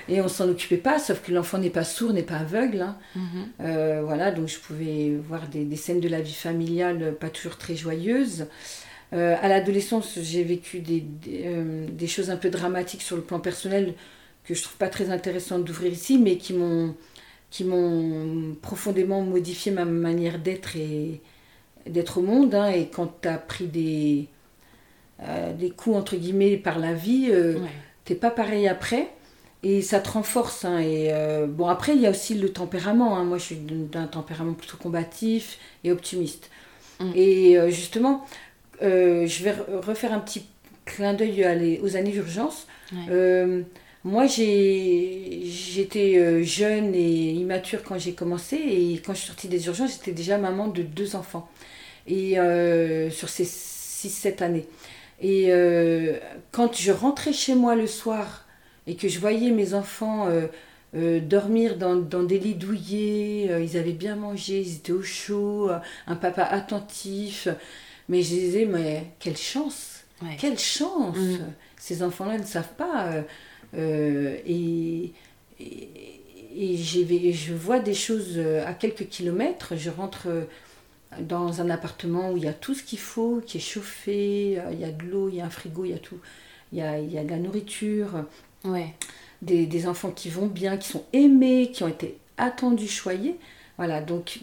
et 0.08 0.20
on 0.22 0.28
s'en 0.28 0.48
occupait 0.48 0.78
pas, 0.78 0.98
sauf 0.98 1.20
que 1.22 1.32
l'enfant 1.32 1.58
n'est 1.58 1.70
pas 1.70 1.84
sourd, 1.84 2.14
n'est 2.14 2.22
pas 2.22 2.36
aveugle. 2.36 2.82
Hein. 2.82 2.96
Mhm. 3.14 4.02
voilà, 4.04 4.30
donc 4.30 4.48
je 4.48 4.58
pouvais 4.58 5.16
voir 5.26 5.48
des, 5.48 5.64
des, 5.64 5.76
scènes 5.76 6.00
de 6.00 6.08
la 6.08 6.20
vie 6.20 6.34
familiale 6.34 7.14
pas 7.18 7.30
toujours 7.30 7.56
très 7.56 7.76
joyeuses. 7.76 8.46
Euh, 9.12 9.36
à 9.40 9.48
l'adolescence, 9.48 10.18
j'ai 10.20 10.42
vécu 10.42 10.82
euh, 10.88 11.86
des, 11.90 12.06
choses 12.06 12.30
un 12.30 12.36
peu 12.36 12.50
dramatiques 12.50 13.02
sur 13.02 13.16
le 13.16 13.22
plan 13.22 13.38
personnel 13.38 13.94
que 14.44 14.54
je 14.54 14.62
trouve 14.62 14.76
pas 14.76 14.88
très 14.88 15.10
intéressantes 15.10 15.64
d'ouvrir 15.64 15.92
ici, 15.92 16.18
mais 16.18 16.36
qui 16.36 16.52
m'ont 16.52 16.94
qui 17.48 17.62
m'ont 17.62 18.56
profondément 18.60 19.22
modifié 19.22 19.70
ma 19.70 19.84
manière 19.84 20.40
d'être 20.40 20.76
et 20.76 21.20
d'être 21.86 22.18
au 22.18 22.22
monde. 22.22 22.54
Hein. 22.54 22.70
et 22.70 22.88
quand 22.88 23.20
tu 23.22 23.28
as 23.28 23.38
pris 23.38 23.66
des, 23.66 24.26
euh, 25.22 25.54
des 25.54 25.70
coups 25.70 25.96
entre 25.96 26.16
guillemets 26.16 26.56
par 26.56 26.80
la 26.80 26.92
vie, 26.92 27.30
tu 27.30 27.60
t'es 28.04 28.14
pas 28.16 28.30
pareil 28.30 28.66
après. 28.66 29.08
Et 29.62 29.80
ça 29.80 30.00
te 30.00 30.10
renforce. 30.10 30.64
Hein. 30.64 30.80
et 30.80 31.12
bon, 31.48 31.68
après, 31.68 31.94
il 31.94 32.02
y 32.02 32.06
a 32.06 32.10
aussi 32.10 32.34
le 32.34 32.52
tempérament. 32.52 33.16
Hein. 33.16 33.24
Moi, 33.24 33.38
je 33.38 33.44
suis 33.44 33.56
d'un 33.56 34.06
tempérament 34.06 34.54
plutôt 34.54 34.76
combatif 34.76 35.58
et 35.84 35.92
optimiste. 35.92 36.50
Mm. 37.00 37.12
Et 37.14 37.70
justement, 37.70 38.26
euh, 38.82 39.26
je 39.26 39.44
vais 39.44 39.54
refaire 39.82 40.12
un 40.12 40.20
petit 40.20 40.46
clin 40.84 41.14
d'œil 41.14 41.80
aux 41.82 41.96
années 41.96 42.12
d'urgence. 42.12 42.66
Euh, 43.10 43.62
moi, 44.04 44.26
j'étais 44.26 46.16
euh, 46.16 46.42
jeune 46.42 46.94
et 46.94 47.32
immature 47.32 47.82
quand 47.82 47.98
j'ai 47.98 48.12
commencé 48.12 48.56
et 48.56 49.02
quand 49.04 49.12
je 49.14 49.18
suis 49.18 49.26
sortie 49.28 49.48
des 49.48 49.66
urgences, 49.66 49.94
j'étais 49.94 50.12
déjà 50.12 50.38
maman 50.38 50.68
de 50.68 50.82
deux 50.82 51.16
enfants 51.16 51.48
et 52.06 52.36
sur 53.10 53.28
ces 53.28 53.44
6-7 53.44 54.42
années. 54.44 54.68
Et 55.20 55.50
quand 56.52 56.76
je 56.76 56.92
rentrais 56.92 57.32
chez 57.32 57.56
moi 57.56 57.74
le 57.74 57.88
soir 57.88 58.46
et 58.86 58.94
que 58.94 59.08
je 59.08 59.18
voyais 59.18 59.50
mes 59.50 59.74
enfants 59.74 60.28
dormir 60.94 61.76
dans, 61.76 61.96
dans, 61.96 62.22
des 62.22 62.38
lits 62.38 62.54
douillés, 62.54 63.50
ils 63.60 63.76
avaient 63.76 63.90
bien 63.90 64.14
mangé, 64.14 64.60
ils 64.60 64.76
étaient 64.76 64.92
au 64.92 65.02
chaud, 65.02 65.68
un 66.06 66.14
papa 66.14 66.44
attentif, 66.44 67.48
mais 68.08 68.22
je 68.22 68.28
disais, 68.28 68.64
mais 68.66 69.04
quelle 69.18 69.36
chance 69.36 70.04
Quelle 70.38 70.58
chance 70.58 71.16
mm. 71.16 71.38
Ces 71.78 72.02
enfants-là 72.02 72.38
ne 72.38 72.44
savent 72.44 72.74
pas. 72.76 73.06
Euh, 73.08 73.22
euh, 73.76 74.36
et, 74.46 75.12
et, 75.60 76.76
je 76.76 77.54
vois 77.54 77.80
des 77.80 77.94
choses 77.94 78.34
euh, 78.36 78.66
à 78.66 78.74
quelques 78.74 79.08
kilomètres. 79.08 79.74
Je 79.76 79.90
rentre 79.90 80.28
dans 81.20 81.60
un 81.60 81.70
appartement 81.70 82.32
où 82.32 82.36
il 82.36 82.44
y 82.44 82.48
a 82.48 82.52
tout 82.52 82.74
ce 82.74 82.82
qu'il 82.82 82.98
faut, 82.98 83.42
qui 83.44 83.58
est 83.58 83.60
chauffé, 83.60 84.60
il 84.72 84.80
y 84.80 84.84
a 84.84 84.90
de 84.90 85.04
l'eau, 85.04 85.28
il 85.28 85.36
y 85.36 85.40
a 85.40 85.46
un 85.46 85.50
frigo, 85.50 85.84
il 85.84 85.90
y 85.90 85.94
a 85.94 85.98
tout. 85.98 86.18
Il 86.72 86.78
y 86.78 86.82
a, 86.82 86.98
il 86.98 87.12
y 87.12 87.18
a 87.18 87.24
de 87.24 87.30
la 87.30 87.38
nourriture. 87.38 88.24
Ouais. 88.64 88.94
Des, 89.42 89.66
des, 89.66 89.86
enfants 89.86 90.10
qui 90.10 90.30
vont 90.30 90.46
bien, 90.46 90.76
qui 90.76 90.88
sont 90.88 91.04
aimés, 91.12 91.70
qui 91.72 91.84
ont 91.84 91.88
été 91.88 92.18
attendus, 92.36 92.88
choyés. 92.88 93.36
Voilà, 93.76 94.00
donc 94.00 94.40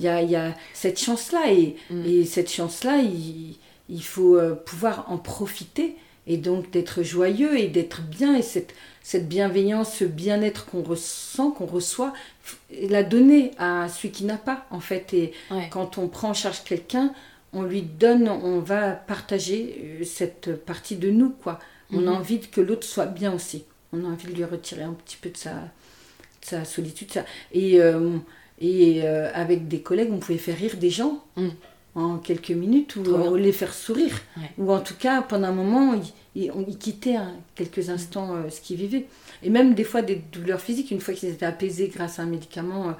il 0.00 0.30
y 0.30 0.36
a, 0.36 0.54
cette 0.74 0.98
chance-là. 0.98 1.52
Et, 1.52 1.76
mm. 1.90 2.04
et, 2.06 2.24
cette 2.24 2.50
chance-là, 2.50 2.98
il, 2.98 3.56
il, 3.88 4.02
faut 4.02 4.36
euh, 4.36 4.54
pouvoir 4.54 5.06
en 5.08 5.18
profiter 5.18 5.96
et 6.26 6.36
donc 6.36 6.70
d'être 6.70 7.02
joyeux 7.02 7.58
et 7.58 7.68
d'être 7.68 8.02
bien. 8.02 8.36
Et 8.36 8.42
cette, 8.42 8.74
cette 9.02 9.28
bienveillance, 9.28 9.94
ce 9.94 10.04
bien-être 10.04 10.66
qu'on 10.66 10.82
ressent, 10.82 11.50
qu'on 11.50 11.66
reçoit, 11.66 12.12
la 12.88 13.02
donner 13.02 13.52
à 13.58 13.88
celui 13.88 14.10
qui 14.10 14.24
n'a 14.24 14.36
pas, 14.36 14.66
en 14.70 14.80
fait. 14.80 15.12
Et 15.14 15.32
quand 15.70 15.98
on 15.98 16.08
prend 16.08 16.30
en 16.30 16.34
charge 16.34 16.64
quelqu'un, 16.64 17.12
on 17.52 17.62
lui 17.62 17.82
donne, 17.82 18.28
on 18.28 18.60
va 18.60 18.92
partager 18.92 19.98
euh, 20.00 20.04
cette 20.04 20.64
partie 20.64 20.96
de 20.96 21.10
nous, 21.10 21.30
quoi. 21.30 21.58
On 21.92 22.06
a 22.06 22.10
mm-hmm. 22.10 22.14
envie 22.14 22.40
que 22.40 22.60
l'autre 22.60 22.86
soit 22.86 23.06
bien 23.06 23.32
aussi. 23.32 23.64
On 23.92 24.04
a 24.04 24.08
envie 24.08 24.28
de 24.28 24.34
lui 24.34 24.44
retirer 24.44 24.84
un 24.84 24.92
petit 24.92 25.16
peu 25.16 25.30
de 25.30 25.36
sa, 25.36 25.54
sa 26.40 26.64
solitude. 26.64 27.10
Ça. 27.10 27.24
Et 27.52 27.80
euh, 27.80 28.18
et 28.60 29.02
euh, 29.04 29.30
avec 29.34 29.68
des 29.68 29.80
collègues, 29.80 30.10
on 30.12 30.18
pouvait 30.18 30.38
faire 30.38 30.56
rire 30.56 30.76
des 30.76 30.90
gens 30.90 31.24
mm. 31.36 31.48
en 31.94 32.18
quelques 32.18 32.50
minutes 32.50 32.96
ou 32.96 33.34
les 33.36 33.52
faire 33.52 33.72
sourire. 33.72 34.20
Ou 34.58 34.70
en 34.70 34.80
tout 34.80 34.94
cas, 34.94 35.22
pendant 35.22 35.48
un 35.48 35.52
moment, 35.52 35.98
ils, 36.34 36.50
on, 36.52 36.64
quittaient 36.64 37.16
hein, 37.16 37.34
quelques 37.54 37.88
mm. 37.88 37.90
instants 37.90 38.34
euh, 38.34 38.50
ce 38.50 38.60
qu'ils 38.60 38.76
vivaient. 38.76 39.06
Et 39.42 39.50
même 39.50 39.74
des 39.74 39.84
fois 39.84 40.02
des 40.02 40.16
douleurs 40.16 40.60
physiques, 40.60 40.90
une 40.90 41.00
fois 41.00 41.14
qu'ils 41.14 41.30
étaient 41.30 41.46
apaisés 41.46 41.88
grâce 41.88 42.18
à 42.18 42.22
un 42.22 42.26
médicament, 42.26 42.90
euh, 42.90 42.92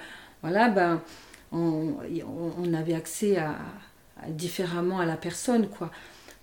voilà, 0.42 0.68
ben, 0.70 1.02
on, 1.52 1.94
on, 2.58 2.72
avait 2.72 2.94
accès 2.94 3.36
à, 3.36 3.56
différemment 4.28 4.98
à 4.98 5.04
la 5.04 5.16
personne. 5.16 5.68
quoi. 5.68 5.90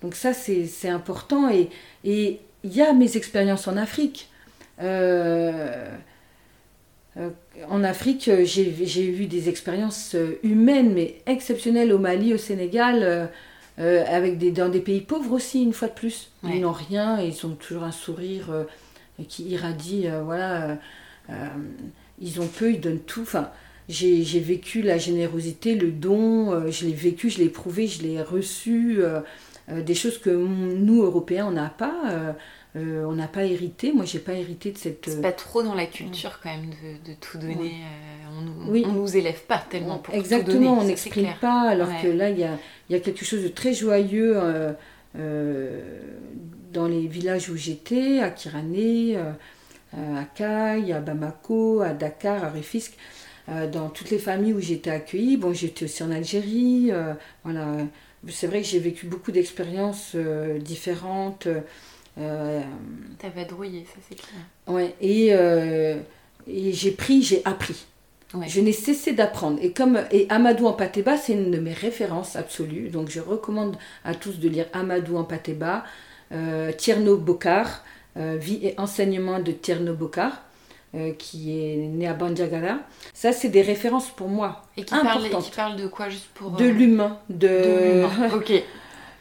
Donc 0.02 0.14
ça, 0.14 0.32
c'est 0.32 0.88
important. 0.88 1.50
Et 1.50 1.70
il 2.04 2.38
y 2.64 2.82
a 2.82 2.92
mes 2.92 3.16
expériences 3.16 3.66
en 3.66 3.76
Afrique. 3.76 4.30
Euh, 4.80 5.90
en 7.68 7.84
Afrique, 7.84 8.28
euh, 8.28 8.44
j'ai 8.44 9.06
eu 9.06 9.26
des 9.26 9.48
expériences 9.48 10.14
euh, 10.14 10.38
humaines, 10.42 10.92
mais 10.94 11.16
exceptionnelles 11.26 11.92
au 11.92 11.98
Mali, 11.98 12.34
au 12.34 12.38
Sénégal, 12.38 13.30
avec 13.78 14.38
des, 14.38 14.50
dans 14.50 14.68
des 14.68 14.80
pays 14.80 15.00
pauvres 15.00 15.32
aussi, 15.32 15.62
une 15.62 15.72
fois 15.72 15.86
de 15.86 15.92
plus. 15.92 16.32
Ils 16.42 16.62
n'ont 16.62 16.72
rien 16.72 17.20
et 17.20 17.28
ils 17.28 17.46
ont 17.46 17.54
toujours 17.54 17.84
un 17.84 17.92
sourire 17.92 18.46
qui 19.28 19.44
irradie. 19.44 20.08
voilà, 20.24 20.78
ils 22.20 22.40
ont 22.40 22.48
peu, 22.48 22.72
ils 22.72 22.80
donnent 22.80 22.98
tout. 22.98 23.22
Enfin, 23.22 23.50
j'ai 23.88 24.40
vécu 24.40 24.82
la 24.82 24.98
générosité, 24.98 25.76
le 25.76 25.92
don, 25.92 26.68
je 26.68 26.86
l'ai 26.86 26.92
vécu, 26.92 27.30
je 27.30 27.38
l'ai 27.38 27.44
éprouvé, 27.44 27.86
je 27.86 28.02
l'ai 28.02 28.20
reçu. 28.20 28.98
des 29.68 29.94
choses 29.94 30.18
que 30.18 30.30
nous, 30.30 31.04
Européens, 31.04 31.46
on 31.46 31.52
n'a 31.52 31.68
pas. 31.68 32.34
Euh, 32.78 33.04
on 33.06 33.12
n'a 33.12 33.28
pas 33.28 33.44
hérité, 33.44 33.92
moi 33.92 34.04
j'ai 34.04 34.18
pas 34.18 34.34
hérité 34.34 34.70
de 34.70 34.78
cette. 34.78 35.06
C'est 35.08 35.20
pas 35.20 35.32
trop 35.32 35.62
dans 35.62 35.74
la 35.74 35.86
culture 35.86 36.38
quand 36.42 36.50
même 36.50 36.70
de, 37.04 37.12
tout 37.20 37.38
donner. 37.38 37.72
Euh, 37.82 38.66
on, 38.66 38.70
oui. 38.70 38.84
nous 38.86 39.16
élève 39.16 39.40
pas 39.42 39.58
tellement 39.58 39.98
pour 39.98 40.14
Exactement, 40.14 40.46
tout 40.46 40.64
donner, 40.64 40.68
on 40.68 40.84
n'exprime 40.84 41.34
pas, 41.40 41.62
alors 41.62 41.88
que 42.00 42.08
là 42.08 42.30
il 42.30 42.38
y 42.38 42.94
a, 42.94 43.00
quelque 43.00 43.24
chose 43.24 43.42
de 43.42 43.48
très 43.48 43.72
joyeux 43.72 44.38
euh, 45.18 45.80
dans 46.72 46.86
les 46.86 47.06
villages 47.06 47.48
où 47.48 47.56
j'étais, 47.56 48.20
à 48.20 48.30
Kirané, 48.30 49.16
à 49.96 50.24
Caille, 50.34 50.92
à 50.92 51.00
Bamako, 51.00 51.80
à 51.80 51.94
Dakar, 51.94 52.44
à 52.44 52.50
Rufisque. 52.50 52.96
dans 53.72 53.88
toutes 53.88 54.10
les 54.10 54.18
familles 54.18 54.52
où 54.52 54.60
j'étais 54.60 54.90
accueillie, 54.90 55.36
bon 55.36 55.52
j'étais 55.52 55.86
aussi 55.86 56.02
en 56.02 56.12
Algérie, 56.12 56.92
voilà, 57.42 57.66
c'est 58.28 58.46
vrai 58.46 58.60
que 58.60 58.68
j'ai 58.68 58.78
vécu 58.78 59.06
beaucoup 59.06 59.32
d'expériences 59.32 60.14
différentes 60.60 61.48
Euh, 61.48 61.60
T'as 63.18 63.28
vadrouillé, 63.30 63.84
ça 63.86 64.00
c'est 64.08 64.16
clair. 64.16 64.40
ouais, 64.68 64.94
et, 65.00 65.28
euh, 65.32 65.96
et 66.46 66.72
j'ai 66.72 66.90
pris, 66.92 67.22
j'ai 67.22 67.42
appris. 67.44 67.86
Ouais. 68.34 68.46
Je 68.48 68.60
n'ai 68.60 68.72
cessé 68.72 69.12
d'apprendre. 69.12 69.58
Et 69.62 69.72
comme 69.72 70.00
et 70.10 70.26
Amadou 70.28 70.66
en 70.66 70.74
Pateba, 70.74 71.16
c'est 71.16 71.32
une 71.32 71.50
de 71.50 71.58
mes 71.58 71.72
références 71.72 72.36
absolues. 72.36 72.90
Donc 72.90 73.08
je 73.08 73.20
recommande 73.20 73.76
à 74.04 74.14
tous 74.14 74.38
de 74.38 74.48
lire 74.48 74.66
Amadou 74.74 75.16
en 75.16 75.24
Pateba, 75.24 75.84
euh, 76.32 76.70
Tierno 76.72 77.16
Bokar, 77.16 77.84
euh, 78.18 78.36
Vie 78.38 78.58
et 78.62 78.74
enseignement 78.78 79.38
de 79.40 79.52
Tierno 79.52 79.94
Bokar, 79.94 80.42
euh, 80.94 81.12
qui 81.12 81.58
est 81.58 81.76
né 81.76 82.06
à 82.06 82.12
Bandiagara. 82.14 82.78
Ça, 83.14 83.32
c'est 83.32 83.48
des 83.48 83.62
références 83.62 84.08
pour 84.10 84.28
moi. 84.28 84.62
Et 84.76 84.84
qui 84.84 84.90
parle, 84.94 85.06
et 85.06 85.26
Importante. 85.28 85.44
qui 85.44 85.50
parle 85.56 85.76
de 85.76 85.86
quoi 85.86 86.08
juste 86.10 86.28
pour. 86.34 86.50
De 86.50 86.64
euh, 86.64 86.70
l'humain. 86.70 87.18
De... 87.30 87.48
de 87.48 87.94
l'humain. 87.94 88.34
ok, 88.36 88.52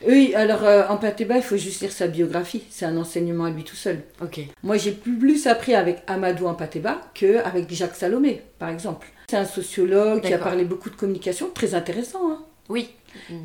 Oui, 0.05 0.33
alors 0.35 0.63
euh, 0.63 0.83
en 0.89 0.97
Pateba, 0.97 1.37
il 1.37 1.43
faut 1.43 1.57
juste 1.57 1.81
lire 1.81 1.91
sa 1.91 2.07
biographie. 2.07 2.63
C'est 2.69 2.85
un 2.85 2.97
enseignement 2.97 3.45
à 3.45 3.49
lui 3.49 3.63
tout 3.63 3.75
seul. 3.75 4.01
ok. 4.21 4.41
Moi, 4.63 4.77
j'ai 4.77 4.91
plus, 4.91 5.47
appris 5.47 5.75
avec 5.75 6.03
Amadou 6.07 6.47
Ampateba 6.47 7.01
qu'avec 7.13 7.71
Jacques 7.73 7.95
Salomé, 7.95 8.41
par 8.59 8.69
exemple. 8.69 9.07
C'est 9.29 9.37
un 9.37 9.45
sociologue 9.45 10.21
qui 10.21 10.33
a 10.33 10.37
parlé 10.37 10.63
beaucoup 10.63 10.89
de 10.89 10.95
communication, 10.95 11.49
très 11.53 11.73
intéressant. 11.73 12.31
hein. 12.31 12.43
Oui. 12.69 12.89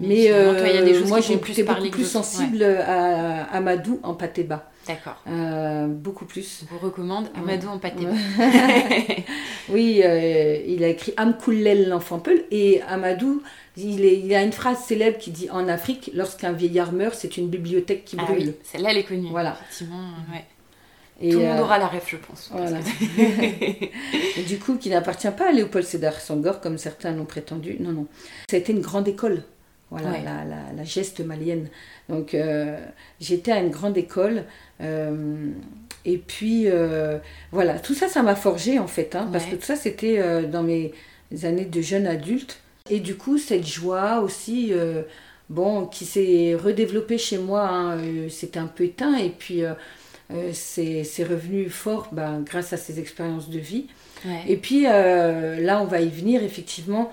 Mais 0.01 0.29
toi, 0.29 0.69
y 0.69 0.77
a 0.79 0.83
des 0.83 0.95
euh, 0.95 1.01
choses 1.01 1.09
moi, 1.09 1.21
j'ai 1.21 1.37
plus 1.37 1.63
beaucoup 1.63 1.89
plus. 1.91 2.03
Ouais. 2.03 2.09
sensible 2.09 2.63
à 2.65 3.45
Amadou 3.53 4.01
Ampateba. 4.03 4.69
D'accord. 4.87 5.23
Euh, 5.29 5.87
beaucoup 5.87 6.25
plus. 6.25 6.65
Je 6.65 6.75
vous 6.75 6.79
recommande 6.85 7.29
Amadou 7.37 7.69
en 7.69 7.79
pâté. 7.79 8.05
Oui, 9.69 10.01
euh, 10.05 10.59
il 10.67 10.83
a 10.85 10.89
écrit 10.89 11.15
Amkoulel 11.17 11.89
l'enfant 11.89 12.19
Peul 12.19 12.43
et 12.51 12.81
Amadou, 12.89 13.43
il, 13.77 14.05
est- 14.05 14.19
il 14.19 14.35
a 14.35 14.43
une 14.43 14.53
phrase 14.53 14.79
célèbre 14.81 15.19
qui 15.19 15.31
dit 15.31 15.49
En 15.51 15.69
Afrique, 15.69 16.11
lorsqu'un 16.15 16.53
vieillard 16.53 16.93
meurt, 16.93 17.15
c'est 17.15 17.37
une 17.37 17.49
bibliothèque 17.49 18.05
qui 18.05 18.17
Ah 18.19 18.25
brûle. 18.25 18.49
oui, 18.49 18.55
celle-là 18.65 18.91
elle 18.91 18.99
est 18.99 19.05
connue. 19.05 19.29
Voilà. 19.31 19.57
Effectivement, 19.63 20.03
ouais. 20.33 20.45
Et, 21.21 21.31
Tout 21.31 21.39
le 21.39 21.47
monde 21.47 21.59
euh, 21.59 21.63
aura 21.63 21.79
la 21.79 21.87
rêve, 21.87 22.03
je 22.07 22.17
pense. 22.17 22.51
voilà. 22.53 22.79
que- 22.81 24.43
du 24.49 24.59
coup, 24.59 24.77
qui 24.77 24.91
n'appartient 24.91 25.31
pas 25.31 25.51
à 25.51 25.53
Léopold 25.53 25.87
Sédar 25.87 26.21
Senghor, 26.21 26.61
comme 26.61 26.77
certains 26.79 27.13
l'ont 27.13 27.25
prétendu. 27.25 27.77
Non, 27.79 27.93
non. 27.93 28.07
Ça 28.51 28.57
a 28.57 28.59
été 28.59 28.73
une 28.73 28.81
grande 28.81 29.07
école. 29.07 29.45
Voilà, 29.93 30.11
Ouais. 30.11 30.23
la, 30.25 30.45
la, 30.45 30.73
la 30.77 30.85
geste 30.85 31.21
malienne. 31.21 31.69
Donc, 32.09 32.35
euh, 32.35 32.79
j'étais 33.21 33.53
à 33.53 33.61
une 33.61 33.71
grande 33.71 33.97
école. 33.97 34.45
euh, 34.81 35.51
et 36.05 36.19
puis, 36.19 36.65
euh, 36.67 37.19
voilà, 37.53 37.79
tout 37.79 37.95
ça, 37.95 38.09
ça 38.09 38.23
m'a 38.23 38.35
forgé, 38.35 38.79
en 38.81 38.89
fait. 38.89 39.15
hein, 39.15 39.29
Parce 39.31 39.45
que 39.47 39.55
tout 39.55 39.63
ça, 39.67 39.77
c'était 39.77 40.43
dans 40.49 40.65
mes 40.65 40.93
années 41.45 41.65
de 41.67 41.81
jeune 41.81 42.07
adulte. 42.09 42.59
Et 42.91 42.99
du 42.99 43.15
coup, 43.17 43.39
cette 43.39 43.67
joie 43.67 44.19
aussi, 44.21 44.73
bon, 45.49 45.87
qui 45.87 46.05
s'est 46.05 46.57
redéveloppée 46.57 47.19
chez 47.19 47.39
moi, 47.39 47.69
hein, 47.69 47.99
c'était 48.31 48.59
un 48.59 48.67
peu 48.67 48.85
éteint. 48.85 49.17
Et 49.17 49.29
puis, 49.31 49.63
c'est 50.53 51.25
revenu 51.25 51.69
fort 51.71 52.09
ben, 52.13 52.41
grâce 52.45 52.73
à 52.73 52.77
ces 52.77 52.99
expériences 52.99 53.49
de 53.51 53.59
vie. 53.59 53.87
Ouais. 54.25 54.41
Et 54.49 54.57
puis 54.57 54.83
là, 54.83 55.81
on 55.83 55.85
va 55.87 56.01
y 56.01 56.09
venir, 56.09 56.43
effectivement. 56.43 57.11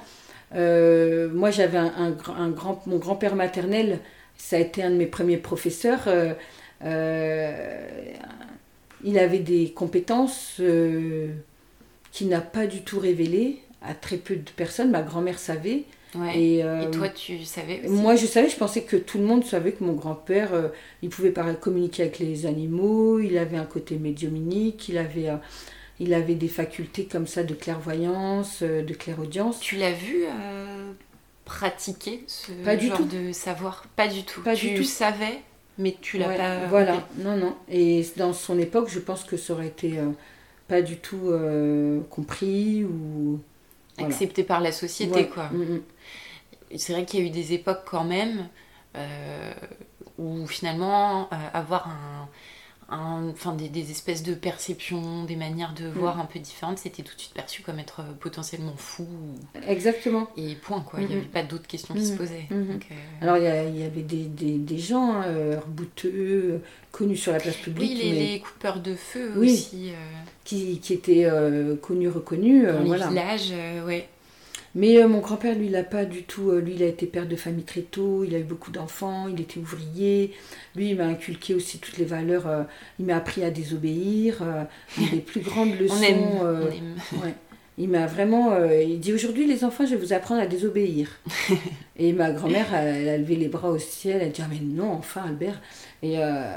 Euh, 0.56 1.30
moi, 1.34 1.52
j'avais 1.52 1.78
un, 1.78 1.94
un 1.96 2.12
grand- 2.12 2.36
un 2.36 2.50
grand, 2.50 2.86
mon 2.88 2.98
grand-père 2.98 3.36
maternel, 3.36 4.00
ça 4.38 4.56
a 4.58 4.60
été 4.60 4.84
un 4.84 4.92
de 4.92 4.96
mes 4.96 5.08
premiers 5.08 5.38
professeurs. 5.38 6.04
euh, 6.08 6.34
euh, 6.84 8.14
il 9.04 9.18
avait 9.18 9.40
des 9.40 9.72
compétences 9.72 10.62
qu'il 12.12 12.28
n'a 12.30 12.42
pas 12.42 12.68
du 12.68 12.82
tout 12.82 13.00
révélées 13.00 13.60
à 13.82 13.94
très 13.94 14.18
peu 14.18 14.36
de 14.36 14.50
personnes. 14.56 14.92
Ma 14.92 15.02
grand-mère 15.02 15.40
savait. 15.40 15.84
Ouais. 16.16 16.38
Et, 16.40 16.60
Et 16.60 16.92
toi, 16.92 17.10
tu 17.10 17.44
savais 17.46 17.82
aussi? 17.82 17.92
moi, 17.92 18.16
je 18.16 18.26
savais, 18.26 18.50
je 18.50 18.58
pensais 18.58 18.82
que 18.82 18.98
tout 18.98 19.20
le 19.20 19.26
monde 19.26 19.46
savait 19.46 19.72
que 19.74 19.84
mon 19.84 19.94
grand-père, 19.94 20.50
il 21.02 21.10
pouvait 21.10 21.34
communiquer 21.62 22.04
avec 22.04 22.20
les 22.20 22.46
animaux, 22.46 23.20
il 23.20 23.38
avait 23.38 23.58
un 23.58 23.66
côté 23.66 23.98
médiumnique, 23.98 24.90
il 24.90 24.98
avait, 24.98 25.30
il 26.00 26.14
avait 26.14 26.36
des 26.36 26.48
facultés 26.48 27.06
comme 27.06 27.28
ça 27.28 27.44
de 27.44 27.54
clairvoyance, 27.54 28.60
euh, 28.62 28.84
de 28.84 28.94
clairaudience. 28.94 29.60
Tu 29.60 29.76
l'as 29.76 29.92
vu 29.92 30.24
euh, 30.26 30.92
pratiquer 31.46 32.24
ce 32.28 32.52
Pas 32.64 32.76
du 32.76 32.88
genre 32.88 32.98
tout. 32.98 33.06
de 33.06 33.32
savoir? 33.32 33.84
Pas 33.96 34.08
du 34.08 34.24
tout. 34.24 34.42
Pas 34.42 34.56
tu 34.56 34.70
du 34.70 34.76
tout. 34.76 34.84
savais, 34.84 35.42
mais 35.78 35.96
tu 36.02 36.18
l'as 36.18 36.28
Ouais, 36.30 36.38
pas. 36.38 36.66
Voilà, 36.68 37.08
non, 37.18 37.38
non. 37.38 37.56
Et 37.70 38.06
dans 38.18 38.34
son 38.34 38.58
époque, 38.60 38.90
je 38.90 39.00
pense 39.00 39.24
que 39.24 39.38
ça 39.38 39.54
aurait 39.54 39.68
été 39.68 39.98
euh, 40.00 40.10
pas 40.68 40.82
du 40.82 40.98
tout 40.98 41.30
euh, 41.30 42.02
compris 42.10 42.84
ou. 42.86 43.40
Voilà. 43.98 44.16
Accepté 44.16 44.44
par 44.44 44.62
la 44.62 44.72
société, 44.72 45.14
Ouais, 45.14 45.28
quoi. 45.28 45.50
mm, 45.50 45.58
mm. 45.76 45.82
C'est 46.78 46.94
vrai 46.94 47.06
qu'il 47.06 47.20
y 47.20 47.24
a 47.24 47.26
eu 47.26 47.30
des 47.32 47.54
époques 47.54 47.82
quand 47.86 48.04
même 48.06 48.48
où 50.18 50.46
finalement 50.48 51.30
avoir 51.54 51.88
un- 51.88 52.28
enfin 52.92 53.54
des, 53.54 53.70
des 53.70 53.92
espèces 53.92 54.24
de 54.24 54.34
perceptions, 54.34 55.24
des 55.26 55.36
manières 55.36 55.74
de 55.74 55.88
voir 55.88 56.20
un 56.20 56.26
peu 56.26 56.40
différentes, 56.40 56.78
c'était 56.80 57.04
tout 57.04 57.16
de 57.16 57.20
suite 57.20 57.34
perçu 57.34 57.62
comme 57.62 57.80
être 57.80 58.00
euh, 58.02 58.12
potentiellement 58.20 58.74
fou 58.76 59.08
Exactement. 59.68 60.28
et 60.38 60.56
point 60.56 60.82
quoi. 60.82 61.00
Il 61.02 61.08
n'y 61.08 61.14
Mhm. 61.14 61.20
avait 61.20 61.30
pas 61.30 61.44
d'autres 61.44 61.68
questions 61.68 61.94
qui 61.94 62.06
se 62.06 62.14
posaient. 62.16 62.48
Donc, 62.50 62.86
euh, 62.92 62.96
Alors, 63.22 63.38
il 63.38 63.44
y, 63.80 63.84
avait 63.84 64.02
des, 64.02 64.24
des, 64.26 64.58
des 64.58 64.78
gens, 64.78 65.22
euh, 65.26 65.58
bouteux, 65.68 66.12
euh, 66.14 66.58
connus 66.92 67.18
sur 67.18 67.32
la 67.32 67.40
place 67.40 67.56
publique, 67.58 67.92
oui, 67.92 68.02
les, 68.04 68.12
mais 68.12 68.20
les 68.34 68.40
coupeurs 68.40 68.80
de 68.80 68.96
feu 68.96 69.32
Oui. 69.38 69.52
aussi 69.54 69.90
euh, 69.92 69.94
qui, 70.44 70.80
qui 70.80 70.94
étaient 70.94 71.28
connus, 71.82 72.10
reconnus. 72.10 72.66
dans 72.66 72.80
les 72.80 72.86
voilà. 72.88 73.08
villages, 73.10 73.54
ouais. 73.86 74.08
Mais 74.76 74.98
euh, 75.02 75.08
mon 75.08 75.20
grand-père, 75.20 75.56
lui, 75.56 75.68
il 75.68 75.76
a 75.76 75.84
pas 75.84 76.06
du 76.06 76.24
tout. 76.24 76.52
euh, 76.52 76.60
lui, 76.62 76.74
il 76.76 76.84
a 76.84 76.88
été 76.88 77.06
père 77.08 77.28
de 77.28 77.36
famille 77.36 77.64
très 77.66 77.82
tôt, 77.82 78.24
il 78.24 78.36
a 78.36 78.40
eu 78.40 78.44
beaucoup 78.44 78.72
d'enfants, 78.72 79.28
il 79.28 79.42
était 79.42 79.60
ouvrier. 79.60 80.34
Lui, 80.76 80.92
il 80.92 80.98
m'a 80.98 81.06
inculqué 81.06 81.54
aussi 81.56 81.80
toutes 81.80 81.98
les 81.98 82.06
valeurs. 82.06 82.48
euh, 82.48 82.64
il 83.00 83.06
m'a 83.06 83.16
appris 83.18 83.44
à 83.44 83.52
désobéir. 83.52 84.44
une 84.98 85.10
des 85.10 85.20
plus 85.22 85.42
grandes 85.42 85.78
leçons. 85.80 85.96
On 85.98 86.02
aime, 86.02 86.40
on 86.42 86.72
aime. 86.72 86.96
ouais. 87.24 87.36
Il 87.78 87.90
m'a 87.90 88.08
vraiment. 88.08 88.52
euh, 88.54 88.84
il 88.84 89.00
dit 89.00 89.14
aujourd'hui, 89.14 89.48
les 89.48 89.64
enfants, 89.64 89.86
je 89.86 89.96
vais 89.96 90.06
vous 90.06 90.14
apprendre 90.14 90.42
à 90.42 90.48
désobéir. 90.48 91.10
et 91.98 92.14
ma 92.14 92.32
grand-mère, 92.32 92.74
elle, 92.74 92.96
elle 92.96 93.10
a 93.10 93.18
levé 93.18 93.36
les 93.36 93.48
bras 93.48 93.70
au 93.70 93.78
ciel. 93.80 94.18
Elle 94.22 94.28
a 94.28 94.32
dit 94.32 94.42
Ah, 94.44 94.48
mais 94.52 94.60
non, 94.62 94.92
enfin, 94.92 95.24
Albert. 95.28 95.62
Et, 96.04 96.20
euh, 96.20 96.52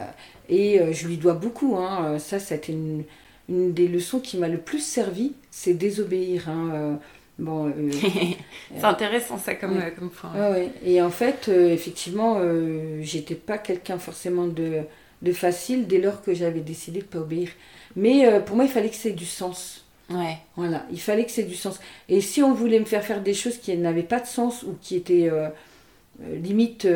et 0.49 0.81
euh, 0.81 0.93
je 0.93 1.07
lui 1.09 1.17
dois 1.19 1.35
beaucoup. 1.35 1.77
Hein. 1.79 2.19
Ça, 2.19 2.39
c'était 2.41 2.73
une, 2.73 3.05
une 3.49 3.73
des 3.73 3.89
leçons 3.89 4.21
qui 4.21 4.37
m'a 4.39 4.49
le 4.49 4.59
plus 4.59 4.81
servi 4.85 5.35
c'est 5.51 5.75
désobéir. 5.75 6.49
hein. 6.49 6.99
Euh, 7.43 7.45
Bon, 7.45 7.67
euh, 7.69 7.91
C'est 8.77 8.85
intéressant 8.85 9.39
ça 9.39 9.55
comme, 9.55 9.77
Ouais. 9.77 9.87
euh, 9.87 9.91
comme 9.99 10.11
point. 10.11 10.33
Ouais, 10.35 10.51
ouais. 10.51 10.71
Et 10.85 11.03
en 11.03 11.11
fait, 11.11 11.47
euh, 11.49 11.73
effectivement, 11.73 12.37
euh, 12.41 12.99
j'étais 13.03 13.35
pas 13.35 13.59
quelqu'un 13.59 13.99
forcément 13.99 14.47
de, 14.47 14.81
de 15.23 15.33
facile 15.33 15.87
dès 15.87 15.99
lors 16.01 16.23
que 16.23 16.35
j'avais 16.35 16.61
décidé 16.61 17.01
de 17.01 17.05
pas 17.05 17.19
obéir. 17.19 17.49
Mais 17.97 18.41
pour 18.47 18.57
moi, 18.57 18.65
il 18.65 18.71
fallait 18.71 18.89
que 18.91 18.97
c'est 18.97 19.13
du 19.13 19.27
sens. 19.27 19.85
Ouais. 20.11 20.37
Voilà, 20.57 20.87
il 20.91 21.01
fallait 21.01 21.25
que 21.25 21.31
c'est 21.31 21.43
du 21.45 21.55
sens. 21.55 21.79
Et 22.09 22.21
si 22.21 22.43
on 22.43 22.55
voulait 22.55 22.81
me 22.81 22.85
faire 22.87 23.05
faire 23.05 23.23
des 23.23 23.35
choses 23.35 23.59
qui 23.59 23.77
n'avaient 23.77 24.03
pas 24.03 24.21
de 24.21 24.27
sens 24.27 24.63
ou 24.63 24.77
qui 24.81 24.97
étaient 24.97 25.31
limite 26.43 26.87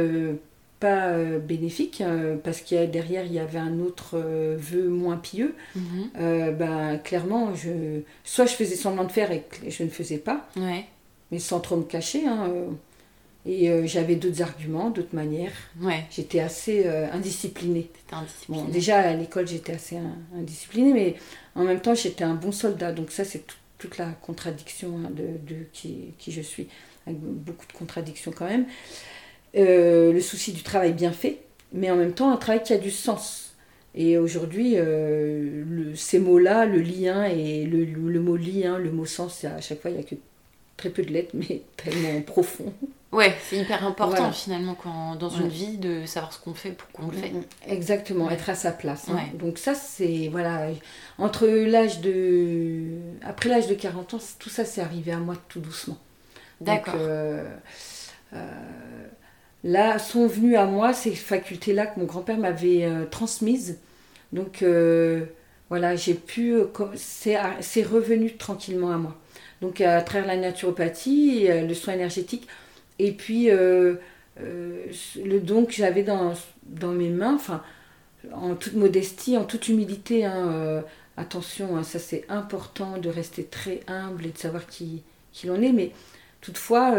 pas 0.81 1.09
euh, 1.09 1.39
bénéfiques, 1.39 2.01
euh, 2.03 2.37
parce 2.37 2.61
qu'il 2.61 2.77
y 2.77 2.81
a 2.81 2.87
derrière 2.87 3.24
il 3.24 3.33
y 3.33 3.39
avait 3.39 3.59
un 3.59 3.81
autre 3.81 4.11
euh, 4.14 4.57
vœu 4.59 4.89
moins 4.89 5.16
pieux, 5.16 5.55
Mhm. 5.74 6.53
ben 6.59 6.99
clairement, 6.99 7.55
je, 7.55 8.01
soit 8.24 8.47
je 8.47 8.55
faisais 8.55 8.77
semblant 8.77 9.05
de 9.05 9.12
faire 9.12 9.31
et 9.33 9.43
que 9.43 9.70
je 9.70 9.83
ne 9.83 9.89
faisais 9.89 10.18
pas, 10.18 10.49
Ouais. 10.57 10.85
mais 11.31 11.39
sans 11.39 11.61
trop 11.61 11.77
me 11.77 11.85
cacher. 11.85 12.27
hein, 12.27 12.51
et 13.49 13.87
j'avais 13.87 14.16
d'autres 14.16 14.43
arguments, 14.43 14.91
d'autres 14.91 15.14
manières. 15.14 15.53
Ouais. 15.81 16.05
J'étais 16.11 16.41
assez 16.41 16.85
indisciplinée. 17.12 17.89
Bon, 18.49 18.64
déjà 18.64 18.99
à 18.99 19.14
l'école, 19.14 19.47
j'étais 19.47 19.72
assez 19.74 19.97
in- 19.97 20.18
indisciplinée, 20.37 20.93
mais 20.93 21.14
en 21.55 21.62
même 21.62 21.81
temps, 21.81 21.95
j'étais 21.95 22.24
un 22.24 22.35
bon 22.35 22.51
soldat. 22.51 22.91
Donc 22.91 23.12
ça, 23.12 23.24
c'est 23.24 23.47
tout- 23.47 23.57
toute 23.79 23.99
la 23.99 24.07
contradiction 24.20 24.99
hein, 24.99 25.11
de, 25.11 25.55
de 25.55 25.61
qui, 25.72 26.14
qui 26.18 26.33
je 26.33 26.41
suis, 26.41 26.66
avec 27.07 27.20
beaucoup 27.20 27.66
de 27.66 27.72
contradictions 27.72 28.33
quand 28.37 28.47
même. 28.49 28.66
Euh, 29.57 30.12
le 30.12 30.20
souci 30.20 30.53
du 30.53 30.62
travail 30.62 30.92
bien 30.92 31.12
fait, 31.12 31.38
mais 31.72 31.90
en 31.90 31.97
même 31.97 32.12
temps, 32.12 32.30
un 32.30 32.36
travail 32.36 32.62
qui 32.62 32.72
a 32.72 32.78
du 32.78 32.90
sens. 32.90 33.55
Et 33.94 34.18
aujourd'hui, 34.18 34.74
euh, 34.76 35.64
le- 35.66 35.94
ces 35.97 36.18
mots-là, 36.18 36.66
le 36.66 36.80
lien 36.80 37.24
et 37.24 37.64
le, 37.64 37.84
le- 37.84 38.11
le 38.11 38.20
mot 38.20 38.36
lien, 38.36 38.78
le 38.78 38.90
mot 38.90 39.07
sens, 39.07 39.44
à 39.44 39.61
chaque 39.62 39.80
fois, 39.80 39.90
il 39.90 39.94
n'y 39.94 40.01
a 40.03 40.07
que 40.07 40.16
très 40.76 40.90
peu 40.90 41.03
de 41.03 41.11
lettres, 41.11 41.30
mais 41.34 41.62
tellement 41.78 42.20
profond. 42.20 42.72
Ouais, 43.12 43.34
c'est 43.49 43.57
hyper 43.57 43.82
important 43.86 44.16
Voilà. 44.16 44.32
finalement 44.32 44.74
quand, 44.74 45.16
dans 45.16 45.30
une 45.30 45.49
vie 45.49 45.78
de 45.78 46.05
savoir 46.05 46.34
ce 46.34 46.40
qu'on 46.40 46.53
fait 46.53 46.72
pour 46.72 46.88
qu'on 46.90 47.07
le 47.11 47.16
fait. 47.16 47.30
Mm, 47.30 47.42
Exactement, 47.68 48.26
Ouais. 48.26 48.34
être 48.34 48.51
à 48.51 48.55
sa 48.55 48.72
place. 48.72 49.07
hein. 49.09 49.14
Ouais. 49.14 49.38
Donc 49.38 49.57
ça, 49.57 49.74
c'est, 49.74 50.28
voilà, 50.30 50.68
entre 51.16 51.47
l'âge 51.47 52.03
de... 52.03 52.82
Après 53.22 53.49
l'âge 53.49 53.68
de 53.68 53.74
40 53.74 54.12
ans, 54.14 54.18
tout 54.38 54.51
ça, 54.51 54.66
c'est 54.66 54.82
arrivé 54.82 55.12
à 55.12 55.16
moi 55.18 55.34
tout 55.49 55.61
doucement. 55.61 55.97
D'accord. 56.61 56.94
euh, 56.99 57.49
euh, 58.34 59.07
là, 59.67 59.99
sont 59.99 60.27
venues 60.27 60.57
à 60.57 60.64
moi 60.67 60.93
ces 60.95 61.14
facultés-là 61.14 61.87
que 61.87 62.01
mon 62.01 62.07
grand-père 62.07 62.39
m'avait 62.39 62.85
euh, 62.85 63.05
transmises. 63.05 63.79
Donc, 64.33 64.62
euh, 64.62 65.27
voilà, 65.69 65.97
j'ai 65.97 66.14
pu... 66.14 66.55
euh, 66.55 66.67
C'est 66.97 67.83
revenu 67.83 68.37
tranquillement 68.37 68.93
à 68.93 68.99
moi. 68.99 69.17
Donc, 69.61 69.81
à 69.81 70.01
travers 70.03 70.27
la 70.27 70.37
naturopathie, 70.37 71.49
le 71.49 71.75
soin 71.75 71.95
énergétique, 71.95 72.47
et 72.99 73.12
puis 73.12 73.49
le 73.49 75.41
don 75.41 75.64
que 75.64 75.73
j'avais 75.73 76.03
dans, 76.03 76.35
dans 76.64 76.93
mes 76.93 77.09
mains, 77.09 77.35
enfin, 77.35 77.62
en 78.33 78.55
toute 78.55 78.75
modestie, 78.75 79.37
en 79.37 79.45
toute 79.45 79.69
humilité, 79.69 80.27
hein, 80.27 80.85
attention, 81.17 81.77
hein, 81.77 81.83
ça 81.85 81.99
c'est 81.99 82.27
important 82.29 82.99
de 82.99 83.09
rester 83.09 83.45
très 83.45 83.81
humble 83.89 84.27
et 84.27 84.31
de 84.31 84.39
savoir 84.39 84.67
qui, 84.67 85.03
qui 85.33 85.47
l'on 85.47 85.62
est, 85.62 85.73
mais 85.73 85.93
toutefois, 86.43 86.95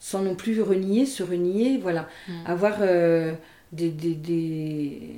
sans 0.00 0.22
non 0.22 0.34
plus 0.34 0.60
renier, 0.62 1.06
se 1.06 1.22
renier, 1.22 1.78
voilà, 1.78 2.08
mm. 2.28 2.32
avoir 2.46 2.78
des, 3.72 3.90
des, 3.90 4.14
des, 4.14 5.16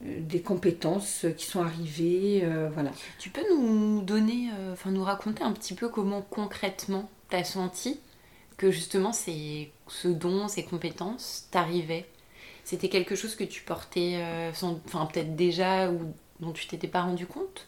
des, 0.00 0.40
compétences 0.40 1.26
qui 1.36 1.46
sont 1.46 1.62
arrivées, 1.62 2.44
voilà. 2.74 2.90
Tu 3.18 3.30
peux 3.30 3.42
nous 3.50 4.02
donner, 4.02 4.50
enfin 4.72 4.90
nous 4.90 5.04
raconter 5.04 5.42
un 5.42 5.52
petit 5.52 5.74
peu 5.74 5.88
comment 5.88 6.22
concrètement 6.22 7.08
tu 7.30 7.36
as 7.36 7.44
senti 7.44 8.00
que 8.56 8.70
justement 8.70 9.12
c'est 9.12 9.70
ce 9.88 10.08
don, 10.08 10.48
ces 10.48 10.64
compétences 10.64 11.48
t'arrivaient? 11.50 12.06
C'était 12.64 12.88
quelque 12.88 13.16
chose 13.16 13.34
que 13.34 13.44
tu 13.44 13.62
portais, 13.62 14.14
euh, 14.16 14.50
enfin 14.86 15.06
peut-être 15.06 15.34
déjà 15.34 15.90
ou 15.90 16.00
dont 16.40 16.52
tu 16.52 16.66
t'étais 16.66 16.88
pas 16.88 17.02
rendu 17.02 17.26
compte? 17.26 17.66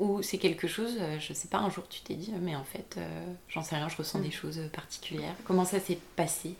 Ou 0.00 0.22
c'est 0.22 0.38
quelque 0.38 0.66
chose, 0.66 0.96
euh, 1.00 1.18
je 1.20 1.32
sais 1.32 1.48
pas, 1.48 1.58
un 1.58 1.70
jour 1.70 1.84
tu 1.88 2.00
t'es 2.00 2.14
dit, 2.14 2.32
mais 2.40 2.56
en 2.56 2.64
fait, 2.64 2.96
euh, 2.98 3.24
j'en 3.48 3.62
sais 3.62 3.76
rien, 3.76 3.88
je 3.88 3.96
ressens 3.96 4.18
des 4.18 4.28
mm. 4.28 4.32
choses 4.32 4.60
particulières. 4.72 5.34
Comment 5.44 5.64
ça 5.64 5.78
s'est 5.78 5.98
passé 6.16 6.54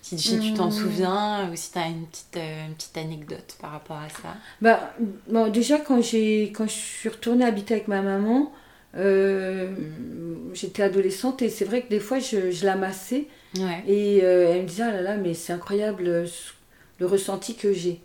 Si, 0.00 0.16
tu 0.16 0.54
t'en 0.54 0.68
mm. 0.68 0.72
souviens 0.72 1.50
ou 1.50 1.56
si 1.56 1.72
tu 1.72 1.78
as 1.78 1.88
une 1.88 2.06
petite, 2.06 2.36
une 2.36 2.74
petite 2.74 2.96
anecdote 2.96 3.56
par 3.60 3.72
rapport 3.72 3.98
à 3.98 4.08
ça? 4.08 4.34
Bah, 4.62 4.94
bon, 5.28 5.50
Déjà, 5.50 5.78
quand, 5.78 5.96
quand 5.98 6.66
je 6.66 6.72
suis 6.72 7.08
retournée 7.10 7.44
habiter 7.44 7.74
avec 7.74 7.88
ma 7.88 8.00
maman, 8.00 8.52
j'étais 10.54 10.82
adolescente 10.82 11.42
et 11.42 11.50
c'est 11.50 11.64
vrai 11.64 11.82
que 11.82 11.88
des 11.88 11.98
fois 11.98 12.20
je, 12.20 12.52
je 12.52 12.64
la 12.64 12.76
massais 12.76 13.26
et 13.86 14.20
euh, 14.22 14.52
elle 14.52 14.62
me 14.62 14.68
disait, 14.68 14.82
ah 14.82 14.92
là 14.92 15.02
là, 15.02 15.16
mais 15.16 15.34
c'est 15.34 15.52
incroyable 15.52 16.04
euh, 16.06 16.26
le 16.98 17.06
ressenti 17.06 17.54
que 17.54 17.72
j'ai. 17.72 18.00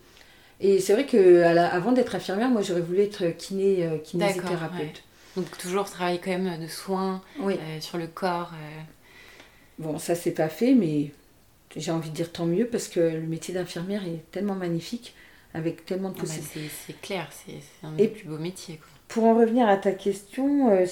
Et 0.61 0.79
c'est 0.79 0.93
vrai 0.93 1.05
que 1.05 1.43
avant 1.43 1.91
d'être 1.91 2.15
infirmière, 2.15 2.49
moi 2.49 2.61
j'aurais 2.61 2.81
voulu 2.81 3.01
être 3.01 3.29
kiné, 3.37 3.85
euh, 3.85 3.97
kinésithérapeute. 3.97 5.03
Donc 5.37 5.57
toujours 5.57 5.85
travailler 5.85 6.19
quand 6.19 6.31
même 6.31 6.61
de 6.61 6.67
soins 6.67 7.21
sur 7.79 7.97
le 7.97 8.07
corps. 8.07 8.51
Bon, 9.77 9.97
ça 9.97 10.15
c'est 10.15 10.31
pas 10.31 10.49
fait, 10.49 10.73
mais 10.73 11.11
j'ai 11.75 11.91
envie 11.91 12.09
de 12.09 12.15
dire 12.15 12.31
tant 12.31 12.45
mieux 12.45 12.65
parce 12.67 12.87
que 12.87 12.99
le 12.99 13.21
métier 13.21 13.53
d'infirmière 13.53 14.03
est 14.05 14.29
tellement 14.31 14.55
magnifique, 14.55 15.15
avec 15.53 15.85
tellement 15.85 16.09
de 16.09 16.15
ah 16.17 16.21
bah, 16.21 16.27
possibilités. 16.27 16.71
c'est 16.85 17.01
clair, 17.01 17.29
c'est 17.31 17.87
un 17.87 17.91
des 17.93 18.07
plus 18.07 18.27
beaux 18.27 18.37
métiers. 18.37 18.79
Pour 19.07 19.25
en 19.25 19.35
revenir 19.35 19.67
à 19.67 19.77
ta 19.77 19.91
question, 19.91 20.71
euh, 20.71 20.85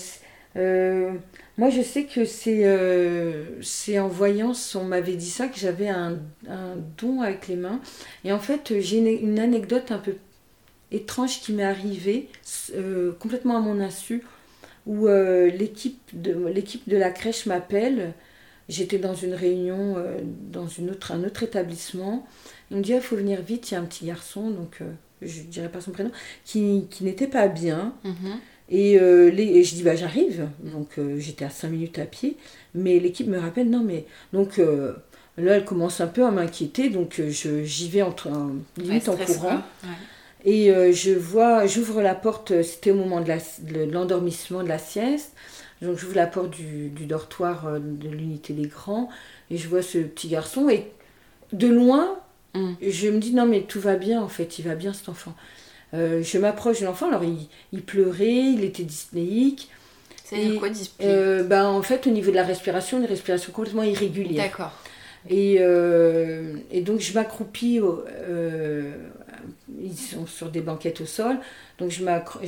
moi, 1.58 1.72
je 1.72 1.82
sais 1.82 2.04
que 2.04 2.24
c'est 2.26 2.62
euh, 2.66 3.62
en 4.00 4.08
voyance, 4.08 4.76
on 4.76 4.84
m'avait 4.84 5.16
dit 5.16 5.30
ça, 5.30 5.48
que 5.48 5.58
j'avais 5.58 5.90
un, 5.90 6.20
don 6.98 7.22
avec 7.22 7.48
les 7.48 7.56
mains. 7.56 7.82
Et 8.24 8.32
en 8.32 8.40
fait, 8.40 8.80
j'ai 8.80 8.98
une, 8.98 9.40
anecdote 9.40 9.92
un 9.92 9.98
peu 9.98 10.16
étrange 10.92 11.42
qui 11.42 11.54
m'est 11.54 11.64
arrivée, 11.64 12.30
euh, 12.76 13.12
complètement 13.20 13.58
à 13.58 13.60
mon 13.60 13.80
insu, 13.80 14.24
où 14.86 15.08
l'équipe 15.08 16.00
de, 16.14 16.34
de 16.88 16.98
la 16.98 17.10
crèche 17.10 17.46
m'appelle. 17.46 18.14
J'étais 18.70 19.00
dans 19.00 19.16
une 19.16 19.34
réunion 19.34 19.96
dans 20.52 20.68
une 20.68 20.92
autre, 20.92 21.12
un 21.12 21.24
autre 21.24 21.44
établissement. 21.44 22.28
Ils 22.70 22.78
me 22.78 22.82
dit 22.82 22.92
il 22.92 23.02
faut 23.02 23.16
venir 23.16 23.42
vite, 23.42 23.72
il 23.72 23.74
y 23.74 23.78
a 23.78 23.80
un 23.80 23.86
petit 23.86 24.06
garçon, 24.06 24.50
donc 24.50 24.82
je 25.22 25.42
ne 25.42 25.46
dirais 25.48 25.70
pas 25.70 25.82
son 25.82 25.92
prénom, 25.92 26.12
qui, 26.46 26.88
qui 26.90 27.04
n'était 27.04 27.28
pas 27.28 27.48
bien. 27.48 27.96
Mm-hmm. 28.06 28.38
Et, 28.70 29.00
euh, 29.00 29.30
les, 29.30 29.64
je 29.64 29.76
dis, 29.76 29.84
bah, 29.84 29.96
j'arrive. 29.96 30.48
Donc 30.60 30.98
euh, 30.98 31.20
j'étais 31.20 31.46
à 31.46 31.50
5 31.50 31.70
minutes 31.70 32.00
à 32.00 32.06
pied. 32.06 32.38
Mais 32.76 33.00
l'équipe 33.00 33.28
me 33.28 33.40
rappelle, 33.40 33.70
non, 33.70 33.84
mais. 33.84 34.06
Donc 34.34 34.60
euh, 34.60 34.94
là, 35.38 35.56
elle 35.56 35.66
commence 35.66 36.02
un 36.02 36.08
peu 36.08 36.26
à 36.26 36.32
m'inquiéter. 36.32 36.90
Donc 36.90 37.22
j'y 37.30 37.90
vais 37.90 38.02
en, 38.02 38.16
limite 38.78 39.10
en 39.10 39.16
courant. 39.16 39.62
Et 40.46 40.72
je 40.94 41.14
vois, 41.14 41.66
j'ouvre 41.66 42.02
la 42.02 42.16
porte, 42.16 42.62
c'était 42.62 42.92
au 42.92 42.96
moment 42.96 43.22
de 43.22 43.92
l'endormissement, 43.92 44.64
de, 44.64 44.70
la 44.70 44.78
sieste. 44.78 45.34
Donc 45.82 45.98
j'ouvre 45.98 46.16
la 46.16 46.28
porte 46.28 46.52
du, 46.52 46.90
du 46.90 47.06
dortoir 47.06 47.80
de 47.80 48.10
l'unité 48.10 48.54
des 48.54 48.68
grands. 48.68 49.10
Et 49.50 49.58
je 49.58 49.68
vois 49.68 49.82
ce 49.82 49.98
petit 50.00 50.30
garçon. 50.30 50.70
Et 50.70 50.92
de 51.54 51.68
loin, 51.68 52.18
mm. 52.54 52.74
je 52.82 53.08
me 53.10 53.20
dis, 53.20 53.34
non, 53.34 53.46
mais 53.46 53.62
tout 53.62 53.80
va 53.80 53.96
bien, 53.96 54.22
en 54.22 54.28
fait, 54.28 54.60
il 54.60 54.66
va 54.66 54.76
bien 54.76 54.94
cet 54.94 55.10
enfant. 55.10 55.34
Euh, 55.94 56.22
je 56.22 56.38
m'approche 56.38 56.82
de 56.82 56.86
l'enfant, 56.86 57.08
alors 57.08 57.24
il, 57.72 57.82
pleurait, 57.82 58.54
il 58.54 58.64
était 58.64 58.84
dyspnéique. 58.84 59.70
C'est 60.24 60.56
quoi 60.56 60.70
dyspnéique 60.70 61.10
euh, 61.10 61.44
ben, 61.44 61.68
En 61.68 61.82
fait, 61.82 62.08
au 62.08 62.10
niveau 62.10 62.32
de 62.32 62.36
la 62.36 62.44
respiration, 62.44 63.00
une 63.00 63.06
respiration 63.06 63.54
complètement 63.54 63.84
irrégulière. 63.84 64.46
D'accord. 64.46 64.74
Et, 65.30 65.58
euh, 65.60 66.56
et, 66.72 66.82
donc 66.82 67.00
je 67.00 67.14
m'accroupis, 67.14 67.80
ils 69.82 69.98
sont 69.98 70.26
sur 70.26 70.50
des 70.50 70.62
banquettes 70.62 71.02
au 71.02 71.06
sol, 71.06 71.38
donc 71.80 71.92
je 71.92 72.04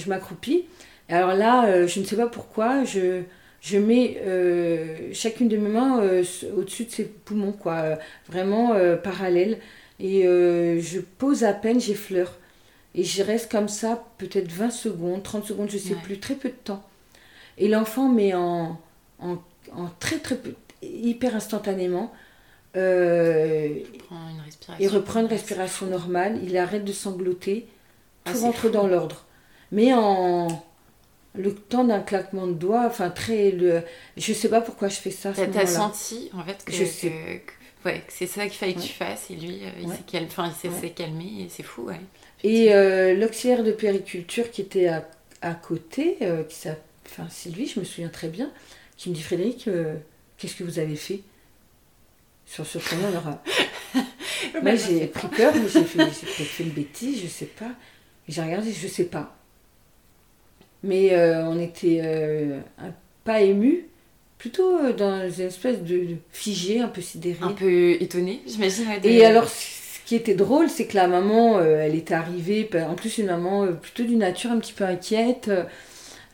m'accroupis. 0.09 0.65
Alors 1.07 1.33
là, 1.33 1.87
je 1.87 1.99
ne 1.99 2.05
sais 2.05 2.15
pas 2.15 2.27
pourquoi, 2.27 2.83
je, 2.83 3.21
je 3.61 3.77
mets 3.77 4.17
chacune 5.13 5.47
de 5.47 5.57
mes 5.57 5.69
mains 5.69 6.01
au-dessus 6.57 6.85
de 6.85 6.91
ses 6.91 7.05
poumons, 7.05 7.53
quoi, 7.53 7.97
vraiment 8.27 8.75
parallèle. 9.01 9.59
Et 9.99 10.23
je 10.23 10.99
pose 10.99 11.45
à 11.45 11.53
peine, 11.53 11.79
j'effleure. 11.79 12.38
Et 12.95 13.03
je 13.03 13.21
reste 13.23 13.51
comme 13.51 13.67
ça 13.67 14.03
peut-être 14.17 14.51
20 14.51 14.71
secondes, 14.71 15.23
30 15.23 15.45
secondes, 15.45 15.69
je 15.69 15.75
ne 15.75 15.81
sais 15.81 15.95
plus, 15.95 16.19
très 16.19 16.35
peu 16.35 16.49
de 16.49 16.55
temps. 16.55 16.83
Et 17.57 17.67
l'enfant 17.67 18.09
met 18.09 18.33
en, 18.33 18.79
en, 19.19 19.37
très 19.99 20.17
très 20.19 20.37
peu, 20.37 20.55
hyper 20.81 21.35
instantanément, 21.35 22.11
euh, 22.75 23.79
il 24.79 24.87
reprend 24.87 25.21
une 25.21 25.27
respiration 25.27 25.87
normale, 25.87 26.39
il 26.43 26.57
arrête 26.57 26.85
de 26.85 26.93
sangloter, 26.93 27.67
ah, 28.25 28.31
tout 28.31 28.39
rentre 28.39 28.69
dans 28.69 28.87
l'ordre. 28.87 29.25
Mais 29.71 29.93
en 29.93 30.47
le 31.35 31.53
temps 31.53 31.83
d'un 31.83 31.99
claquement 31.99 32.47
de 32.47 32.53
doigts, 32.53 32.85
enfin 32.85 33.09
très... 33.09 33.51
Le, 33.51 33.83
je 34.17 34.33
sais 34.33 34.49
pas 34.49 34.61
pourquoi 34.61 34.87
je 34.89 34.95
fais 34.95 35.11
ça. 35.11 35.31
Tu 35.33 35.41
as 35.41 35.67
senti 35.67 36.29
en 36.33 36.43
fait 36.43 36.63
que, 36.65 36.73
je 36.73 36.85
sais. 36.85 37.43
ouais, 37.85 38.03
c'est 38.07 38.25
ça 38.25 38.43
qu'il 38.47 38.57
fallait 38.57 38.73
que 38.73 38.81
tu 38.81 38.93
fasses 38.93 39.29
et 39.29 39.35
lui, 39.35 39.61
euh, 39.63 39.69
il 39.81 39.89
s'est 39.89 40.03
calmé, 40.07 40.27
enfin, 40.27 40.51
calmé 40.95 41.43
et 41.43 41.49
c'est 41.49 41.63
fou. 41.63 41.83
Ouais. 41.83 41.99
Et 42.43 42.73
euh, 42.73 43.15
l'auxiliaire 43.15 43.63
de 43.63 43.71
périculture 43.71 44.49
qui 44.51 44.61
était 44.61 44.87
à, 44.87 45.07
à 45.41 45.53
côté, 45.53 46.17
euh, 46.21 46.43
qui 46.43 46.69
enfin 47.05 47.27
Sylvie, 47.29 47.67
je 47.67 47.79
me 47.79 47.85
souviens 47.85 48.09
très 48.09 48.29
bien, 48.29 48.51
qui 48.97 49.09
me 49.09 49.15
dit 49.15 49.21
Frédéric, 49.21 49.67
euh, 49.67 49.95
qu'est-ce 50.37 50.55
que 50.55 50.63
vous 50.63 50.79
avez 50.79 50.95
fait? 50.95 51.21
Sur 52.45 52.65
ce 52.65 52.79
point-là 52.79 53.43
Moi 54.63 54.75
j'ai 54.75 55.07
pris 55.07 55.27
peur, 55.27 55.53
mais 55.53 55.67
j'ai 55.73 55.81
peut-être 55.81 56.09
fait 56.09 56.63
une 56.63 56.71
bêtise, 56.71 57.21
je 57.21 57.27
sais 57.27 57.45
pas. 57.45 57.71
J'ai 58.27 58.41
regardé, 58.41 58.71
je 58.71 58.87
sais 58.87 59.05
pas. 59.05 59.35
Mais 60.81 61.13
on 61.43 61.59
était 61.59 62.01
pas 63.25 63.41
ému, 63.41 63.85
plutôt 64.37 64.93
dans 64.93 65.29
une 65.29 65.45
espèce 65.45 65.81
de, 65.83 66.15
figé, 66.31 66.79
un 66.79 66.87
peu 66.87 67.01
sidéré. 67.01 67.39
Un 67.41 67.51
peu 67.51 68.01
étonné, 68.01 68.41
j'imagine. 68.47 68.85
Et 69.03 69.25
alors 69.25 69.49
qui 70.09 70.15
était 70.15 70.33
drôle, 70.33 70.69
c'est 70.69 70.87
que 70.87 70.95
la 70.95 71.07
maman, 71.07 71.59
euh, 71.59 71.81
elle 71.83 71.93
était 71.93 72.15
arrivée, 72.15 72.67
en 72.73 72.95
plus 72.95 73.19
une 73.19 73.27
maman 73.27 73.65
euh, 73.65 73.73
plutôt 73.73 74.01
d'une 74.01 74.17
nature 74.17 74.49
un 74.49 74.57
petit 74.57 74.73
peu 74.73 74.83
inquiète, 74.83 75.51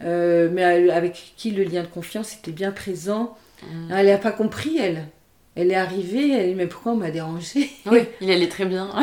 euh, 0.01 0.49
mais 0.49 0.89
avec 0.89 1.33
qui 1.35 1.51
le 1.51 1.65
lien 1.65 1.81
de 1.81 1.87
confiance 1.87 2.35
était 2.35 2.53
bien 2.53 2.71
présent. 2.71 3.35
Mm. 3.63 3.91
Elle 3.91 4.05
n'a 4.05 4.17
pas 4.17 4.31
compris, 4.31 4.77
elle. 4.77 5.07
Elle 5.55 5.71
est 5.71 5.75
arrivée, 5.75 6.31
elle 6.31 6.51
dit 6.51 6.55
mais 6.55 6.67
pourquoi 6.67 6.93
on 6.93 6.95
m'a 6.95 7.11
dérangée 7.11 7.69
Oui, 7.91 8.05
il 8.21 8.31
allait 8.31 8.47
très 8.47 8.63
bien. 8.63 8.89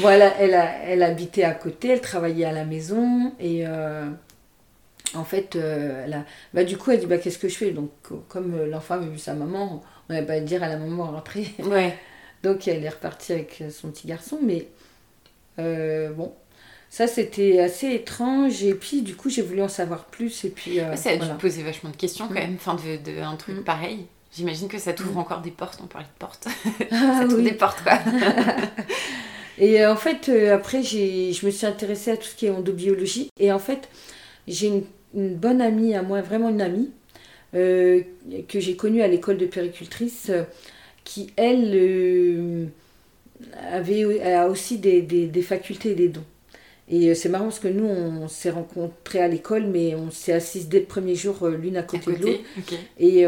Voilà, 0.00 0.32
elle, 0.38 0.54
a, 0.54 0.84
elle 0.84 1.02
habitait 1.02 1.42
à 1.42 1.52
côté, 1.52 1.88
elle 1.88 2.00
travaillait 2.00 2.44
à 2.44 2.52
la 2.52 2.64
maison 2.64 3.32
et 3.40 3.64
en 3.66 5.24
fait, 5.24 5.56
elle 5.56 6.24
bah, 6.52 6.64
du 6.64 6.76
coup, 6.76 6.90
elle 6.90 7.00
dit 7.00 7.06
bah, 7.06 7.18
qu'est-ce 7.18 7.38
que 7.38 7.48
je 7.48 7.56
fais? 7.56 7.70
Donc, 7.70 7.90
comme 8.28 8.64
l'enfant 8.66 8.94
avait 8.94 9.08
vu 9.08 9.18
sa 9.18 9.34
maman, 9.34 9.82
on 10.08 10.12
n'allait 10.12 10.26
pas 10.26 10.38
dire 10.40 10.62
à 10.62 10.68
la 10.68 10.76
maman 10.76 11.10
rentrer. 11.10 11.48
Ouais. 11.64 11.96
Donc 12.42 12.68
elle 12.68 12.84
est 12.84 12.88
repartie 12.88 13.32
avec 13.32 13.62
son 13.70 13.90
petit 13.90 14.06
garçon, 14.06 14.38
mais 14.42 14.68
euh, 15.58 16.10
bon, 16.10 16.32
ça 16.90 17.06
c'était 17.06 17.58
assez 17.60 17.92
étrange 17.92 18.62
et 18.62 18.74
puis 18.74 19.02
du 19.02 19.16
coup 19.16 19.28
j'ai 19.28 19.42
voulu 19.42 19.62
en 19.62 19.68
savoir 19.68 20.04
plus 20.04 20.44
et 20.44 20.50
puis. 20.50 20.80
Euh, 20.80 20.94
ça 20.96 21.10
a 21.10 21.16
dû 21.16 21.28
poser 21.38 21.62
vachement 21.62 21.90
de 21.90 21.96
questions 21.96 22.28
quand 22.28 22.34
mm. 22.34 22.38
même, 22.38 22.54
enfin 22.54 22.76
de, 22.76 23.10
de, 23.10 23.20
un 23.20 23.36
truc 23.36 23.58
mm. 23.58 23.64
pareil. 23.64 24.06
J'imagine 24.36 24.68
que 24.68 24.78
ça 24.78 24.92
t'ouvre 24.92 25.14
mm. 25.14 25.18
encore 25.18 25.40
des 25.40 25.50
portes, 25.50 25.80
on 25.82 25.86
parlait 25.86 26.06
de 26.06 26.18
portes. 26.18 26.46
Ah, 26.90 27.20
ça 27.20 27.24
t'ouvre 27.28 27.42
des 27.42 27.52
portes 27.52 27.82
quoi. 27.82 27.98
et 29.58 29.82
euh, 29.82 29.92
en 29.92 29.96
fait 29.96 30.28
après 30.52 30.82
je 30.82 31.44
me 31.44 31.50
suis 31.50 31.66
intéressée 31.66 32.12
à 32.12 32.16
tout 32.16 32.28
ce 32.28 32.36
qui 32.36 32.46
est 32.46 32.50
endobiologie 32.50 33.30
et 33.40 33.50
en 33.52 33.58
fait 33.58 33.88
j'ai 34.46 34.68
une, 34.68 34.84
une, 35.14 35.34
bonne 35.34 35.60
amie 35.60 35.94
à 35.94 36.02
moi, 36.02 36.22
vraiment 36.22 36.48
une 36.48 36.62
amie, 36.62 36.90
que 37.52 38.60
j'ai 38.60 38.76
connue 38.76 39.02
à 39.02 39.08
l'école 39.08 39.36
de 39.36 39.46
péricultrice 39.46 40.30
qui, 41.08 41.30
elle, 41.36 41.70
euh, 41.74 42.66
avait, 43.72 44.22
a 44.22 44.46
aussi 44.46 44.76
des, 44.76 45.00
des, 45.00 45.42
facultés 45.42 45.92
et 45.92 45.94
des 45.94 46.08
dons. 46.08 46.24
Et 46.90 47.08
euh, 47.08 47.14
c'est 47.14 47.30
marrant 47.30 47.44
parce 47.44 47.60
que 47.60 47.68
nous, 47.68 47.86
on 47.86 48.28
s'est 48.28 48.50
rencontrés 48.50 49.20
à 49.20 49.26
l'école, 49.26 49.66
mais 49.68 49.94
on 49.94 50.10
s'est 50.10 50.34
assises 50.34 50.68
dès 50.68 50.80
le 50.80 50.84
premier 50.84 51.14
jour 51.14 51.42
euh, 51.44 51.56
l'une 51.56 51.78
à 51.78 51.82
côté, 51.82 52.12
de 52.12 52.26
l'autre. 52.26 52.40
Et, 52.98 53.22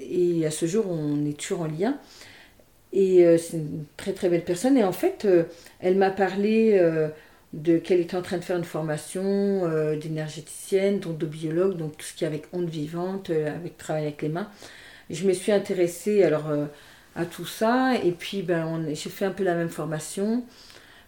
et 0.00 0.44
à 0.44 0.50
ce 0.50 0.66
jour, 0.66 0.86
on 0.90 1.24
est 1.24 1.38
toujours 1.38 1.60
en 1.60 1.66
lien. 1.66 1.96
Et 2.92 3.24
euh, 3.24 3.38
c'est 3.38 3.58
une 3.58 3.84
très 3.96 4.12
très 4.12 4.28
belle 4.28 4.44
personne. 4.44 4.76
Et 4.76 4.82
en 4.82 4.92
fait, 4.92 5.28
elle 5.78 5.94
m'a 5.94 6.10
parlé 6.10 6.76
de 7.52 7.78
qu'elle 7.78 8.00
était 8.00 8.16
en 8.16 8.22
train 8.22 8.38
de 8.38 8.44
faire 8.44 8.56
une 8.56 8.64
formation 8.64 9.62
d'énergéticienne, 9.96 10.98
donc 10.98 11.18
de 11.18 11.26
biologue, 11.26 11.76
donc 11.76 11.96
tout 11.96 12.04
ce 12.04 12.14
qui 12.14 12.24
est 12.24 12.26
avec 12.26 12.46
ondes 12.52 12.68
vivantes, 12.68 13.30
avec 13.30 13.78
travail 13.78 14.02
avec 14.02 14.22
les 14.22 14.28
mains. 14.28 14.50
Je 15.10 15.26
me 15.26 15.32
suis 15.32 15.52
intéressée 15.52 16.22
alors 16.22 16.44
à 17.16 17.24
tout 17.24 17.46
ça. 17.46 17.94
Et 18.02 18.12
puis 18.12 18.42
ben, 18.42 18.86
j'ai 18.88 19.10
fait 19.10 19.24
un 19.24 19.30
peu 19.30 19.44
la 19.44 19.54
même 19.54 19.70
formation. 19.70 20.44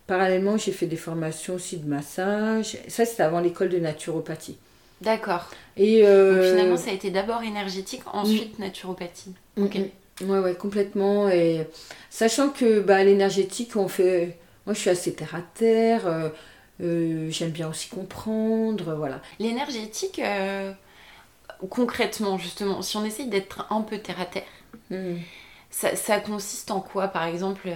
Parallèlement, 0.07 0.57
j'ai 0.59 0.73
fait 0.73 0.87
des 0.87 0.97
formations 0.97 1.55
aussi 1.55 1.79
de 1.79 1.89
massage. 1.89 2.77
Ça, 2.89 3.07
c'était 3.07 3.23
avant 3.23 3.41
l'école 3.41 3.71
de 3.71 3.79
naturopathie. 3.79 4.59
D'accord. 5.01 5.49
Et 5.77 6.01
finalement, 6.01 6.77
ça 6.77 6.91
a 6.91 6.95
été 6.95 7.11
d'abord 7.11 7.43
énergétique, 7.43 8.03
ensuite 8.13 8.59
naturopathie. 8.59 9.35
Ok. 9.57 9.79
Ouais, 10.23 10.39
ouais, 10.39 10.55
complètement. 10.55 11.29
Et 11.29 11.67
sachant 12.11 12.51
que 12.51 12.81
bah, 12.81 13.03
l'énergétique, 13.03 13.77
on 13.77 13.89
fait. 13.89 14.39
Moi, 14.67 14.75
je 14.75 14.81
suis 14.81 14.91
assez 14.91 15.13
terre 15.13 15.35
à 15.35 15.43
terre. 15.43 16.07
Euh, 16.07 16.29
euh, 16.81 17.31
j'aime 17.31 17.51
bien 17.51 17.69
aussi 17.69 17.89
comprendre. 17.89 18.95
Voilà. 18.95 19.21
L'énergétique, 19.39 20.21
euh, 20.21 20.73
concrètement, 21.67 22.39
justement, 22.39 22.83
si 22.83 22.97
on 22.97 23.05
essaye 23.05 23.29
d'être 23.29 23.67
un 23.71 23.83
peu 23.83 23.99
terre 23.99 24.21
à 24.21 24.27
terre, 24.27 24.43
hmm. 24.91 25.17
ça, 25.71 25.97
ça, 25.97 26.21
consiste 26.21 26.71
en 26.71 26.81
quoi 26.81 27.09
Par 27.09 27.25
exemple, 27.25 27.69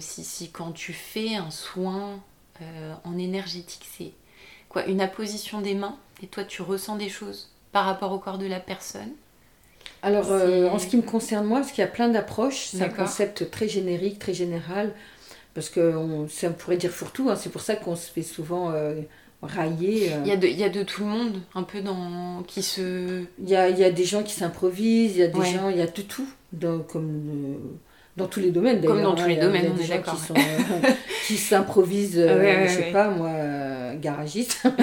si, 0.00 0.24
si, 0.24 0.50
quand 0.50 0.72
tu 0.72 0.92
fais 0.92 1.36
un 1.36 1.50
soin 1.50 2.20
en 3.04 3.18
énergétique, 3.18 3.86
c'est 3.96 4.12
quoi 4.68 4.86
Une 4.86 5.00
apposition 5.00 5.60
des 5.60 5.74
mains 5.74 5.96
et 6.22 6.26
toi, 6.26 6.44
tu 6.44 6.62
ressens 6.62 6.96
des 6.96 7.08
choses 7.08 7.50
par 7.72 7.84
rapport 7.84 8.12
au 8.12 8.18
corps 8.18 8.38
de 8.38 8.46
la 8.46 8.60
personne? 8.60 9.12
Alors, 10.02 10.30
euh, 10.30 10.68
en 10.68 10.78
ce 10.78 10.86
qui 10.86 10.96
me 10.96 11.02
concerne 11.02 11.46
moi, 11.46 11.60
parce 11.60 11.72
qu'il 11.72 11.82
y 11.82 11.86
a 11.86 11.90
plein 11.90 12.08
d'approches, 12.08 12.68
c'est 12.70 12.82
un 12.82 12.88
concept 12.88 13.50
très 13.50 13.68
générique, 13.68 14.18
très 14.18 14.34
général, 14.34 14.92
parce 15.54 15.68
que 15.68 15.94
on, 15.96 16.28
ça 16.28 16.50
pourrait 16.50 16.76
dire 16.76 16.90
fourre-tout, 16.90 17.28
hein, 17.30 17.36
c'est 17.36 17.50
pour 17.50 17.60
ça 17.60 17.76
qu'on 17.76 17.96
se 17.96 18.10
fait 18.10 18.22
souvent 18.22 18.70
euh, 18.70 19.00
railler. 19.42 20.12
Euh. 20.12 20.20
Il, 20.24 20.28
y 20.28 20.32
a 20.32 20.36
de, 20.36 20.46
il 20.46 20.58
y 20.58 20.64
a 20.64 20.68
de 20.68 20.82
tout 20.82 21.02
le 21.02 21.08
monde, 21.08 21.40
un 21.54 21.62
peu 21.62 21.80
dans. 21.80 22.42
qui 22.46 22.62
se. 22.62 23.24
Il 23.42 23.48
y 23.48 23.56
a, 23.56 23.68
il 23.68 23.78
y 23.78 23.84
a 23.84 23.90
des 23.90 24.04
gens 24.04 24.22
qui 24.22 24.34
s'improvisent, 24.34 25.16
il 25.16 25.20
y 25.20 25.22
a 25.22 25.28
des 25.28 25.44
gens, 25.44 25.68
il 25.68 25.78
y 25.78 25.82
a 25.82 25.86
de 25.86 26.02
tout, 26.02 26.28
dans, 26.52 26.80
comme. 26.80 27.56
dans 28.16 28.26
tous 28.26 28.40
les 28.40 28.50
domaines 28.50 28.80
d'ailleurs. 28.80 28.94
Comme 28.94 29.04
dans 29.04 29.14
tous 29.14 29.22
hein, 29.22 29.28
les 29.28 29.36
domaines, 29.36 29.72
on 29.76 29.82
est 29.82 29.88
d'accord. 29.88 30.20
Qui 31.26 31.36
s'improvisent, 31.36 32.20
je 32.20 32.68
sais 32.68 32.90
pas 32.92 33.08
moi, 33.08 33.30
garagistes. 34.00 34.62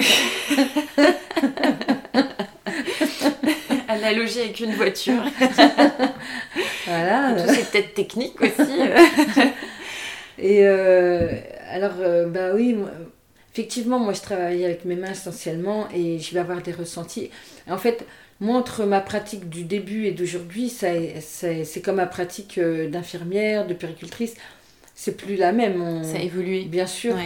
analogie 4.04 4.40
avec 4.40 4.60
une 4.60 4.74
voiture. 4.74 5.22
voilà. 6.86 7.36
c'est 7.48 7.70
peut-être 7.70 7.94
technique 7.94 8.40
aussi. 8.40 8.80
Et 10.38 10.66
euh, 10.66 11.28
alors, 11.70 11.94
euh, 12.00 12.26
bah 12.26 12.50
oui, 12.54 12.76
effectivement, 13.54 14.00
moi 14.00 14.12
je 14.12 14.20
travaille 14.20 14.64
avec 14.64 14.84
mes 14.84 14.96
mains 14.96 15.12
essentiellement 15.12 15.88
et 15.94 16.18
je 16.18 16.34
vais 16.34 16.40
avoir 16.40 16.60
des 16.60 16.72
ressentis. 16.72 17.30
En 17.68 17.78
fait, 17.78 18.04
moi, 18.40 18.58
entre 18.58 18.84
ma 18.84 19.00
pratique 19.00 19.48
du 19.48 19.62
début 19.62 20.06
et 20.06 20.10
d'aujourd'hui, 20.10 20.68
c'est 20.68 21.80
comme 21.84 21.96
ma 21.96 22.06
pratique 22.06 22.58
euh, 22.58 22.88
d'infirmière, 22.90 23.66
de 23.66 23.74
péricultrice. 23.74 24.34
C'est 24.96 25.16
plus 25.16 25.36
la 25.36 25.52
même. 25.52 26.02
ça 26.04 26.18
a 26.18 26.20
évolué. 26.20 26.64
Bien 26.64 26.86
sûr. 26.86 27.16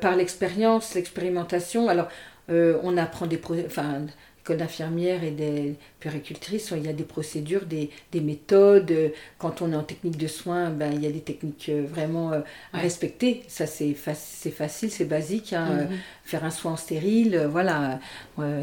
par 0.00 0.16
l'expérience, 0.16 0.94
l'expérimentation. 0.94 1.88
Alors, 1.88 2.08
on 2.48 2.96
apprend 2.96 3.26
des. 3.26 3.40
Enfin, 3.66 4.02
Code 4.44 4.58
d'infirmière 4.58 5.24
et 5.24 5.30
des 5.30 5.76
péricultrices, 6.00 6.74
il 6.76 6.84
y 6.84 6.88
a 6.88 6.92
des 6.92 7.04
procédures, 7.04 7.64
des, 7.64 7.88
des, 8.12 8.20
méthodes. 8.20 8.94
Quand 9.38 9.62
on 9.62 9.72
est 9.72 9.76
en 9.76 9.82
technique 9.82 10.18
de 10.18 10.26
soins, 10.26 10.68
ben, 10.68 10.92
il 10.92 11.02
y 11.02 11.06
a 11.06 11.10
des 11.10 11.20
techniques 11.20 11.70
euh, 11.70 11.86
vraiment 11.88 12.30
euh, 12.30 12.40
à 12.74 12.78
respecter. 12.78 13.42
Ça, 13.48 13.66
c'est 13.66 13.94
facile, 13.94 14.90
c'est 14.90 15.06
basique. 15.06 15.54
Hein, 15.54 15.68
euh, 15.70 15.84
mhm. 15.84 15.98
faire 16.24 16.44
un 16.44 16.50
soin 16.50 16.76
stérile, 16.76 17.48
voilà. 17.50 18.00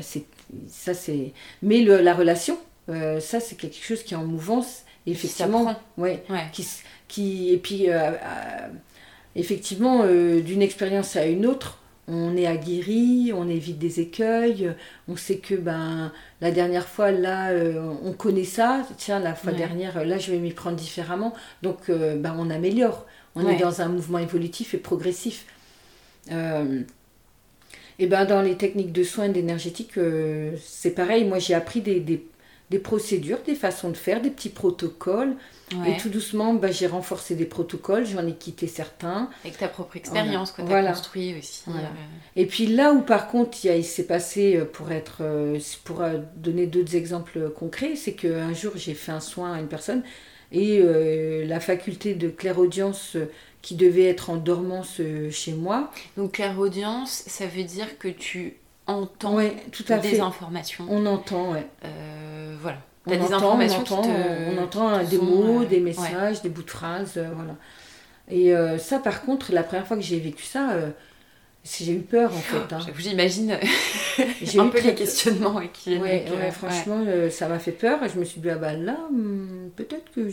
c'est 0.01 0.25
ça, 0.67 0.93
c'est. 0.93 1.33
Mais 1.63 1.81
le, 1.81 1.99
la 1.99 2.13
relation, 2.13 2.59
ça, 2.87 3.39
c'est 3.39 3.55
quelque 3.55 3.83
chose 3.83 4.03
qui 4.03 4.13
est 4.13 4.17
en 4.17 4.25
mouvance. 4.25 4.83
effectivement, 5.07 5.75
ouais, 5.97 6.23
Qui, 6.51 6.67
qui, 7.07 7.53
et 7.53 7.57
puis, 7.57 7.87
effectivement, 9.35 10.05
d'une 10.05 10.61
expérience 10.61 11.15
à 11.15 11.25
une 11.25 11.47
autre, 11.47 11.80
on 12.07 12.35
est 12.35 12.47
aguerri, 12.47 13.31
on 13.33 13.47
évite 13.47 13.77
des 13.77 13.99
écueils, 13.99 14.73
on 15.07 15.15
sait 15.15 15.37
que 15.37 15.55
ben 15.55 16.11
la 16.41 16.51
dernière 16.51 16.87
fois 16.87 17.11
là 17.11 17.51
euh, 17.51 17.93
on 18.03 18.13
connaît 18.13 18.43
ça, 18.43 18.85
tiens 18.97 19.19
la 19.19 19.35
fois 19.35 19.51
dernière 19.51 20.03
là 20.03 20.17
je 20.17 20.31
vais 20.31 20.39
m'y 20.39 20.51
prendre 20.51 20.75
différemment, 20.75 21.33
donc 21.61 21.89
euh, 21.89 22.15
ben, 22.15 22.35
on 22.37 22.49
améliore, 22.49 23.05
on 23.35 23.47
est 23.47 23.57
dans 23.57 23.81
un 23.81 23.87
mouvement 23.87 24.19
évolutif 24.19 24.73
et 24.73 24.77
progressif. 24.77 25.45
Euh, 26.31 26.81
et 27.99 28.07
ben 28.07 28.25
dans 28.25 28.41
les 28.41 28.57
techniques 28.57 28.91
de 28.91 29.03
soins 29.03 29.31
énergétiques 29.31 29.99
c'est 30.61 30.91
pareil, 30.91 31.25
moi 31.25 31.39
j'ai 31.39 31.53
appris 31.53 31.81
des, 31.81 31.99
des 31.99 32.79
procédures, 32.79 33.39
des 33.45 33.55
façons 33.55 33.89
de 33.89 33.97
faire, 33.97 34.21
des 34.21 34.31
petits 34.31 34.49
protocoles. 34.49 35.35
Et 35.85 35.97
tout 35.97 36.09
doucement, 36.09 36.53
bah, 36.53 36.71
j'ai 36.71 36.87
renforcé 36.87 37.35
des 37.35 37.45
protocoles, 37.45 38.05
j'en 38.05 38.25
ai 38.25 38.33
quitté 38.33 38.67
certains. 38.67 39.29
Avec 39.43 39.57
ta 39.57 39.67
propre 39.67 39.97
expérience 39.97 40.51
que 40.51 40.61
tu 40.61 40.73
as 40.73 40.83
construit 40.83 41.35
aussi. 41.37 41.63
Euh. 41.67 41.71
Et 42.35 42.45
puis 42.45 42.67
là 42.67 42.93
où 42.93 43.01
par 43.01 43.27
contre 43.27 43.57
il, 43.65 43.83
s'est 43.83 44.05
passé, 44.05 44.55
euh, 44.55 44.65
pour, 44.65 44.91
être, 44.91 45.17
euh, 45.21 45.59
pour 45.83 46.03
donner 46.35 46.67
d'autres 46.67 46.95
exemples 46.95 47.49
concrets, 47.49 47.95
c'est 47.95 48.13
qu'un 48.13 48.53
jour 48.53 48.73
j'ai 48.75 48.93
fait 48.93 49.11
un 49.11 49.19
soin 49.19 49.53
à 49.53 49.59
une 49.59 49.67
personne 49.67 50.03
et 50.51 50.83
la 51.45 51.61
faculté 51.61 52.13
de 52.13 52.27
clairaudience 52.27 53.15
qui 53.61 53.75
devait 53.75 54.07
être 54.07 54.29
en 54.29 54.35
dormance 54.35 54.99
chez 55.29 55.53
moi. 55.53 55.91
Donc 56.17 56.33
clairaudience, 56.33 57.23
ça 57.27 57.47
veut 57.47 57.63
dire 57.63 57.97
que 57.97 58.09
tu 58.09 58.57
entend 58.87 59.37
tout 59.71 59.85
à 59.89 59.97
des 59.97 60.19
informations. 60.19 60.85
On 60.89 61.05
entend, 61.05 61.53
ouais. 61.53 61.67
Euh, 61.85 62.55
voilà. 62.61 62.79
On 63.05 63.11
des 63.11 63.21
entend, 63.21 63.35
informations 63.37 63.83
on 63.89 63.93
entend, 63.93 64.09
on 64.51 64.63
entend 64.63 65.03
des 65.03 65.17
mots, 65.17 65.61
euh, 65.61 65.65
des 65.65 65.79
messages, 65.79 66.41
des 66.41 66.49
bouts 66.49 66.61
de 66.61 66.69
phrases, 66.69 67.13
euh, 67.17 67.29
voilà. 67.33 67.55
Et 68.29 68.53
ça, 68.79 68.99
par 68.99 69.23
contre, 69.23 69.51
la 69.51 69.63
première 69.63 69.85
fois 69.85 69.97
que 69.97 70.03
j'ai 70.03 70.19
vécu 70.19 70.43
ça, 70.43 70.69
j'ai 71.65 71.91
eu 71.91 71.99
peur 71.99 72.31
en 72.31 72.39
fait. 72.39 72.73
Hein. 72.73 72.79
J'imagine 72.97 73.57
j'ai 74.41 74.59
un 74.59 74.67
peu 74.67 74.79
les 74.79 74.95
questionnements 74.95 75.59
qui 75.73 75.97
ouais, 75.97 76.25
franchement, 76.51 77.03
ça 77.29 77.49
m'a 77.49 77.59
fait 77.59 77.73
peur 77.73 78.01
et 78.03 78.09
je 78.09 78.17
me 78.17 78.23
suis 78.23 78.39
dit, 78.39 78.49
ah 78.49 78.55
bah 78.55 78.73
là, 78.73 78.97
hmm, 79.11 79.69
peut-être 79.75 80.11
que 80.15 80.29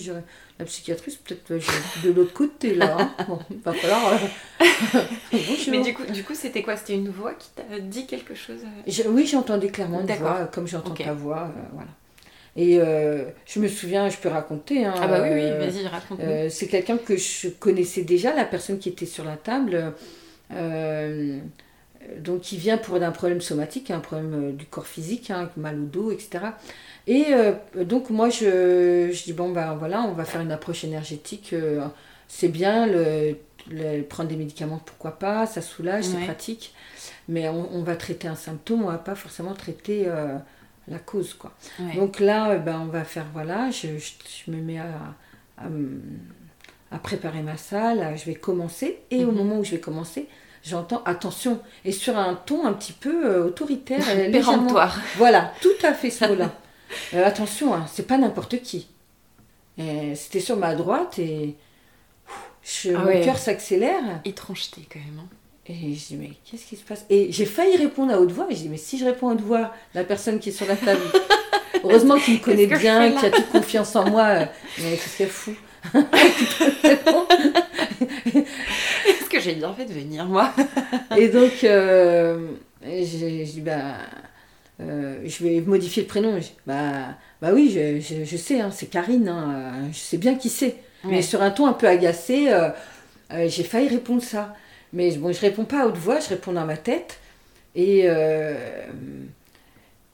la 0.58 0.64
psychiatrice, 0.64 1.16
peut-être 1.16 1.52
de 2.04 2.10
l'autre 2.10 2.32
côté 2.32 2.74
là. 2.74 2.96
Hein. 2.98 3.24
Bon, 3.28 3.38
il 3.50 3.58
va 3.58 3.72
falloir. 3.72 4.12
Euh, 4.12 5.00
Mais 5.70 5.82
du 5.82 5.94
coup, 5.94 6.04
du 6.04 6.24
coup 6.24 6.34
c'était 6.34 6.62
quoi? 6.62 6.76
C'était 6.76 6.94
une 6.94 7.10
voix 7.10 7.34
qui 7.34 7.48
t'a 7.50 7.78
dit 7.78 8.06
quelque 8.06 8.34
chose 8.34 8.60
euh? 8.64 9.02
Oui, 9.08 9.26
j'entendais 9.26 9.68
clairement 9.68 10.00
une 10.00 10.06
voix, 10.06 10.48
comme 10.52 10.66
j'entends 10.66 10.94
ta 10.94 11.12
voix. 11.12 11.50
Euh, 11.56 11.62
voilà. 11.72 11.90
Et 12.60 12.80
je 13.46 13.60
me 13.60 13.68
souviens, 13.68 14.08
je 14.08 14.16
peux 14.18 14.28
raconter. 14.28 14.84
Hein, 14.84 14.94
ah 14.96 15.06
bah 15.06 15.22
oui, 15.22 15.30
oui, 15.32 15.50
vas-y, 15.50 15.86
raconte. 15.86 16.20
c'est 16.50 16.66
quelqu'un 16.66 16.98
que 16.98 17.16
je 17.16 17.48
connaissais 17.48 18.02
déjà, 18.02 18.34
la 18.34 18.44
personne 18.44 18.78
qui 18.78 18.88
était 18.88 19.06
sur 19.06 19.24
la 19.24 19.36
table. 19.36 19.94
donc, 22.18 22.40
qui 22.40 22.56
vient 22.56 22.76
pour 22.76 22.96
un 22.96 23.12
problème 23.12 23.40
somatique, 23.40 23.90
un 23.90 24.00
problème 24.00 24.56
du 24.56 24.66
corps 24.66 24.86
physique, 24.86 25.30
hein, 25.30 25.48
mal 25.56 25.78
au 25.78 25.84
dos, 25.84 26.10
etc. 26.10 26.40
Et 27.08 27.28
euh, 27.30 27.54
donc 27.74 28.10
moi 28.10 28.28
je, 28.28 29.08
je, 29.10 29.24
dis 29.24 29.32
bon 29.32 29.48
ben 29.48 29.74
voilà 29.74 30.02
on 30.02 30.12
va 30.12 30.26
faire 30.26 30.42
une 30.42 30.52
approche 30.52 30.84
énergétique, 30.84 31.54
euh, 31.54 31.86
c'est 32.28 32.48
bien, 32.48 32.86
le, 32.86 33.34
prendre 34.02 34.28
des 34.28 34.36
médicaments 34.36 34.80
pourquoi 34.84 35.12
pas, 35.12 35.46
ça 35.46 35.62
soulage, 35.62 36.04
c'est 36.04 36.22
pratique, 36.24 36.74
mais 37.26 37.48
on, 37.48 37.82
va 37.82 37.96
traiter 37.96 38.28
un 38.28 38.34
symptôme, 38.34 38.82
on 38.84 38.88
va 38.88 38.98
pas 38.98 39.14
forcément 39.14 39.54
traiter 39.54 40.04
euh, 40.06 40.36
la 40.90 40.98
cause 40.98 41.34
quoi. 41.34 41.52
Donc 41.94 42.20
là 42.20 42.56
ben, 42.56 42.80
on 42.80 42.86
va 42.86 43.04
faire 43.04 43.26
voilà, 43.32 43.70
je, 43.70 43.88
je, 43.98 44.50
me 44.50 44.56
mets 44.58 44.78
à, 44.78 45.14
à, 46.90 46.98
préparer 46.98 47.42
ma 47.42 47.56
salle, 47.56 48.14
je 48.16 48.24
vais 48.24 48.34
commencer 48.34 49.00
et 49.10 49.24
au 49.24 49.30
mhm. 49.30 49.36
moment 49.36 49.58
où 49.58 49.64
je 49.64 49.72
vais 49.72 49.80
commencer, 49.80 50.28
j'entends 50.62 51.02
attention 51.04 51.60
et 51.84 51.92
sur 51.92 52.16
un 52.16 52.34
ton 52.34 52.66
un 52.66 52.72
petit 52.72 52.92
peu 52.92 53.42
autoritaire, 53.42 54.04
péremptoire. 54.32 54.98
Voilà, 55.16 55.52
tout 55.60 55.86
à 55.86 55.92
fait 55.92 56.10
ce 56.10 56.26
mot-là. 56.26 56.52
Euh, 57.12 57.22
attention, 57.22 57.74
hein, 57.74 57.84
c'est 57.86 58.06
pas 58.06 58.16
n'importe 58.16 58.62
qui. 58.62 58.88
C'était 59.76 60.40
sur 60.40 60.56
ma 60.56 60.74
droite 60.74 61.18
et 61.18 61.54
je, 62.62 62.94
ah 62.94 63.04
mon 63.04 63.24
cœur 63.24 63.38
s'accélère. 63.38 64.20
Étrangeté 64.24 64.88
quand 64.90 64.98
même. 64.98 65.20
Hein. 65.20 65.28
Et 65.70 65.94
je 65.94 66.06
dis, 66.06 66.16
mais 66.18 66.30
qu'est-ce 66.44 66.64
qui 66.64 66.76
se 66.76 66.82
passe? 66.82 67.04
Et 67.10 67.30
j'ai 67.30 67.44
failli 67.44 67.76
répondre 67.76 68.10
à 68.12 68.18
haute 68.18 68.32
voix, 68.32 68.46
mais 68.48 68.54
je 68.54 68.62
dis, 68.62 68.70
mais 68.70 68.78
si 68.78 68.96
je 68.96 69.04
réponds 69.04 69.28
à 69.28 69.34
haute 69.34 69.42
voix, 69.42 69.74
la 69.94 70.02
personne 70.02 70.38
qui 70.38 70.48
est 70.48 70.52
sur 70.52 70.66
la 70.66 70.76
table, 70.76 71.02
heureusement 71.84 72.16
qu'il 72.18 72.34
me 72.34 72.38
connaît 72.38 72.66
bien, 72.66 73.12
qu'il 73.12 73.26
a 73.26 73.30
toute 73.30 73.50
confiance 73.50 73.94
en 73.94 74.08
moi, 74.08 74.24
euh, 74.24 74.46
mais 74.78 74.96
c'est 74.96 75.26
fou. 75.26 75.54
Est-ce 78.34 79.28
que 79.28 79.40
j'ai 79.40 79.54
bien 79.56 79.74
fait 79.74 79.84
de 79.84 79.92
venir, 79.92 80.24
moi? 80.24 80.54
Et 81.18 81.28
donc, 81.28 81.62
euh, 81.64 82.48
j'ai 82.82 83.44
dit, 83.44 83.60
bah 83.60 83.96
euh, 84.80 85.18
je 85.26 85.44
vais 85.44 85.60
modifier 85.60 86.02
le 86.02 86.08
prénom. 86.08 86.40
bah, 86.66 87.14
bah 87.42 87.50
oui, 87.52 87.70
je, 87.70 88.24
je, 88.24 88.36
sais, 88.38 88.60
hein, 88.60 88.70
c'est 88.72 88.86
Karine, 88.86 89.28
hein, 89.28 89.72
je 89.92 89.98
sais 89.98 90.16
bien 90.16 90.34
qui 90.34 90.48
c'est. 90.48 90.76
Mais 91.04 91.20
sur 91.20 91.42
un 91.42 91.50
ton 91.50 91.66
un 91.66 91.74
peu 91.74 91.86
agacé, 91.86 92.48
j'ai 93.30 93.64
failli 93.64 93.88
répondre 93.88 94.22
ça. 94.22 94.54
Mais 94.92 95.10
bon, 95.16 95.32
je 95.32 95.40
réponds 95.40 95.64
pas 95.64 95.82
à 95.82 95.86
haute 95.86 95.96
voix, 95.96 96.20
je 96.20 96.28
réponds 96.30 96.52
dans 96.52 96.64
ma 96.64 96.76
tête. 96.76 97.18
Et, 97.74 98.06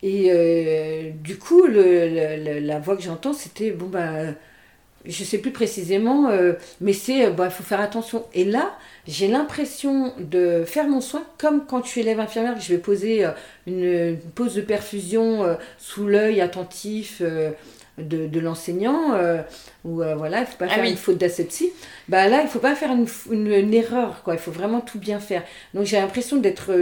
et 0.03 1.12
du 1.22 1.39
coup, 1.39 1.66
la 1.66 2.79
voix 2.81 2.97
que 2.97 3.03
j'entends, 3.03 3.33
c'était 3.33 3.70
bon, 3.70 3.87
bah 3.87 4.35
je 5.05 5.25
sais 5.25 5.39
plus 5.39 5.51
précisément, 5.51 6.29
euh, 6.31 6.55
mais 6.81 6.93
c'est, 6.93 7.27
euh, 7.27 7.33
il 7.37 7.51
faut 7.51 7.62
faire 7.62 7.81
attention. 7.81 8.25
Et 8.33 8.45
là, 8.45 8.75
j'ai 9.07 9.29
l'impression 9.29 10.14
de 10.18 10.64
faire 10.64 10.89
mon 10.89 11.01
soin 11.01 11.22
comme 11.39 11.66
quand 11.66 11.85
je 11.85 11.91
suis 11.91 12.01
élève 12.01 12.20
infirmière, 12.20 12.59
je 12.61 12.72
vais 12.72 12.79
poser 12.79 13.25
euh, 13.25 13.31
une, 13.66 14.18
pose 14.35 14.55
de 14.55 14.62
perfusion 14.62 15.57
sous 15.79 16.07
l'œil 16.07 16.41
attentif 16.41 17.22
de, 17.99 18.26
de 18.26 18.40
l'enseignant, 18.40 19.14
ou 19.84 20.03
voilà, 20.16 20.40
il 20.40 20.47
faut 20.47 20.59
pas 20.59 20.66
ah 20.68 20.74
faire 20.74 20.84
une 20.84 20.97
faute 20.97 21.18
d'asepsie. 21.18 21.70
Bah 22.09 22.28
là, 22.28 22.42
il 22.42 22.49
faut 22.49 22.59
pas 22.59 22.74
faire 22.74 22.90
une, 22.92 23.07
une, 23.30 23.74
erreur, 23.74 24.22
quoi. 24.24 24.34
Il 24.34 24.40
faut 24.40 24.51
vraiment 24.51 24.80
tout 24.80 24.99
bien 24.99 25.20
faire. 25.20 25.42
Donc 25.74 25.84
j'ai 25.84 25.97
l'impression 25.97 26.38
d'être, 26.38 26.72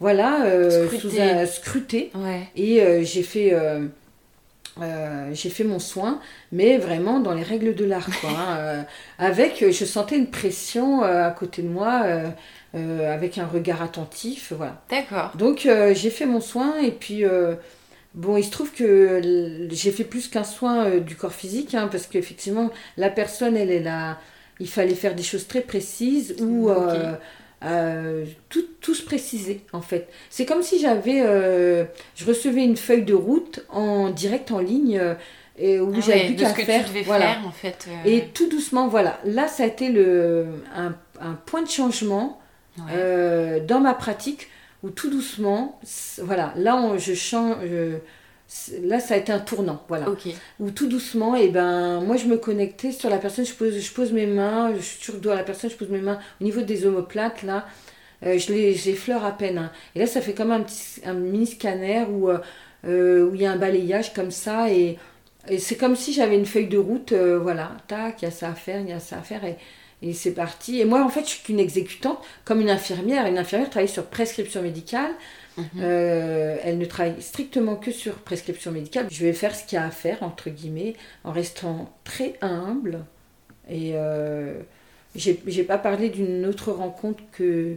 voilà, 0.00 0.44
sous 0.98 1.20
un 1.20 1.46
scruté. 1.46 2.12
Et 2.56 3.04
j'ai 3.04 3.22
fait 3.22 3.54
euh, 4.80 5.30
j'ai 5.34 5.50
fait 5.50 5.64
mon 5.64 5.78
soin, 5.78 6.18
mais 6.50 6.78
vraiment 6.78 7.20
dans 7.20 7.34
les 7.34 7.42
règles 7.42 7.74
de 7.74 7.84
l'art. 7.84 8.08
Hein, 8.24 8.56
euh, 8.58 8.82
avec, 9.18 9.64
je 9.70 9.84
sentais 9.84 10.16
une 10.16 10.30
pression 10.30 11.04
euh, 11.04 11.26
à 11.26 11.30
côté 11.30 11.62
de 11.62 11.68
moi, 11.68 12.04
avec 12.74 13.36
un 13.38 13.46
regard 13.46 13.82
attentif. 13.82 14.52
Voilà. 14.56 14.80
D'accord. 14.90 15.32
Donc 15.36 15.68
j'ai 15.92 16.10
fait 16.10 16.26
mon 16.26 16.40
soin, 16.40 16.78
et 16.80 16.90
puis 16.90 17.24
bon, 18.14 18.36
il 18.36 18.44
se 18.44 18.50
trouve 18.50 18.72
que 18.72 19.68
j'ai 19.70 19.90
fait 19.90 20.04
plus 20.04 20.28
qu'un 20.28 20.44
soin 20.44 20.98
du 20.98 21.16
corps 21.16 21.32
physique, 21.32 21.74
hein, 21.74 21.88
parce 21.90 22.06
qu'effectivement, 22.06 22.70
la 22.96 23.10
personne, 23.10 23.56
elle 23.56 23.70
est 23.70 23.82
là. 23.82 24.18
Il 24.60 24.68
fallait 24.68 24.94
faire 24.94 25.14
des 25.14 25.22
choses 25.22 25.46
très 25.46 25.62
précises 25.62 26.36
ou 26.40 26.70
euh, 27.64 28.24
tout, 28.48 28.64
tout, 28.80 28.94
se 28.94 29.04
préciser 29.04 29.60
en 29.72 29.82
fait. 29.82 30.08
C'est 30.30 30.46
comme 30.46 30.62
si 30.62 30.80
j'avais, 30.80 31.22
euh, 31.24 31.84
je 32.16 32.24
recevais 32.24 32.64
une 32.64 32.76
feuille 32.76 33.04
de 33.04 33.14
route 33.14 33.64
en 33.68 34.10
direct 34.10 34.50
en 34.50 34.58
ligne 34.58 34.98
euh, 34.98 35.14
et 35.56 35.78
où 35.78 35.92
ah 35.94 36.00
j'avais 36.00 36.26
plus 36.26 36.36
qu'à 36.36 36.54
faire. 36.54 36.84
voilà. 37.04 37.36
en 37.46 37.52
fait. 37.52 37.86
Et 38.04 38.24
tout 38.34 38.48
doucement, 38.48 38.88
voilà. 38.88 39.20
Là, 39.24 39.46
ça 39.46 39.62
a 39.62 39.66
été 39.66 39.90
le, 39.90 40.46
un, 40.74 40.94
un 41.20 41.34
point 41.46 41.62
de 41.62 41.68
changement 41.68 42.40
dans 42.78 43.80
ma 43.80 43.94
pratique 43.94 44.48
où 44.82 44.90
tout 44.90 45.10
doucement, 45.10 45.80
voilà, 46.18 46.52
là 46.56 46.76
on, 46.76 46.98
je 46.98 47.14
change 47.14 47.56
là 48.82 49.00
ça 49.00 49.14
a 49.14 49.16
été 49.16 49.32
un 49.32 49.38
tournant 49.38 49.82
voilà. 49.88 50.06
Où 50.60 50.70
tout 50.70 50.86
doucement 50.86 51.36
et 51.36 51.44
eh 51.44 51.48
ben 51.48 52.00
moi 52.00 52.16
je 52.16 52.26
me 52.26 52.36
connectais 52.36 52.92
sur 52.92 53.08
la 53.08 53.18
personne 53.18 53.46
je 53.46 53.54
pose 53.54 53.78
je 53.78 53.92
pose 53.92 54.12
mes 54.12 54.26
mains 54.26 54.72
je 54.74 54.80
suis 54.80 55.02
sur 55.02 55.14
le 55.14 55.20
doigt 55.20 55.34
à 55.34 55.36
la 55.36 55.42
personne 55.42 55.70
je 55.70 55.76
pose 55.76 55.88
mes 55.88 56.00
mains 56.00 56.18
au 56.40 56.44
niveau 56.44 56.60
des 56.60 56.86
omoplates 56.86 57.42
là. 57.42 57.66
Euh, 58.24 58.38
je 58.38 58.52
les 58.52 58.88
effleure 58.88 59.24
à 59.24 59.32
peine 59.32 59.58
hein. 59.58 59.72
et 59.94 59.98
là 59.98 60.06
ça 60.06 60.20
fait 60.20 60.34
comme 60.34 60.52
un 60.52 60.60
petit 60.60 61.00
un 61.04 61.14
mini 61.14 61.46
scanner 61.46 62.04
où 62.08 62.28
euh, 62.28 62.38
euh, 62.86 63.28
où 63.28 63.34
il 63.34 63.40
y 63.40 63.46
a 63.46 63.52
un 63.52 63.56
balayage 63.56 64.12
comme 64.12 64.30
ça 64.30 64.70
et, 64.70 64.98
et 65.48 65.58
c'est 65.58 65.76
comme 65.76 65.96
si 65.96 66.12
j'avais 66.12 66.36
une 66.36 66.46
feuille 66.46 66.68
de 66.68 66.78
route 66.78 67.12
voilà 67.12 67.72
tac 67.88 68.22
il 68.22 68.26
y 68.26 68.28
a 68.28 68.30
ça 68.30 68.50
à 68.50 68.54
faire 68.54 68.80
il 68.80 68.90
y 68.90 68.92
a 68.92 69.00
ça 69.00 69.18
à 69.18 69.22
faire 69.22 69.44
et 69.44 69.56
et 70.02 70.12
c'est 70.14 70.32
parti. 70.32 70.80
Et 70.80 70.84
moi, 70.84 71.04
en 71.04 71.08
fait, 71.08 71.22
je 71.22 71.30
suis 71.30 71.42
qu'une 71.42 71.60
exécutante, 71.60 72.18
comme 72.44 72.60
une 72.60 72.70
infirmière. 72.70 73.26
Une 73.26 73.38
infirmière 73.38 73.70
travaille 73.70 73.88
sur 73.88 74.06
prescription 74.06 74.60
médicale. 74.60 75.12
Mhm. 75.56 75.64
Euh, 75.80 76.56
elle 76.64 76.78
ne 76.78 76.84
travaille 76.84 77.20
strictement 77.20 77.76
que 77.76 77.92
sur 77.92 78.14
prescription 78.14 78.72
médicale. 78.72 79.06
Je 79.10 79.24
vais 79.24 79.32
faire 79.32 79.54
ce 79.54 79.64
qu'il 79.64 79.76
y 79.76 79.78
a 79.78 79.84
à 79.84 79.90
faire, 79.90 80.22
entre 80.22 80.50
guillemets, 80.50 80.94
en 81.22 81.30
restant 81.30 81.92
très 82.04 82.34
humble. 82.40 83.04
Et 83.70 83.92
euh, 83.94 84.54
j'ai 85.14 85.62
pas 85.62 85.78
parlé 85.78 86.08
d'une 86.08 86.46
autre 86.46 86.72
rencontre 86.72 87.22
que 87.30 87.76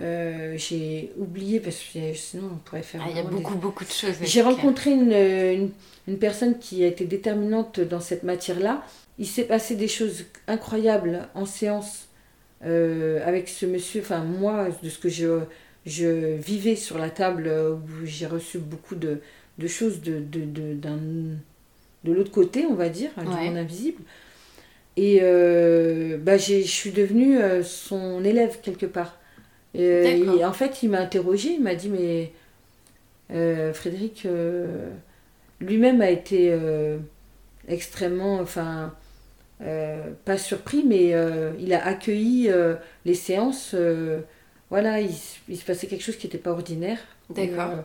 euh, 0.00 0.54
j'ai 0.56 1.12
oublié 1.18 1.60
parce 1.60 1.76
que 1.76 2.14
sinon 2.14 2.50
on 2.54 2.56
pourrait 2.56 2.82
faire. 2.82 3.02
Ah, 3.04 3.10
il 3.10 3.16
y 3.16 3.20
a 3.20 3.22
beaucoup, 3.22 3.54
beaucoup 3.54 3.84
de 3.84 3.90
choses. 3.90 4.16
J'ai 4.22 4.42
rencontré 4.42 4.92
une, 4.92 5.70
une, 6.08 6.18
personne 6.18 6.58
qui 6.58 6.82
a 6.84 6.88
été 6.88 7.04
déterminante 7.04 7.80
dans 7.80 8.00
cette 8.00 8.22
matière-là. 8.22 8.82
Il 9.18 9.26
s'est 9.26 9.44
passé 9.44 9.76
des 9.76 9.88
choses 9.88 10.24
incroyables 10.48 11.28
en 11.34 11.46
séance 11.46 12.08
euh, 12.64 13.26
avec 13.26 13.48
ce 13.48 13.66
monsieur. 13.66 14.00
Enfin, 14.00 14.24
moi, 14.24 14.68
de 14.82 14.88
ce 14.88 14.98
que 14.98 15.08
je 15.08 15.40
je 15.86 16.36
vivais 16.36 16.76
sur 16.76 16.96
la 16.96 17.10
table 17.10 17.46
où 17.48 18.06
j'ai 18.06 18.26
reçu 18.26 18.58
beaucoup 18.58 18.94
de, 18.94 19.20
de 19.58 19.66
choses 19.66 20.00
de, 20.00 20.18
de, 20.18 20.40
de, 20.44 20.74
de 22.04 22.12
l'autre 22.12 22.30
côté, 22.30 22.64
on 22.66 22.74
va 22.74 22.88
dire, 22.88 23.10
du 23.18 23.26
monde 23.26 23.56
invisible. 23.56 24.02
Et 24.96 25.18
euh, 25.22 26.16
bah, 26.18 26.36
je 26.38 26.62
suis 26.62 26.92
devenue 26.92 27.38
euh, 27.38 27.62
son 27.62 28.24
élève 28.24 28.60
quelque 28.62 28.86
part. 28.86 29.18
Et, 29.74 30.22
en 30.44 30.52
fait, 30.52 30.82
il 30.84 30.90
m'a 30.90 31.00
interrogé, 31.00 31.50
il 31.54 31.62
m'a 31.62 31.74
dit, 31.74 31.88
mais 31.88 32.32
euh, 33.32 33.72
Frédéric 33.74 34.26
lui-même 35.60 36.00
a 36.00 36.10
été 36.10 36.56
extrêmement, 37.68 38.38
enfin, 38.38 38.94
pas 40.24 40.38
surpris, 40.38 40.84
mais 40.86 41.14
il 41.58 41.72
a 41.72 41.86
accueilli 41.86 42.50
les 43.04 43.14
séances 43.14 43.74
voilà, 44.74 45.00
il, 45.00 45.12
se 45.12 45.64
passait 45.64 45.86
quelque 45.86 46.02
chose 46.02 46.16
qui 46.16 46.26
n'était 46.26 46.38
pas 46.38 46.50
ordinaire. 46.50 46.98
D'accord. 47.30 47.70
Euh, 47.70 47.82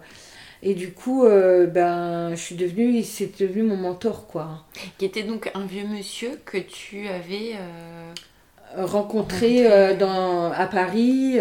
et, 0.64 0.74
du 0.74 0.92
coup, 0.92 1.24
euh, 1.24 1.68
ben, 1.68 2.32
je 2.32 2.42
suis 2.42 2.56
devenue, 2.56 3.04
c'est 3.04 3.40
devenu 3.40 3.62
mon 3.62 3.78
mentor, 3.78 4.26
quoi. 4.26 4.66
Qui 4.98 5.06
était 5.06 5.22
donc 5.22 5.52
un 5.54 5.66
vieux 5.66 5.86
monsieur 5.86 6.32
que 6.46 6.58
tu 6.58 7.08
avais 7.08 7.54
euh, 7.56 8.86
rencontré, 8.86 9.96
dans, 9.98 10.52
à 10.52 10.66
Paris. 10.66 11.38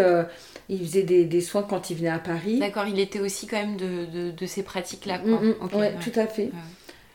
il 0.68 0.78
faisait 0.80 1.02
des, 1.02 1.40
soins 1.40 1.62
quand 1.62 1.88
il 1.88 1.96
venait 1.96 2.10
à 2.10 2.18
Paris. 2.18 2.58
D'accord, 2.58 2.86
il 2.86 3.00
était 3.00 3.20
aussi 3.20 3.46
quand 3.46 3.56
même 3.56 3.76
de, 3.76 4.30
de, 4.30 4.46
ces 4.46 4.62
pratiques-là. 4.62 5.18
Mm, 5.18 5.32
mm, 5.32 5.78
ouais, 5.78 5.94
tout 6.02 6.20
à 6.20 6.26
fait. 6.26 6.50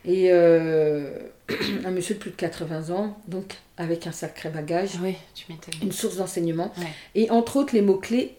Et 0.06 0.32
un 1.86 1.92
monsieur 1.92 2.16
de 2.16 2.20
plus 2.20 2.32
de 2.32 2.36
80 2.36 2.94
ans, 2.94 3.18
donc 3.28 3.56
avec 3.78 4.08
un 4.08 4.12
sacré 4.12 4.50
bagage, 4.50 4.92
oui, 5.02 5.16
tu 5.34 5.46
une 5.82 5.92
source 5.92 6.18
d'enseignement. 6.18 6.74
Et 7.16 7.30
entre 7.30 7.58
autres, 7.58 7.74
les 7.74 7.82
mots-clés, 7.82 8.36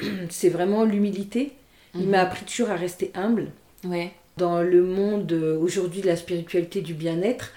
c'est 0.30 0.48
vraiment 0.48 0.84
l'humilité. 0.84 1.52
Il 1.94 2.02
mhm. 2.02 2.10
m'a 2.10 2.20
appris 2.20 2.44
toujours 2.44 2.70
à 2.70 2.76
rester 2.76 3.10
humble. 3.14 3.50
Ouais. 3.84 4.12
Dans 4.36 4.62
le 4.62 4.82
monde 4.82 5.30
euh, 5.32 5.58
aujourd'hui 5.58 6.00
de 6.00 6.06
la 6.06 6.16
spiritualité, 6.16 6.82
du 6.82 6.94
bien-être, 6.94 7.52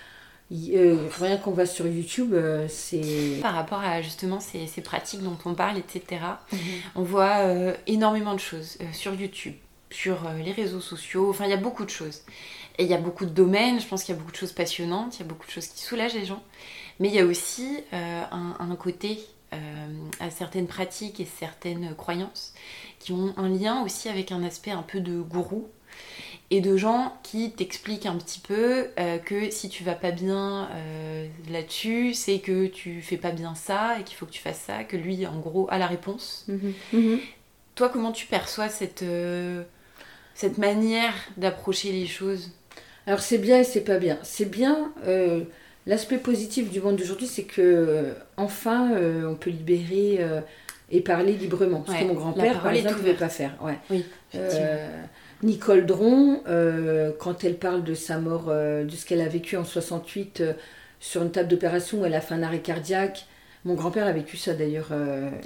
euh, 0.51 1.07
rien 1.19 1.37
qu'on 1.37 1.51
va 1.51 1.65
sur 1.65 1.87
YouTube, 1.87 2.33
euh, 2.33 2.67
c'est... 2.67 3.39
Par 3.41 3.53
rapport 3.53 3.79
à 3.79 4.01
justement 4.01 4.39
ces, 4.39 4.67
ces, 4.67 4.81
pratiques 4.81 5.21
dont 5.21 5.37
on 5.45 5.53
parle, 5.53 5.77
etc., 5.77 6.21
mhm. 6.51 6.59
on 6.95 7.03
voit 7.03 7.41
énormément 7.87 8.33
de 8.33 8.39
choses 8.39 8.77
sur 8.91 9.13
YouTube, 9.13 9.53
sur 9.89 10.17
les 10.43 10.51
réseaux 10.51 10.81
sociaux, 10.81 11.29
enfin 11.29 11.45
il 11.45 11.51
y 11.51 11.53
a 11.53 11.57
beaucoup 11.57 11.85
de 11.85 11.89
choses. 11.89 12.21
Et 12.77 12.85
il 12.85 12.89
y 12.89 12.93
a 12.93 12.97
beaucoup 12.97 13.25
de 13.25 13.31
domaines, 13.31 13.79
je 13.79 13.87
pense 13.87 14.03
qu'il 14.03 14.15
y 14.15 14.17
a 14.17 14.19
beaucoup 14.19 14.31
de 14.31 14.37
choses 14.37 14.51
passionnantes, 14.51 15.17
il 15.17 15.19
y 15.21 15.23
a 15.23 15.27
beaucoup 15.27 15.45
de 15.45 15.51
choses 15.51 15.67
qui 15.67 15.83
soulagent 15.83 16.15
les 16.15 16.25
gens. 16.25 16.41
Mais 16.99 17.07
il 17.09 17.13
y 17.13 17.19
a 17.19 17.25
aussi 17.25 17.79
euh, 17.93 18.23
un, 18.31 18.75
côté 18.75 19.19
euh, 19.53 19.57
à 20.19 20.29
certaines 20.29 20.67
pratiques 20.67 21.19
et 21.19 21.25
certaines 21.25 21.95
croyances 21.95 22.53
qui 22.99 23.11
ont 23.11 23.33
un 23.37 23.49
lien 23.49 23.83
aussi 23.83 24.09
avec 24.09 24.31
un 24.31 24.43
aspect 24.43 24.71
un 24.71 24.83
peu 24.83 24.99
de 24.99 25.19
gourou 25.21 25.67
et 26.49 26.61
de 26.61 26.77
gens 26.77 27.17
qui 27.23 27.51
t'expliquent 27.51 28.05
un 28.05 28.15
petit 28.15 28.39
peu 28.39 28.89
euh, 28.99 29.17
que 29.17 29.49
si 29.51 29.69
tu 29.69 29.83
vas 29.83 29.95
pas 29.95 30.11
bien 30.11 30.69
là-dessus, 31.49 32.13
c'est 32.13 32.39
que 32.39 32.67
tu 32.67 33.01
fais 33.01 33.17
pas 33.17 33.31
bien 33.31 33.55
ça 33.55 33.99
et 33.99 34.03
qu'il 34.03 34.17
faut 34.17 34.25
que 34.25 34.31
tu 34.31 34.41
fasses 34.41 34.61
ça, 34.61 34.83
que 34.83 34.97
lui 34.97 35.25
en 35.25 35.39
gros 35.39 35.67
a 35.69 35.77
la 35.77 35.87
réponse. 35.87 36.45
Mhm. 36.47 36.73
Mhm. 36.93 37.19
Toi, 37.75 37.89
comment 37.89 38.11
tu 38.11 38.27
perçois 38.27 38.69
cette, 38.69 39.05
cette 40.35 40.57
manière 40.59 41.15
d'approcher 41.37 41.91
les 41.91 42.05
choses? 42.05 42.51
Alors 43.07 43.19
c'est 43.19 43.37
bien 43.37 43.59
et 43.59 43.63
c'est 43.63 43.81
pas 43.81 43.97
bien. 43.97 44.17
C'est 44.23 44.49
bien, 44.49 44.91
euh, 45.07 45.41
l'aspect 45.87 46.17
positif 46.17 46.71
du 46.71 46.81
monde 46.81 46.95
d'aujourd'hui, 46.95 47.27
c'est 47.27 47.43
que 47.43 47.61
euh, 47.61 48.13
enfin 48.37 48.93
euh, 48.93 49.29
on 49.29 49.35
peut 49.35 49.49
libérer 49.49 50.19
et 50.91 51.01
parler 51.01 51.33
librement. 51.33 51.81
Parce 51.81 51.99
que 51.99 52.05
mon 52.05 52.13
grand-père, 52.13 52.61
par 52.61 52.71
exemple, 52.71 52.95
ne 52.95 52.99
pouvait 52.99 53.13
pas 53.13 53.29
faire. 53.29 53.57
Oui, 53.89 54.05
Nicole 55.41 55.85
Dron, 55.85 56.41
quand 57.19 57.43
elle 57.43 57.57
parle 57.57 57.83
de 57.83 57.93
sa 57.93 58.17
mort, 58.17 58.45
de 58.45 58.95
ce 58.95 59.05
qu'elle 59.05 59.21
a 59.21 59.27
vécu 59.27 59.57
en 59.57 59.65
68 59.65 60.43
sur 60.99 61.21
une 61.21 61.31
table 61.31 61.49
d'opération 61.49 62.01
où 62.01 62.05
elle 62.05 62.15
a 62.15 62.21
fait 62.21 62.33
un 62.33 62.43
arrêt 62.43 62.59
cardiaque, 62.59 63.25
mon 63.65 63.73
grand-père 63.73 64.07
a 64.07 64.13
vécu 64.13 64.37
ça 64.37 64.53
d'ailleurs. 64.53 64.91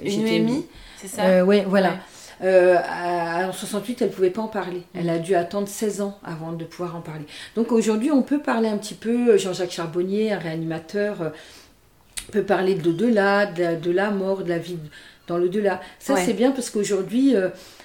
une 0.04 0.26
EMI, 0.26 0.66
c'est 0.96 1.08
ça? 1.08 1.44
Oui, 1.44 1.62
voilà. 1.66 1.98
Euh, 2.42 2.76
en 2.76 3.52
68, 3.52 4.02
elle 4.02 4.08
ne 4.08 4.12
pouvait 4.12 4.30
pas 4.30 4.42
en 4.42 4.48
parler. 4.48 4.82
Elle 4.94 5.10
a 5.10 5.18
dû 5.18 5.34
attendre 5.34 5.68
16 5.68 6.00
ans 6.00 6.18
avant 6.24 6.52
de 6.52 6.64
pouvoir 6.64 6.96
en 6.96 7.00
parler. 7.00 7.24
Donc 7.56 7.72
aujourd'hui, 7.72 8.10
on 8.10 8.22
peut 8.22 8.40
parler 8.40 8.68
un 8.68 8.78
petit 8.78 8.94
peu, 8.94 9.30
euh, 9.30 9.38
Jean-Jacques 9.38 9.72
Charbonnier, 9.72 10.32
un 10.32 10.38
réanimateur, 10.38 11.22
euh, 11.22 11.30
peut 12.30 12.42
parler 12.42 12.74
de 12.74 12.84
l'au-delà, 12.84 13.46
de, 13.46 13.90
la 13.90 14.10
mort, 14.10 14.44
de 14.44 14.50
la 14.50 14.58
vie 14.58 14.78
dans 15.26 15.38
l'au-delà. 15.38 15.80
Ça, 15.98 16.16
c'est 16.16 16.34
bien 16.34 16.50
parce 16.50 16.68
qu'aujourd'hui, 16.68 17.34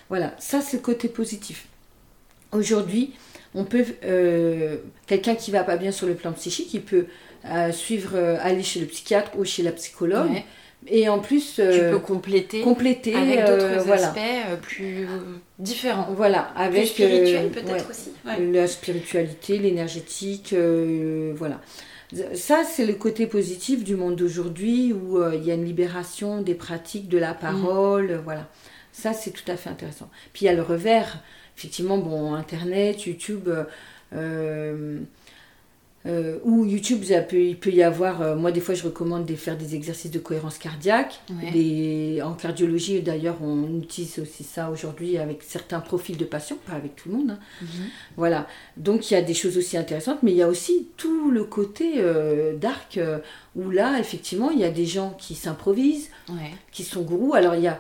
voilà, 0.10 0.34
ça, 0.38 0.60
c'est 0.60 0.78
le 0.78 0.84
côté 0.84 1.08
positif. 1.08 1.68
Aujourd'hui, 2.52 3.14
on 3.56 3.64
peut 3.64 3.86
quelqu'un 5.08 5.36
qui 5.36 5.52
va 5.52 5.64
pas 5.64 5.78
bien 5.78 5.94
sur 5.94 6.08
le 6.08 6.16
plan 6.16 6.34
psychique, 6.34 6.74
il 6.74 6.82
peut 6.82 7.06
suivre, 7.72 8.18
aller 8.42 8.64
chez 8.64 8.82
le 8.82 8.86
psychiatre 8.86 9.32
ou 9.38 9.46
chez 9.46 9.64
la 9.64 9.72
psychologue. 9.72 10.44
Et 10.88 11.08
en 11.10 11.20
plus, 11.20 11.56
tu 11.56 11.80
peux 11.92 12.00
compléter, 12.00 12.62
compléter 12.62 13.16
avec 13.16 13.46
d'autres 13.46 13.92
aspects 13.92 14.20
plus 14.62 15.08
différents. 15.60 16.10
Voilà, 16.14 16.52
avec 16.56 16.82
plus 16.82 16.88
spirituel 16.88 17.50
peut-être 17.50 17.90
aussi. 17.90 18.12
La 18.26 18.68
spiritualité, 18.68 19.58
l'énergétique, 19.58 20.54
voilà. 21.36 21.60
Ça, 22.36 22.64
c'est 22.64 22.86
le 22.86 22.94
côté 22.94 23.28
positif 23.28 23.84
du 23.84 23.96
monde 23.96 24.16
d'aujourd'hui 24.16 24.94
où 24.94 25.18
euh, 25.18 25.36
il 25.36 25.44
y 25.44 25.52
a 25.52 25.56
une 25.56 25.66
libération 25.66 26.42
des 26.42 26.54
pratiques, 26.54 27.10
de 27.10 27.18
la 27.18 27.34
parole, 27.34 28.12
mm. 28.12 28.22
voilà. 28.24 28.48
Ça, 28.92 29.14
c'est 29.14 29.32
tout 29.32 29.50
à 29.52 29.58
fait 29.58 29.70
intéressant. 29.70 30.10
Puis 30.34 30.44
il 30.44 30.46
y 30.46 30.50
a 30.50 30.54
le 30.54 30.62
revers. 30.62 31.20
Effectivement, 31.58 31.98
bon, 31.98 32.34
Internet, 32.34 33.06
YouTube, 33.06 33.50
euh, 34.16 35.00
euh, 36.06 36.40
ou 36.44 36.66
YouTube, 36.66 37.04
il 37.32 37.58
peut 37.58 37.72
y 37.72 37.82
avoir, 37.82 38.22
euh, 38.22 38.36
moi 38.36 38.52
des 38.52 38.60
fois 38.60 38.76
je 38.76 38.84
recommande 38.84 39.26
de 39.26 39.36
faire 39.36 39.58
des 39.58 39.74
exercices 39.74 40.12
de 40.12 40.20
cohérence 40.20 40.58
cardiaque. 40.58 41.22
en 41.32 42.34
cardiologie 42.34 43.02
d'ailleurs 43.02 43.38
on 43.42 43.80
utilise 43.80 44.20
aussi 44.20 44.44
ça 44.44 44.70
aujourd'hui 44.70 45.18
avec 45.18 45.44
certains 45.44 45.80
profils 45.80 46.18
de 46.18 46.26
patients, 46.26 46.58
pas 46.68 46.74
avec 46.74 46.96
tout 46.96 47.10
le 47.10 47.16
monde. 47.16 47.32
Hein. 47.32 47.40
Mhm. 47.62 47.68
Voilà, 48.18 48.48
donc 48.76 49.10
il 49.10 49.14
y 49.14 49.18
a 49.18 49.22
des 49.22 49.34
choses 49.34 49.58
aussi 49.58 49.78
intéressantes, 49.78 50.24
mais 50.24 50.32
il 50.32 50.38
y 50.38 50.42
a 50.42 50.50
aussi 50.50 50.90
tout 50.98 51.32
le 51.32 51.46
côté 51.46 51.94
euh, 51.98 52.56
dark 52.58 53.00
où 53.56 53.70
là 53.70 53.98
effectivement 54.00 54.52
il 54.52 54.60
y 54.60 54.66
a 54.66 54.72
des 54.72 54.86
gens 54.86 55.16
qui 55.18 55.36
s'improvisent, 55.36 56.10
qui 56.72 56.84
sont 56.84 57.02
gourous. 57.02 57.34
Alors 57.34 57.56
il 57.56 57.62
y 57.64 57.70
a 57.70 57.80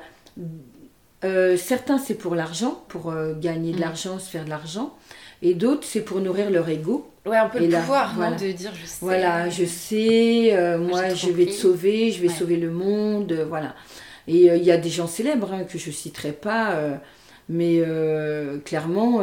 certains 1.57 1.97
c'est 1.97 2.15
pour 2.15 2.35
l'argent, 2.35 2.83
pour 2.87 3.13
gagner 3.41 3.73
de 3.73 3.77
mm. 3.77 3.81
l'argent, 3.81 4.19
se 4.19 4.29
faire 4.29 4.45
de 4.45 4.49
l'argent, 4.49 4.95
et 5.43 5.53
d'autres 5.53 5.83
c'est 5.83 6.01
pour 6.01 6.19
nourrir 6.19 6.49
leur 6.49 6.67
ego. 6.69 7.07
Ouais, 7.25 7.37
un 7.37 7.47
peu 7.47 7.59
le 7.59 7.69
pouvoir 7.69 8.15
de 8.37 8.51
dire 8.51 8.71
je 8.81 8.85
sais. 8.85 8.97
Voilà, 8.99 9.47
je 9.49 9.63
sais, 9.63 10.53
euh, 10.53 10.77
moi 10.77 11.13
je 11.13 11.29
vais 11.29 11.45
te 11.45 11.51
sauver, 11.51 12.11
je 12.11 12.21
vais 12.21 12.29
sauver 12.29 12.57
le 12.57 12.69
monde, 12.69 13.31
euh, 13.31 13.45
voilà. 13.45 13.75
Et 14.27 14.49
euh, 14.49 14.57
il 14.57 14.63
y 14.63 14.71
a 14.71 14.77
des 14.77 14.89
gens 14.89 15.07
célèbres 15.07 15.53
hein, 15.53 15.63
que 15.63 15.77
je 15.77 15.91
citerai 15.91 16.31
pas, 16.31 16.75
mais 17.49 17.81
clairement. 18.65 19.21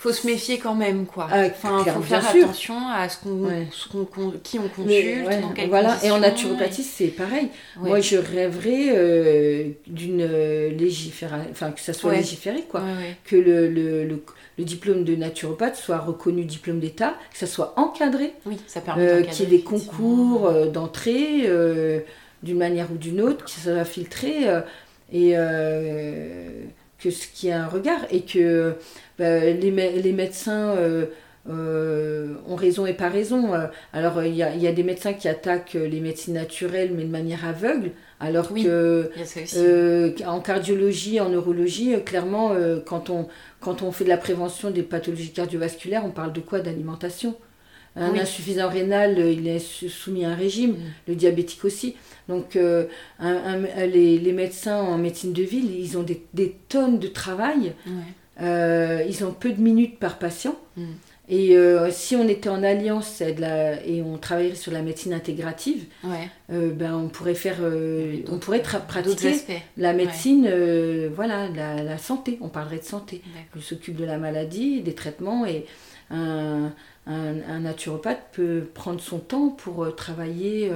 Faut 0.00 0.12
se 0.12 0.28
méfier 0.28 0.58
quand 0.58 0.76
même, 0.76 1.06
quoi. 1.06 1.26
Ah, 1.28 1.46
enfin, 1.46 1.84
faut 1.84 2.02
faire 2.02 2.24
attention 2.24 2.76
à 2.88 3.08
ce 3.08 3.18
qu'on, 3.18 4.30
qui 4.44 4.60
on 4.60 4.68
consulte, 4.68 5.28
dans 5.28 5.66
Voilà, 5.68 5.96
et 6.04 6.12
en 6.12 6.20
naturopathie, 6.20 6.84
c'est 6.84 7.08
pareil. 7.08 7.48
Moi, 7.76 7.98
je 8.00 8.16
rêverais 8.16 9.74
d'une 9.88 10.24
légifération, 10.68 11.50
enfin, 11.50 11.72
que 11.72 11.80
ça 11.80 11.92
soit 11.92 12.14
légiféré, 12.14 12.64
quoi. 12.68 12.82
Que 13.24 13.34
le, 13.36 13.68
le 13.68 14.04
le 14.04 14.22
diplôme 14.64 15.04
de 15.04 15.14
naturopathe 15.14 15.76
soit 15.76 15.98
reconnu 15.98 16.44
diplôme 16.44 16.80
d'État, 16.80 17.14
que 17.32 17.38
ça 17.38 17.46
soit 17.46 17.74
encadré, 17.76 18.34
oui, 18.46 18.58
ça 18.66 18.80
permet 18.80 19.08
euh, 19.08 19.22
qu'il 19.22 19.44
y 19.44 19.54
ait 19.54 19.58
des 19.58 19.62
concours 19.62 20.46
euh, 20.46 20.66
d'entrée 20.66 21.42
euh, 21.44 22.00
d'une 22.42 22.58
manière 22.58 22.90
ou 22.92 22.96
d'une 22.96 23.20
autre, 23.20 23.44
que 23.44 23.50
ça 23.50 23.60
soit 23.60 23.84
filtré 23.84 24.46
et 25.12 25.32
que 25.32 27.10
ce 27.10 27.26
qui 27.28 27.50
a 27.50 27.64
un 27.64 27.68
regard 27.68 28.00
et 28.10 28.22
que 28.22 28.74
bah, 29.18 29.40
les, 29.40 29.70
les, 29.70 30.12
médecins 30.12 30.74
ont 31.48 32.56
raison 32.56 32.86
et 32.86 32.94
pas 32.94 33.08
raison. 33.08 33.52
Alors 33.92 34.22
il 34.22 34.34
y 34.34 34.42
a, 34.42 34.54
y 34.54 34.66
a, 34.66 34.72
des 34.72 34.82
médecins 34.82 35.14
qui 35.14 35.28
attaquent 35.28 35.74
les 35.74 36.00
médecines 36.00 36.34
naturelles 36.34 36.92
mais 36.94 37.04
de 37.04 37.10
manière 37.10 37.44
aveugle. 37.44 37.90
Alors 38.20 38.52
que 38.52 39.10
en 40.26 40.40
cardiologie, 40.40 41.20
en 41.20 41.28
neurologie, 41.28 41.94
clairement, 42.04 42.52
quand 42.84 43.10
on, 43.10 43.28
quand 43.60 43.82
on 43.82 43.92
fait 43.92 44.04
de 44.04 44.08
la 44.08 44.16
prévention 44.16 44.70
des 44.70 44.82
pathologies 44.82 45.30
cardiovasculaires, 45.30 46.04
on 46.04 46.10
parle 46.10 46.32
de 46.32 46.40
quoi? 46.40 46.60
D'alimentation. 46.60 47.36
Un 48.00 48.14
insuffisant 48.14 48.68
rénal, 48.68 49.18
euh, 49.18 49.32
il 49.32 49.48
est 49.48 49.58
soumis 49.58 50.24
à 50.24 50.30
un 50.30 50.34
régime, 50.34 50.72
mm. 50.72 50.76
le 51.08 51.14
diabétique 51.14 51.64
aussi. 51.64 51.96
Donc 52.28 52.56
euh, 52.56 52.86
les, 53.20 54.32
médecins 54.32 54.80
en 54.80 54.98
médecine 54.98 55.32
de 55.32 55.42
ville, 55.42 55.70
ils 55.74 55.98
ont 55.98 56.04
des, 56.04 56.56
tonnes 56.68 56.98
de 56.98 57.08
travail. 57.08 57.72
Euh, 58.40 59.02
ils 59.08 59.24
ont 59.24 59.32
peu 59.32 59.50
de 59.50 59.60
minutes 59.60 59.98
par 59.98 60.18
patient. 60.18 60.56
Mm. 60.76 60.84
Et 61.30 61.56
euh, 61.56 61.90
si 61.90 62.16
on 62.16 62.26
était 62.26 62.48
en 62.48 62.62
alliance 62.62 63.20
et 63.20 64.02
on 64.02 64.16
travaillerait 64.16 64.54
sur 64.54 64.72
la 64.72 64.80
médecine 64.80 65.12
intégrative, 65.12 65.84
euh, 66.50 66.72
ben 66.72 66.94
on 66.94 67.08
pourrait 67.08 67.34
faire, 67.34 67.58
euh, 67.60 68.22
on 68.30 68.38
pourrait 68.38 68.62
pratiquer 68.62 69.36
la 69.76 69.92
médecine, 69.92 70.48
voilà, 71.14 71.48
la, 71.48 71.98
santé. 71.98 72.38
On 72.40 72.48
parlerait 72.48 72.78
de 72.78 72.84
santé. 72.84 73.22
On 73.54 73.60
s'occupe 73.60 73.96
de 73.96 74.06
la 74.06 74.16
maladie, 74.16 74.80
des 74.80 74.94
traitements 74.94 75.44
et 75.44 75.66
un, 76.10 76.72
un, 77.06 77.60
naturopathe 77.60 78.22
peut 78.32 78.66
prendre 78.72 79.00
son 79.00 79.18
temps 79.18 79.50
pour 79.50 79.94
travailler 79.94 80.70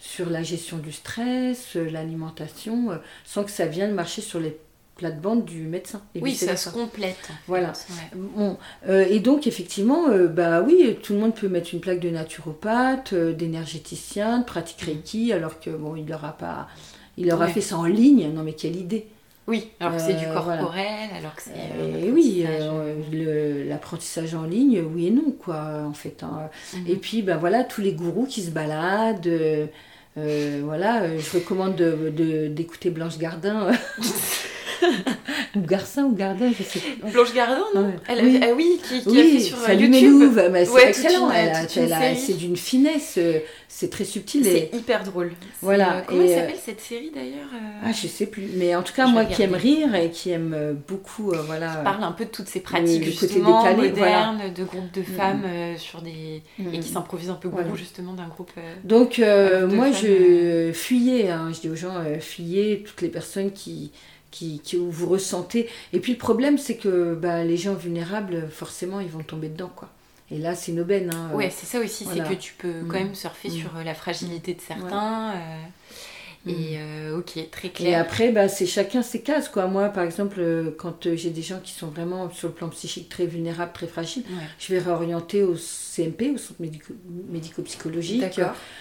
sur 0.00 0.28
la 0.28 0.42
gestion 0.42 0.78
du 0.78 0.90
stress, 0.90 1.76
l'alimentation, 1.76 2.98
sans 3.24 3.44
que 3.44 3.50
ça 3.52 3.66
vienne 3.66 3.94
marcher 3.94 4.22
sur 4.22 4.40
les 4.40 4.58
plate-bande 4.96 5.44
du 5.44 5.62
médecin. 5.62 6.02
oui, 6.20 6.34
ça 6.34 6.56
se 6.56 6.70
complète. 6.70 7.30
Voilà. 7.48 7.72
Bon, 8.14 8.56
euh, 8.88 9.04
et 9.08 9.20
donc, 9.20 9.46
effectivement, 9.46 10.08
euh, 10.08 10.28
bah 10.28 10.62
oui, 10.62 10.96
tout 11.02 11.14
le 11.14 11.18
monde 11.18 11.34
peut 11.34 11.48
mettre 11.48 11.74
une 11.74 11.80
plaque 11.80 12.00
de 12.00 12.10
naturopathe, 12.10 13.12
euh, 13.12 13.32
d'énergéticien, 13.32 14.38
de 14.38 14.44
pratique 14.44 14.82
mm. 14.82 14.86
Reiki, 14.86 15.32
alors 15.32 15.60
que, 15.60 15.70
bon, 15.70 15.96
il 15.96 16.04
n'aura 16.04 16.36
pas... 16.36 16.68
Il 17.16 17.32
aura 17.32 17.46
fait 17.46 17.60
ça 17.60 17.78
en 17.78 17.84
ligne, 17.84 18.28
non 18.34 18.42
mais 18.42 18.54
quelle 18.54 18.76
idée 18.76 19.06
oui, 19.46 19.68
alors 19.78 19.96
que 19.96 20.00
c'est 20.00 20.14
du 20.14 20.24
corporel, 20.24 21.10
alors 21.18 21.34
que 21.34 21.42
c'est. 21.42 22.10
oui, 22.10 22.46
l'apprentissage 23.68 24.34
en 24.34 24.44
ligne, 24.44 24.80
oui 24.80 25.08
et 25.08 25.10
non, 25.10 25.32
quoi, 25.38 25.84
en 25.86 25.92
fait. 25.92 26.22
Hein. 26.22 26.48
Mm-hmm. 26.72 26.90
Et 26.90 26.96
puis, 26.96 27.20
ben 27.20 27.36
voilà, 27.36 27.62
tous 27.62 27.82
les 27.82 27.92
gourous 27.92 28.24
qui 28.24 28.40
se 28.40 28.50
baladent. 28.50 29.28
Voilà, 30.16 31.16
je 31.18 31.30
recommande 31.38 31.76
d'écouter 31.76 32.90
de, 32.90 32.94
Blanche 32.94 33.18
Gardin. 33.18 33.70
ou 35.56 35.60
Garcin 35.60 36.04
ou 36.04 36.14
Gardin, 36.14 36.50
je 36.56 36.62
sais 36.62 36.80
Blanche 37.12 37.32
Gardin, 37.34 37.64
non 37.74 37.92
elle, 38.08 38.24
oui. 38.24 38.40
oui, 38.56 38.80
qui, 38.82 39.02
qui 39.02 39.20
a 39.20 39.22
fait 39.22 39.40
sur 39.40 39.58
euh, 39.58 39.74
YouTube. 39.74 40.40
c'est 40.64 40.88
excellent. 40.88 41.30
c'est 42.16 42.36
d'une 42.36 42.56
finesse, 42.56 43.14
euh, 43.18 43.38
c'est 43.68 43.90
très 43.90 44.04
subtil. 44.04 44.44
C'est 44.44 44.70
hyper 44.72 45.04
drôle. 45.04 45.32
Voilà. 45.60 46.04
Comment 46.06 46.26
s'appelle 46.26 46.56
cette 46.62 46.80
série 46.80 47.10
d'ailleurs 47.14 47.48
Ah, 47.84 47.92
je 47.92 48.06
sais 48.06 48.26
plus. 48.26 48.48
Mais 48.56 48.74
en 48.74 48.82
tout 48.82 48.94
cas, 48.94 49.06
moi 49.06 49.24
qui 49.24 49.42
aime 49.42 49.54
rire 49.54 49.94
et 49.94 50.10
qui 50.10 50.30
aime 50.30 50.76
beaucoup, 50.88 51.32
voilà. 51.46 51.76
Qui 51.76 51.84
parle 51.84 52.04
un 52.04 52.12
peu 52.12 52.24
de 52.24 52.30
toutes 52.30 52.48
ces 52.48 52.60
pratiques 52.60 53.04
justement 53.04 53.62
décalé, 53.62 53.88
modernes, 53.90 54.42
de 54.54 54.64
groupes 54.64 54.92
de 54.92 55.00
mm. 55.00 55.04
femmes 55.04 55.44
sur 55.76 56.02
des 56.02 56.42
et 56.58 56.78
qui 56.78 56.78
mm. 56.78 56.82
s'improvisent 56.82 57.30
un 57.30 57.34
peu 57.34 57.48
gourou 57.48 57.76
justement 57.76 58.12
d'un 58.12 58.28
groupe. 58.28 58.52
Donc 58.84 59.18
moi, 59.68 59.92
je 59.92 60.03
fuyais. 60.72 61.30
Hein, 61.30 61.50
je 61.54 61.60
dis 61.60 61.68
aux 61.68 61.76
gens, 61.76 62.02
fuyez 62.20 62.82
toutes 62.86 63.02
les 63.02 63.08
personnes 63.08 63.52
qui 63.52 63.92
qui, 64.34 64.76
vous 64.76 65.08
ressentez. 65.08 65.68
Et 65.92 66.00
puis 66.00 66.12
le 66.12 66.18
problème, 66.18 66.58
c'est 66.58 66.76
que 66.76 67.14
bah, 67.14 67.44
les 67.44 67.56
gens 67.56 67.74
vulnérables, 67.74 68.48
forcément, 68.50 69.00
ils 69.00 69.08
vont 69.08 69.22
tomber 69.22 69.48
dedans, 69.48 69.70
quoi. 69.74 69.88
Et 70.30 70.38
là, 70.38 70.54
c'est 70.54 70.72
une 70.72 70.80
aubaine. 70.80 71.12
Hein, 71.14 71.30
ouais, 71.34 71.50
c'est 71.50 71.66
ça 71.66 71.78
aussi, 71.80 72.06
c'est 72.06 72.20
que 72.20 72.34
tu 72.34 72.54
peux 72.54 72.80
quand 72.88 72.98
mm. 72.98 73.04
même 73.04 73.14
surfer 73.14 73.48
mm. 73.48 73.52
sur 73.52 73.76
euh, 73.76 73.84
la 73.84 73.94
fragilité 73.94 74.54
de 74.54 74.60
certains. 74.60 75.32
Euh, 75.32 75.58
et 76.46 76.52
mm. 76.52 76.80
euh, 76.80 77.18
ok, 77.18 77.50
très 77.50 77.68
clair. 77.70 77.88
Et 77.88 77.94
après, 77.94 78.30
bah, 78.30 78.48
c'est 78.48 78.66
chacun 78.66 79.02
ses 79.02 79.22
cases. 79.22 79.48
Quoi. 79.48 79.66
Moi, 79.66 79.88
par 79.88 80.04
exemple, 80.04 80.42
quand 80.78 81.14
j'ai 81.14 81.30
des 81.30 81.42
gens 81.42 81.60
qui 81.62 81.72
sont 81.72 81.88
vraiment 81.88 82.30
sur 82.30 82.48
le 82.48 82.54
plan 82.54 82.68
psychique 82.68 83.08
très 83.08 83.26
vulnérables, 83.26 83.72
très 83.72 83.86
fragiles, 83.86 84.24
je 84.58 84.74
vais 84.74 84.80
réorienter 84.80 85.42
au 85.42 85.54
CMP, 85.56 86.32
au 86.34 86.38
centre 86.38 86.60
médico-psychologique. 87.30 88.24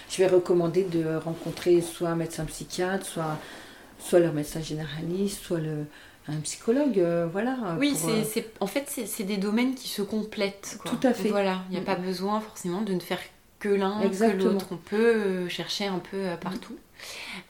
je 0.10 0.18
vais 0.18 0.28
recommander 0.28 0.84
de 0.84 1.16
rencontrer 1.16 1.82
soit 1.82 2.10
un 2.10 2.16
médecin 2.16 2.46
psychiatre, 2.46 3.06
soit 3.06 3.38
soit 4.04 4.20
leur 4.20 4.34
médecin 4.34 4.62
généraliste, 4.62 5.42
soit 5.44 5.60
le, 5.60 5.86
un 6.28 6.40
psychologue, 6.42 7.00
euh, 7.00 7.28
voilà. 7.32 7.58
Oui, 7.80 7.96
euh, 8.06 8.24
c'est, 8.26 8.52
en 8.60 8.68
fait, 8.68 8.86
c'est, 8.88 9.24
des 9.24 9.38
domaines 9.38 9.76
qui 9.76 9.88
se 9.88 10.02
complètent. 10.02 10.80
Tout 10.86 11.00
à 11.04 11.14
fait. 11.14 11.30
Voilà, 11.30 11.64
il 11.70 11.74
n'y 11.74 11.78
a 11.78 11.82
mm. 11.82 11.86
pas 11.86 11.96
besoin 11.96 12.40
forcément 12.40 12.82
de 12.82 12.94
ne 12.94 13.00
faire 13.00 13.20
que 13.64 13.70
l'un, 13.70 14.02
que 14.10 14.44
l'autre. 14.44 14.68
On 14.72 14.78
peut 14.78 15.16
euh, 15.16 15.50
chercher 15.50 15.86
un 15.86 16.00
peu 16.00 16.26
partout. 16.42 16.78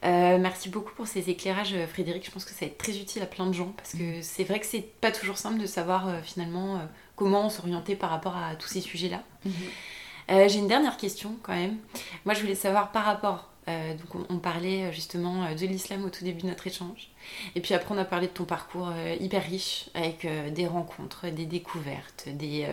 merci 0.04 0.70
beaucoup 0.70 0.94
pour 0.94 1.08
ces 1.08 1.30
éclairages, 1.30 1.76
Frédéric. 1.92 2.26
Je 2.26 2.32
pense 2.32 2.46
que 2.46 2.52
ça 2.52 2.62
va 2.62 2.68
être 2.68 2.78
très 2.78 2.98
utile 2.98 3.24
à 3.24 3.26
plein 3.26 3.48
de 3.48 3.54
gens 3.54 3.74
parce 3.76 3.94
que 3.94 4.20
mm. 4.20 4.22
c'est 4.22 4.44
vrai 4.44 4.60
que 4.60 4.66
c'est 4.66 4.82
pas 5.02 5.12
toujours 5.12 5.38
simple 5.38 5.60
de 5.60 5.66
savoir 5.66 6.08
finalement 6.24 6.80
comment 7.16 7.50
s'orienter 7.50 7.96
par 7.96 8.10
rapport 8.10 8.38
à 8.38 8.56
tous 8.56 8.68
ces 8.68 8.82
sujets-là. 8.82 9.24
Mm-hmm. 9.48 10.50
j'ai 10.50 10.60
une 10.60 10.68
dernière 10.68 10.98
question 10.98 11.36
quand 11.42 11.54
même. 11.54 11.78
Moi, 12.26 12.34
je 12.34 12.42
voulais 12.42 12.56
savoir 12.56 12.92
par 12.92 13.06
rapport 13.06 13.53
euh, 13.70 13.94
donc 13.94 14.26
on, 14.30 14.40
parlait 14.40 14.84
euh, 14.84 14.92
justement 14.92 15.46
euh, 15.46 15.56
de 15.56 15.66
l'islam 15.66 16.04
au 16.04 16.10
tout 16.10 16.26
début 16.26 16.42
de 16.42 16.48
notre 16.48 16.68
échange. 16.68 17.10
Et 17.56 17.62
puis 17.62 17.74
après 17.74 17.96
on 17.96 17.98
a 17.98 18.04
parlé 18.04 18.28
de 18.28 18.34
ton 18.34 18.44
parcours 18.44 18.92
hyper 19.20 19.44
riche 19.44 19.90
avec 19.94 20.28
des 20.54 20.68
rencontres, 20.68 21.30
des 21.30 21.46
découvertes, 21.46 22.28
des, 22.28 22.68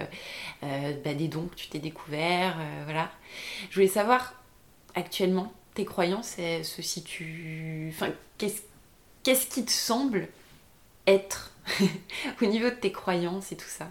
bah, 0.63 1.15
dons 1.15 1.47
que 1.47 1.55
tu 1.55 1.69
t'es 1.69 1.79
découvert. 1.79 2.57
voilà. 2.85 3.13
Je 3.71 3.77
voulais 3.77 3.87
savoir 3.87 4.35
actuellement 4.97 5.53
tes 5.75 5.85
croyances 5.85 6.37
se 6.63 6.83
situent... 6.83 7.93
Enfin, 7.95 8.13
qu'est-ce, 8.39 8.63
qu'est-ce 9.23 9.47
qui 9.47 9.65
te 9.65 9.71
semble 9.71 10.27
être 11.07 11.55
au 12.43 12.47
niveau 12.47 12.71
de 12.71 12.75
tes 12.75 12.91
croyances 12.91 13.53
et 13.53 13.57
tout 13.57 13.69
ça? 13.69 13.87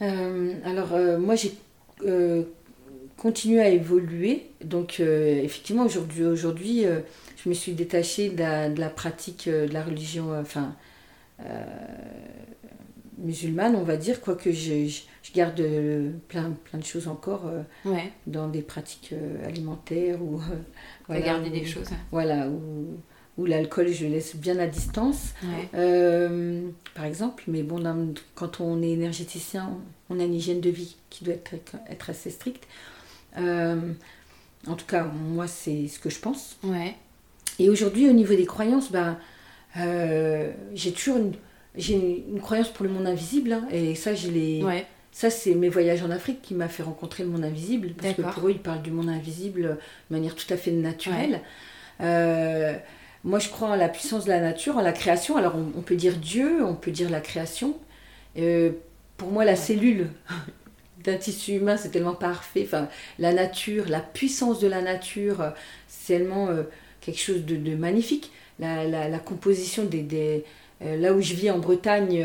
Alors, 0.00 1.18
moi, 1.18 1.36
j'ai 1.36 1.54
continué 3.16 3.60
à 3.60 3.68
évoluer. 3.68 4.46
Donc, 4.62 5.00
effectivement, 5.00 5.84
aujourd'hui, 5.84 6.24
aujourd'hui 6.24 6.84
je 7.36 7.48
me 7.48 7.54
suis 7.54 7.72
détachée 7.72 8.30
de 8.30 8.80
la, 8.80 8.88
pratique 8.88 9.48
de 9.48 9.72
la 9.72 9.82
religion, 9.82 10.38
enfin, 10.38 10.74
musulmane, 13.18 13.76
on 13.76 13.82
va 13.82 13.96
dire, 13.96 14.20
quoique 14.20 14.50
je, 14.50 14.86
je, 14.88 15.32
garde 15.32 15.62
plein, 16.28 16.52
plein 16.64 16.78
de 16.78 16.84
choses 16.84 17.08
encore 17.08 17.50
dans 18.26 18.48
des 18.48 18.62
pratiques 18.62 19.14
alimentaires 19.44 20.22
ou 20.22 20.40
voilà, 21.06 21.24
garder 21.24 21.50
des 21.50 21.64
choses. 21.64 21.88
Voilà, 22.10 22.48
ou, 22.48 22.98
ou 23.36 23.46
l'alcool, 23.46 23.88
je 23.88 24.06
laisse 24.06 24.36
bien 24.36 24.58
à 24.58 24.66
distance, 24.66 25.34
euh, 25.74 26.68
par 26.94 27.04
exemple. 27.04 27.44
Mais 27.48 27.62
bon, 27.62 28.14
quand 28.34 28.60
on 28.60 28.80
est 28.82 28.90
énergéticien, 28.90 29.72
on 30.08 30.20
a 30.20 30.24
une 30.24 30.34
hygiène 30.34 30.60
de 30.60 30.70
vie 30.70 30.96
qui 31.10 31.24
doit 31.24 31.34
être, 31.34 31.76
être 31.88 32.10
assez 32.10 32.30
stricte. 32.30 32.66
Euh, 33.38 33.92
en 34.66 34.74
tout 34.74 34.86
cas, 34.86 35.04
moi, 35.04 35.46
c'est 35.46 35.88
ce 35.88 35.98
que 35.98 36.10
je 36.10 36.18
pense. 36.18 36.56
Ouais. 36.62 36.94
Et 37.58 37.68
aujourd'hui, 37.68 38.08
au 38.08 38.12
niveau 38.12 38.34
des 38.34 38.46
croyances, 38.46 38.90
ben, 38.90 39.18
euh, 39.76 40.52
j'ai 40.74 40.92
toujours 40.92 41.18
une, 41.18 41.32
j'ai 41.76 42.24
une, 42.28 42.40
croyance 42.40 42.68
pour 42.68 42.84
le 42.84 42.90
monde 42.90 43.06
invisible. 43.06 43.52
Hein, 43.52 43.66
et 43.70 43.94
ça, 43.94 44.14
je 44.14 44.30
l'ai. 44.30 44.62
Ouais. 44.62 44.86
Ça, 45.12 45.30
c'est 45.30 45.54
mes 45.54 45.68
voyages 45.68 46.02
en 46.02 46.10
Afrique 46.10 46.42
qui 46.42 46.54
m'a 46.54 46.68
fait 46.68 46.82
rencontrer 46.82 47.22
le 47.22 47.30
monde 47.30 47.44
invisible. 47.44 47.94
Parce 47.94 48.14
que 48.14 48.22
pour 48.22 48.48
eux, 48.48 48.50
ils 48.50 48.58
parlent 48.58 48.82
du 48.82 48.90
monde 48.90 49.08
invisible 49.08 49.62
de 50.10 50.14
manière 50.14 50.34
tout 50.34 50.52
à 50.52 50.56
fait 50.56 50.72
naturelle. 50.72 51.40
Euh, 52.00 52.74
moi, 53.22 53.38
je 53.38 53.48
crois 53.48 53.68
en 53.68 53.76
la 53.76 53.88
puissance 53.88 54.24
de 54.24 54.30
la 54.30 54.40
nature, 54.40 54.76
en 54.76 54.82
la 54.82 54.92
création. 54.92 55.36
Alors, 55.36 55.54
on, 55.54 55.82
peut 55.82 55.94
dire 55.94 56.16
Dieu, 56.16 56.64
on 56.64 56.74
peut 56.74 56.90
dire 56.90 57.10
la 57.10 57.20
création. 57.20 57.76
Euh, 58.36 58.72
pour 59.16 59.30
moi, 59.30 59.44
la 59.44 59.54
cellule 59.54 60.08
d'un 61.04 61.16
tissu 61.16 61.52
humain, 61.52 61.76
c'est 61.76 61.90
tellement 61.90 62.14
parfait. 62.14 62.62
Enfin, 62.64 62.88
la 63.18 63.32
nature, 63.32 63.88
la 63.88 64.00
puissance 64.00 64.60
de 64.60 64.66
la 64.66 64.82
nature, 64.82 65.52
c'est 65.88 66.18
tellement 66.18 66.48
euh, 66.48 66.64
quelque 67.00 67.20
chose 67.20 67.44
de, 67.44 67.76
magnifique. 67.76 68.32
La, 68.58 69.18
composition 69.18 69.84
des... 69.84 70.02
des 70.02 70.44
là 70.80 71.12
où 71.12 71.20
je 71.20 71.34
vis 71.34 71.50
en 71.50 71.58
Bretagne, 71.58 72.24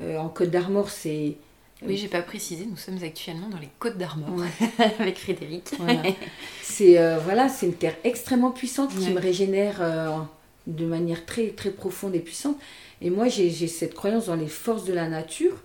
en 0.00 0.28
Côte 0.28 0.50
d'Armor, 0.50 0.88
c'est 0.88 1.36
oui, 1.84 1.96
j'ai 1.96 2.08
pas 2.08 2.22
précisé, 2.22 2.66
nous 2.68 2.76
sommes 2.76 2.98
actuellement 3.02 3.48
dans 3.48 3.58
les 3.58 3.68
Côtes 3.78 3.98
d'Armor 3.98 4.44
avec 5.00 5.18
Frédéric. 5.18 5.70
C'est 6.62 6.98
euh, 6.98 7.18
voilà, 7.18 7.48
c'est 7.48 7.66
une 7.66 7.74
terre 7.74 7.96
extrêmement 8.04 8.52
puissante 8.52 8.96
qui 8.96 9.10
me 9.10 9.18
régénère 9.18 9.78
euh, 9.80 10.16
de 10.66 10.86
manière 10.86 11.26
très 11.26 11.48
très 11.48 11.70
profonde 11.70 12.14
et 12.14 12.20
puissante. 12.20 12.56
Et 13.00 13.10
moi, 13.10 13.28
j'ai 13.28 13.50
cette 13.66 13.94
croyance 13.94 14.26
dans 14.26 14.36
les 14.36 14.46
forces 14.46 14.84
de 14.84 14.92
la 14.92 15.08
nature, 15.08 15.60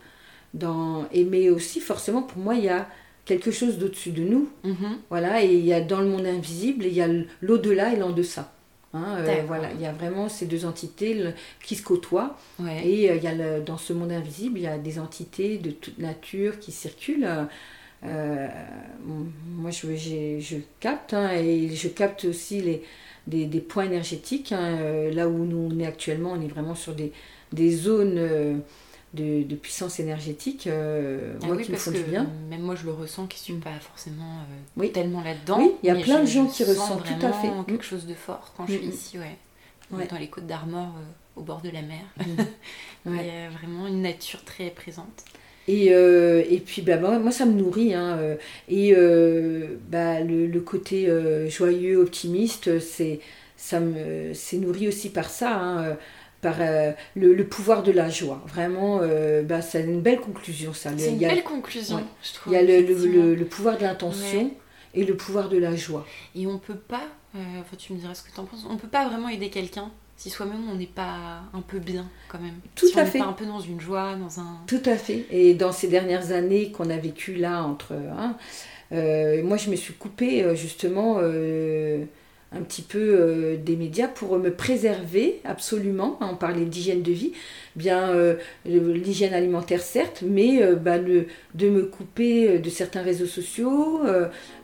dans 0.54 1.08
mais 1.14 1.50
aussi 1.50 1.80
forcément 1.80 2.22
pour 2.22 2.41
moi, 2.41 2.56
il 2.56 2.66
y 2.66 2.70
a 2.70 2.88
quelque 3.26 3.52
chose 3.52 3.78
d'au-dessus 3.78 4.12
de 4.12 4.24
nous. 4.24 4.50
Mm-hmm. 4.66 4.95
Voilà, 5.10 5.43
et 5.43 5.54
il 5.54 5.66
y 5.66 5.74
a 5.74 5.82
dans 5.82 6.00
le 6.00 6.08
monde 6.08 6.26
invisible, 6.26 6.86
il 6.86 6.93
y 6.93 7.02
a 7.02 7.10
l'au-delà 7.41 7.93
et 7.93 7.98
l'en-deçà. 7.98 8.52
Hein, 8.93 9.18
euh, 9.20 9.41
voilà, 9.45 9.70
il 9.74 9.82
y 9.82 9.86
a 9.86 9.91
vraiment 9.91 10.30
ces 10.30 10.45
deux 10.45 10.66
entités 10.66 11.22
qui 11.62 11.76
se 11.76 11.84
côtoient. 11.84 12.38
Et 12.84 13.10
euh, 13.10 13.16
il 13.16 13.24
y 13.24 13.28
a 13.28 13.60
dans 13.60 13.78
ce 13.78 13.93
monde 13.93 14.12
invisible, 14.12 14.60
il 14.60 14.64
y 14.64 14.68
a 14.68 14.78
des 14.78 14.98
entités 14.98 15.58
de 15.58 15.72
toute 15.72 16.00
nature 16.00 16.58
qui 16.60 16.72
circulent. 16.72 17.28
Euh, 18.04 18.48
moi, 19.58 19.72
je, 19.72 19.88
je 20.39 20.58
capte, 20.80 21.14
hein, 21.14 21.32
et 21.34 21.70
je 21.70 21.89
capte 21.89 22.26
aussi 22.26 22.62
les, 22.62 22.84
des, 23.28 23.45
des 23.45 23.60
points 23.60 23.86
énergétiques. 23.86 24.54
Hein, 24.54 25.10
là 25.12 25.28
où 25.28 25.45
nous 25.45 25.70
on 25.70 25.80
est 25.80 25.86
actuellement, 25.86 26.32
on 26.32 26.41
est 26.41 26.48
vraiment 26.48 26.76
sur 26.76 26.93
des, 26.93 27.12
des 27.52 27.72
zones 27.72 28.62
de, 29.14 29.55
puissance 29.55 29.99
énergétique, 29.99 30.68
euh, 30.68 31.34
ah 31.41 31.47
moi 31.47 31.58
qui 31.58 31.72
me 31.72 31.78
font 31.78 31.91
du 31.91 32.03
bien. 32.03 32.30
Même 32.49 32.62
moi 32.62 32.76
je 32.76 32.86
le 32.86 32.91
ressens 32.91 33.28
qui 33.28 33.39
suis 33.39 33.53
mm. 33.53 33.62
pas 33.62 33.80
forcément 33.80 34.39
euh, 34.80 34.88
tellement 34.89 35.22
là-dedans. 35.22 35.60
Oui, 35.60 35.72
il 35.84 35.88
y 35.88 35.89
a 35.89 35.95
plein 35.95 36.22
de 36.22 36.28
gens 36.28 36.45
qui 36.45 36.64
ressentent 36.64 37.03
tout 37.03 37.26
à 37.26 37.32
fait 37.32 37.49
quelque 37.68 37.86
chose 37.86 38.05
de 38.05 38.14
fort 38.14 38.53
quand 38.55 38.68
je 38.68 38.74
suis 38.74 38.88
mm. 38.88 38.91
ici, 38.91 39.20
ouais. 39.20 39.38
Dans 40.10 40.18
les 40.18 40.28
côtes 40.28 40.45
d'Armor, 40.45 40.93
euh, 40.97 41.39
au 41.39 41.43
bord 41.43 41.62
de 41.62 41.70
la 41.70 41.82
mer. 41.82 42.03
Mm. 42.18 42.41
il 43.08 43.16
y 43.16 43.30
a 43.30 43.49
vraiment 43.49 43.88
une 43.88 44.01
nature 44.01 44.43
très 44.43 44.70
présente. 44.70 45.24
Et, 45.70 45.88
et 45.88 46.64
puis 46.66 46.82
bah, 46.82 46.97
moi 46.97 47.32
ça 47.32 47.45
me 47.45 47.51
nourrit. 47.51 47.93
Hein, 47.93 48.18
et 48.70 48.93
bah, 49.89 50.22
le, 50.22 50.47
le, 50.47 50.62
côté 50.62 51.10
joyeux, 51.49 51.97
optimiste, 51.97 52.80
c'est 52.80 53.20
ça 53.58 53.82
me 53.82 54.34
c'est 54.34 54.58
nourri 54.58 54.88
aussi 54.88 55.10
par 55.10 55.30
ça. 55.30 55.58
Hein, 55.58 55.97
par 56.41 56.55
euh, 56.59 56.91
le, 57.15 57.43
pouvoir 57.43 57.83
de 57.83 57.91
la 57.91 58.09
joie. 58.09 58.43
Vraiment, 58.47 58.99
euh, 59.01 59.41
bah, 59.41 59.61
c'est 59.61 59.83
une 59.83 60.01
belle 60.01 60.19
conclusion 60.19 60.73
ça. 60.73 60.91
C'est 60.97 61.11
une 61.11 61.17
belle 61.17 61.43
conclusion, 61.43 62.03
je 62.23 62.33
trouve. 62.33 62.53
Il 62.53 62.55
y 62.55 62.59
a 62.59 62.61
le, 62.61 63.35
le 63.35 63.45
pouvoir 63.45 63.77
de 63.77 63.83
l'intention 63.83 64.51
et 64.93 65.03
le 65.03 65.15
pouvoir 65.15 65.49
de 65.49 65.57
la 65.57 65.75
joie. 65.75 66.05
Et 66.35 66.47
on 66.47 66.57
peut 66.57 66.75
pas, 66.75 67.03
euh, 67.35 67.39
tu 67.77 67.93
me 67.93 67.99
diras 67.99 68.13
ce 68.13 68.23
que 68.23 68.31
tu 68.31 68.39
en 68.39 68.45
penses, 68.45 68.65
on 68.69 68.77
peut 68.77 68.88
pas 68.88 69.07
vraiment 69.07 69.29
aider 69.29 69.49
quelqu'un 69.49 69.91
si 70.15 70.31
soi-même 70.31 70.67
on 70.71 70.75
n'est 70.75 70.88
pas 70.88 71.43
un 71.53 71.61
peu 71.61 71.77
bien 71.77 72.09
quand 72.27 72.39
même. 72.39 72.55
Tout 72.73 72.88
si 72.88 72.99
à 72.99 73.03
on 73.03 73.05
fait. 73.05 73.19
Pas 73.19 73.25
un 73.25 73.33
peu 73.33 73.45
dans 73.45 73.59
une 73.59 73.79
joie, 73.79 74.15
dans 74.15 74.39
un. 74.39 74.61
Tout 74.65 74.81
à 74.85 74.95
fait. 74.95 75.27
Et 75.29 75.53
dans 75.53 75.71
ces 75.71 75.88
dernières 75.88 76.31
années 76.31 76.71
qu'on 76.71 76.89
a 76.89 76.97
vécues 76.97 77.35
là 77.35 77.63
entre. 77.63 77.93
Hein, 77.93 78.35
moi, 78.91 79.57
je 79.57 79.69
me 79.69 79.75
suis 79.75 79.93
coupée 79.93 80.55
justement 80.55 81.19
un 82.54 82.62
petit 82.62 82.82
peu 82.82 83.00
euh, 83.00 83.58
des 83.58 83.76
médias 83.76 84.08
pour 84.08 84.38
me 84.39 84.52
préserver 84.52 85.41
absolument. 85.43 86.18
On 86.22 86.36
parlait 86.36 86.66
d'hygiène 86.66 87.02
de 87.02 87.12
vie, 87.12 87.34
bien 87.76 88.10
euh, 88.10 88.36
l'hygiène 88.66 89.34
alimentaire 89.34 89.82
certes, 89.82 90.24
mais 90.26 90.64
euh, 90.64 90.76
bah, 90.76 90.98
de 90.98 91.70
me 91.70 91.84
couper 91.84 92.60
de 92.60 92.70
certains 92.70 93.02
réseaux 93.02 93.26
sociaux, 93.26 94.02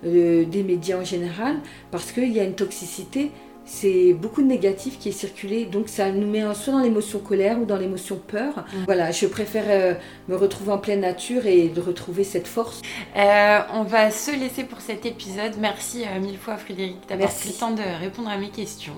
des 0.04 0.64
médias 0.64 0.98
en 1.00 1.04
général, 1.04 1.58
parce 1.92 2.12
qu'il 2.12 2.32
y 2.32 2.40
a 2.40 2.44
une 2.44 2.56
toxicité 2.56 3.32
c'est 3.66 4.14
beaucoup 4.14 4.42
de 4.42 4.48
négatif 4.48 5.00
qui 5.00 5.10
est 5.10 5.14
circulé, 5.14 5.66
donc 5.66 5.90
ça 5.90 6.12
nous 6.12 6.28
met 6.28 6.42
soit 6.54 6.74
dans 6.74 6.80
l'émotion 6.80 7.20
colère 7.20 7.60
ou 7.60 7.66
dans 7.66 7.78
l'émotion 7.78 8.16
peur. 8.16 8.66
Voilà, 8.86 9.12
je 9.12 9.26
préfère 9.26 9.66
euh, 9.68 9.94
me 10.28 10.36
retrouver 10.36 10.72
en 10.72 10.78
pleine 10.78 11.02
nature 11.02 11.46
et 11.46 11.70
de 11.70 11.82
retrouver 11.82 12.24
cette 12.24 12.48
force. 12.48 12.82
Euh, 13.16 13.60
on 13.74 13.84
va 13.84 14.12
se 14.12 14.32
laisser 14.32 14.64
pour 14.64 14.82
cet 14.82 15.06
épisode. 15.06 15.54
Merci 15.60 16.04
euh, 16.04 16.20
mille 16.20 16.38
fois 16.38 16.58
Frédéric 16.58 16.98
d'avoir 17.08 17.30
pris 17.30 17.50
le 17.50 17.56
temps 17.56 17.72
de 17.72 18.00
répondre 18.00 18.30
à 18.30 18.38
mes 18.38 18.50
questions. 18.50 18.94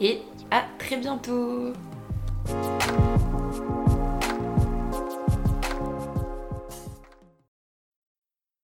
Et 0.00 0.18
à 0.50 0.64
très 0.78 0.96
bientôt 0.96 1.72